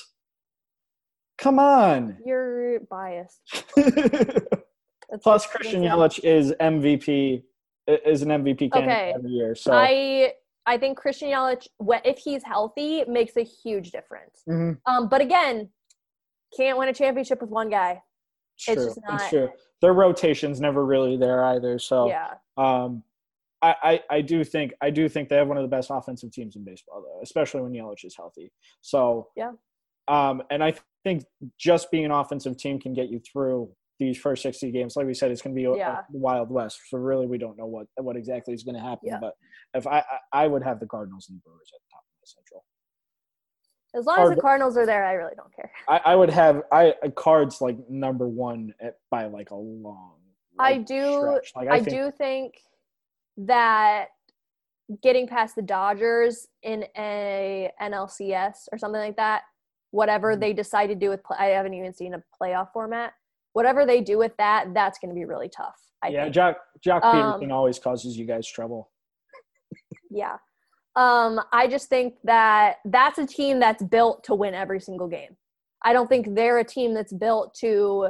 Come 1.39 1.59
on. 1.59 2.19
You're 2.27 2.81
biased. 2.81 3.41
That's 5.11 5.23
Plus, 5.23 5.47
Christian. 5.47 5.83
Yelich 5.83 6.21
is 6.25 6.53
MVP. 6.61 7.43
Is 7.87 8.23
an 8.23 8.29
MVP 8.29 8.71
candidate 8.73 8.97
Okay. 8.97 9.13
every 9.17 9.31
year. 9.31 9.55
So 9.55 9.73
I 9.73 10.35
I 10.67 10.79
think 10.79 10.97
Christian 10.99 11.29
Yelich, 11.31 11.67
if 12.05 12.19
he's 12.19 12.45
healthy, 12.45 13.05
makes 13.09 13.37
a 13.37 13.43
huge 13.43 13.91
difference. 13.91 14.43
Mhm. 14.49 14.79
Um, 14.87 15.09
but 15.09 15.21
again, 15.21 15.71
can't 16.57 16.79
win 16.79 16.89
a 16.89 16.93
championship 16.95 17.41
with 17.41 17.51
one 17.51 17.69
guy. 17.71 18.03
it's 18.57 18.69
it's 18.69 18.75
true. 18.77 18.85
just 19.09 19.23
It's 19.23 19.29
true. 19.31 19.49
Their 19.81 19.95
rotation's 19.95 20.61
never 20.61 20.85
really 20.85 21.17
there 21.17 21.43
either. 21.47 21.79
So 21.79 22.09
Yeah, 22.09 22.35
Um, 22.59 23.03
I, 23.63 23.75
I, 23.83 24.17
I 24.19 24.21
do 24.21 24.45
think 24.45 24.75
I 24.83 24.91
do 24.91 25.09
think 25.09 25.29
they 25.31 25.37
have 25.37 25.49
one 25.49 25.57
of 25.57 25.63
the 25.63 25.69
best 25.69 25.91
offensive 25.91 26.31
teams 26.31 26.57
in 26.57 26.65
baseball, 26.65 27.03
though, 27.03 27.21
especially 27.23 27.63
when 27.63 27.73
Yelich 27.73 28.05
is 28.05 28.15
healthy. 28.17 28.53
So 28.83 29.29
Yeah. 29.35 29.53
Um, 30.09 30.43
and 30.51 30.63
I 30.63 30.75
think 31.05 31.25
just 31.57 31.91
being 31.91 32.05
an 32.05 32.11
offensive 32.11 32.57
team 32.59 32.79
can 32.79 32.93
get 32.93 33.09
you 33.09 33.19
through 33.21 33.75
these 34.01 34.19
first 34.19 34.43
60 34.43 34.73
games. 34.73 34.97
Like 34.97 35.07
we 35.07 35.15
said, 35.15 35.31
it's 35.31 35.43
going 35.43 35.55
to 35.55 35.61
be 35.61 35.67
a, 35.67 35.77
Yeah. 35.77 36.01
wild 36.11 36.51
west. 36.51 36.81
So 36.89 36.99
really, 36.99 37.27
we 37.29 37.39
don't 37.39 37.57
know 37.57 37.67
what 37.67 37.87
what 37.97 38.17
exactly 38.17 38.55
is 38.55 38.65
going 38.65 38.75
to 38.75 38.81
happen. 38.81 39.09
Yeah. 39.09 39.19
But 39.21 39.35
if 39.75 39.87
I, 39.87 39.99
I 40.33 40.45
I 40.45 40.47
would 40.49 40.65
have 40.65 40.81
the 40.81 40.87
Cardinals 40.87 41.27
and 41.29 41.39
the 41.39 41.43
Brewers 41.43 41.71
at 41.73 41.81
the 41.81 41.89
top 41.93 42.01
of 42.03 42.21
the 42.21 42.27
Central. 42.27 42.65
as 43.95 44.07
long 44.07 44.19
as 44.31 44.35
the 44.35 44.41
Cardinals 44.41 44.77
are 44.77 44.87
there, 44.87 45.05
I 45.05 45.13
really 45.13 45.35
don't 45.37 45.55
care. 45.55 45.71
I, 45.87 46.01
I 46.13 46.17
would 46.17 46.31
have 46.31 46.63
I 46.73 46.95
cards 47.15 47.61
like 47.61 47.77
number 47.89 48.27
one 48.27 48.75
at, 48.81 48.97
by 49.11 49.27
like 49.27 49.51
a 49.51 49.57
long. 49.57 50.17
I 50.59 50.79
do- 50.79 51.39
Like, 51.55 51.69
I, 51.69 51.81
think, 51.81 51.89
do 51.89 52.11
think 52.11 52.55
that 53.39 54.09
getting 55.03 55.27
past 55.27 55.55
the 55.57 55.63
Dodgers 55.63 56.49
in 56.63 56.85
a 56.99 57.71
NLCS 57.81 58.69
or 58.73 58.77
something 58.79 59.01
like 59.01 59.17
that, 59.17 59.43
whatever 59.93 60.37
Mhm. 60.37 60.41
they 60.41 60.53
decide 60.53 60.89
to 60.89 60.95
do 60.95 61.09
with, 61.11 61.23
play, 61.23 61.37
I 61.39 61.47
haven't 61.47 61.75
even 61.75 61.95
seen 61.95 62.15
a 62.15 62.23
playoff 62.41 62.73
format. 62.73 63.13
Whatever 63.53 63.85
they 63.85 64.01
do 64.01 64.19
with 64.19 64.33
that, 64.39 64.73
that's 64.75 64.99
going 64.99 65.09
to 65.11 65.15
be 65.15 65.25
really 65.25 65.49
tough. 65.49 65.77
I 66.03 66.09
yeah, 66.09 66.25
think. 66.25 66.35
Joc 66.35 66.55
Joc 66.87 67.03
Um, 67.05 67.41
Pederson 67.41 67.53
always 67.53 67.79
causes 67.79 68.17
you 68.17 68.27
guys 68.27 68.47
trouble. 68.49 68.91
Yeah. 70.13 70.39
Um, 70.97 71.41
I 71.53 71.69
just 71.69 71.89
think 71.89 72.15
that 72.25 72.79
that's 72.85 73.19
a 73.19 73.27
team 73.27 73.61
that's 73.61 73.81
built 73.83 74.25
to 74.25 74.35
win 74.35 74.55
every 74.55 74.81
single 74.81 75.07
game. 75.07 75.37
I 75.85 75.93
don't 75.93 76.09
think 76.09 76.35
they're 76.35 76.59
a 76.59 76.65
team 76.65 76.95
that's 76.95 77.13
built 77.13 77.55
to 77.61 78.09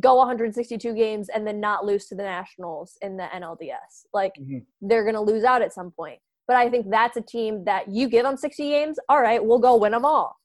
go 0.00 0.16
162 0.16 0.92
games 0.94 1.28
and 1.28 1.46
then 1.46 1.60
not 1.60 1.84
lose 1.84 2.06
to 2.06 2.16
the 2.16 2.24
Nationals 2.24 2.98
in 3.00 3.16
the 3.16 3.28
NLDS. 3.32 4.06
Like 4.12 4.32
Mhm. 4.40 4.66
they're 4.80 5.04
going 5.04 5.14
to 5.14 5.20
lose 5.20 5.44
out 5.44 5.62
at 5.62 5.72
some 5.72 5.92
point. 5.92 6.18
But 6.48 6.56
I 6.56 6.68
think 6.68 6.90
that's 6.90 7.16
a 7.16 7.22
team 7.22 7.64
that 7.64 7.88
you 7.88 8.08
give 8.08 8.24
them 8.24 8.36
60 8.36 8.68
games, 8.68 8.98
all 9.08 9.20
right, 9.22 9.42
we'll 9.44 9.60
go 9.60 9.76
win 9.76 9.92
them 9.92 10.04
all. 10.04 10.36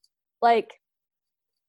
Like 0.42 0.72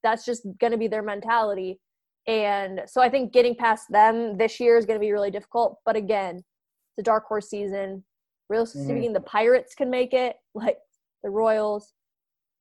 that's 0.03 0.25
just 0.27 0.47
going 0.61 0.73
to 0.73 0.79
be 0.79 0.89
their 0.89 1.03
mentality. 1.03 1.81
And 2.27 2.83
so 2.87 3.01
I 3.03 3.09
think 3.09 3.33
getting 3.33 3.55
past 3.55 3.91
them 3.91 4.37
this 4.37 4.61
year 4.61 4.77
is 4.77 4.87
going 4.87 4.99
to 4.99 5.05
be 5.05 5.13
really 5.13 5.31
difficult. 5.31 5.79
But 5.85 5.97
again, 5.97 6.37
it's 6.37 6.99
a 6.99 7.03
dark 7.03 7.27
horse 7.27 7.49
season. 7.51 8.05
Realistically 8.49 8.83
Mhm. 8.83 8.97
speaking, 8.99 9.13
the 9.13 9.21
Pirates 9.21 9.75
can 9.75 9.91
make 9.91 10.13
it, 10.13 10.37
like 10.55 10.79
the 11.23 11.31
Royals, 11.31 11.95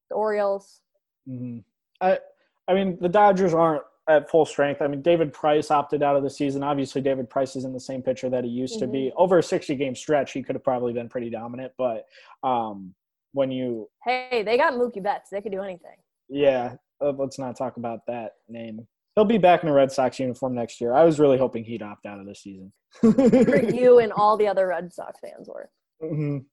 the 0.09 0.15
Orioles. 0.15 0.81
hmm 1.27 1.59
I 2.01 2.19
I 2.67 2.73
mean 2.73 2.97
the 2.99 3.09
Dodgers 3.09 3.53
aren't 3.53 3.83
at 4.07 4.29
full 4.29 4.45
strength. 4.45 4.81
I 4.81 4.87
mean 4.87 5.01
David 5.03 5.31
Price 5.33 5.69
opted 5.69 6.01
out 6.01 6.15
of 6.15 6.23
the 6.23 6.29
season. 6.29 6.63
Obviously 6.63 7.01
David 7.01 7.29
Price 7.29 7.55
isn't 7.55 7.73
the 7.73 7.79
same 7.79 8.01
pitcher 8.01 8.29
that 8.29 8.43
he 8.43 8.49
used 8.49 8.79
to 8.79 8.87
be. 8.87 9.11
Over 9.15 9.37
a 9.37 9.43
60 9.43 9.75
game 9.75 9.93
stretch, 9.95 10.31
he 10.31 10.41
could 10.41 10.55
have 10.55 10.63
probably 10.63 10.93
been 10.93 11.07
pretty 11.09 11.29
dominant. 11.29 11.73
But 11.77 12.07
um, 12.43 12.95
when 13.33 13.51
you 13.51 13.87
Hey, 14.03 14.41
they 14.43 14.57
got 14.57 14.73
Mookie 14.73 15.03
Betts. 15.03 15.29
They 15.29 15.41
could 15.41 15.51
do 15.51 15.61
anything. 15.61 15.97
yeah, 16.29 16.75
uh, 17.01 17.11
let's 17.11 17.37
not 17.37 17.55
talk 17.55 17.77
about 17.77 18.05
that 18.07 18.35
name. 18.49 18.87
He'll 19.15 19.25
be 19.25 19.37
back 19.37 19.63
in 19.63 19.69
a 19.69 19.73
Red 19.73 19.91
Sox 19.91 20.19
uniform 20.19 20.55
next 20.55 20.79
year. 20.79 20.93
I 20.93 21.03
was 21.03 21.19
really 21.19 21.37
hoping 21.37 21.63
he'd 21.65 21.81
opt 21.81 22.05
out 22.05 22.19
of 22.19 22.25
the 22.25 22.35
season. 22.35 22.71
For 23.01 23.09
you 23.73 23.99
and 23.99 24.11
all 24.13 24.37
the 24.37 24.47
other 24.47 24.67
Red 24.67 24.93
Sox 24.93 25.19
fans 25.19 25.49
were. 25.49 25.69
Mhm. 26.01 26.45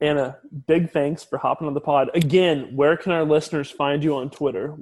Anna, 0.00 0.38
big 0.66 0.90
thanks 0.90 1.22
for 1.22 1.38
hopping 1.38 1.66
on 1.66 1.74
the 1.74 1.80
pod. 1.80 2.10
Again, 2.14 2.74
where 2.74 2.96
can 2.96 3.12
our 3.12 3.24
listeners 3.24 3.70
find 3.70 4.02
you 4.02 4.16
on 4.16 4.30
Twitter? 4.30 4.76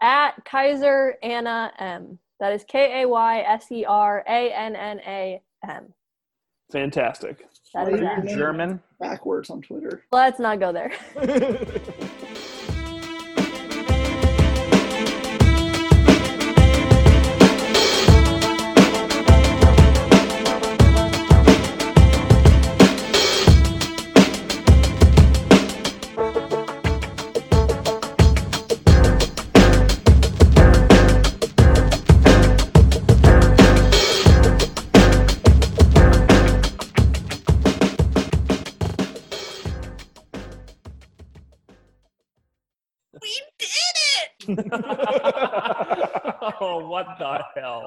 At 0.00 0.44
Kayser 0.44 1.12
Anna 1.22 1.72
M. 1.78 2.18
That 2.40 2.52
is 2.52 2.64
K 2.66 3.02
A 3.02 3.08
Y 3.08 3.40
S 3.40 3.70
E 3.70 3.84
R 3.84 4.24
A 4.26 4.52
N 4.52 4.74
N 4.76 5.00
A 5.06 5.42
M. 5.68 5.92
Fantastic. 6.72 7.44
That 7.74 7.88
Are 7.88 8.24
you. 8.24 8.36
German. 8.36 8.80
backwards 9.00 9.50
on 9.50 9.60
Twitter. 9.62 10.04
Let's 10.12 10.38
not 10.40 10.58
go 10.60 10.72
there. 10.72 10.92
what 47.06 47.18
the 47.18 47.60
hell? 47.60 47.84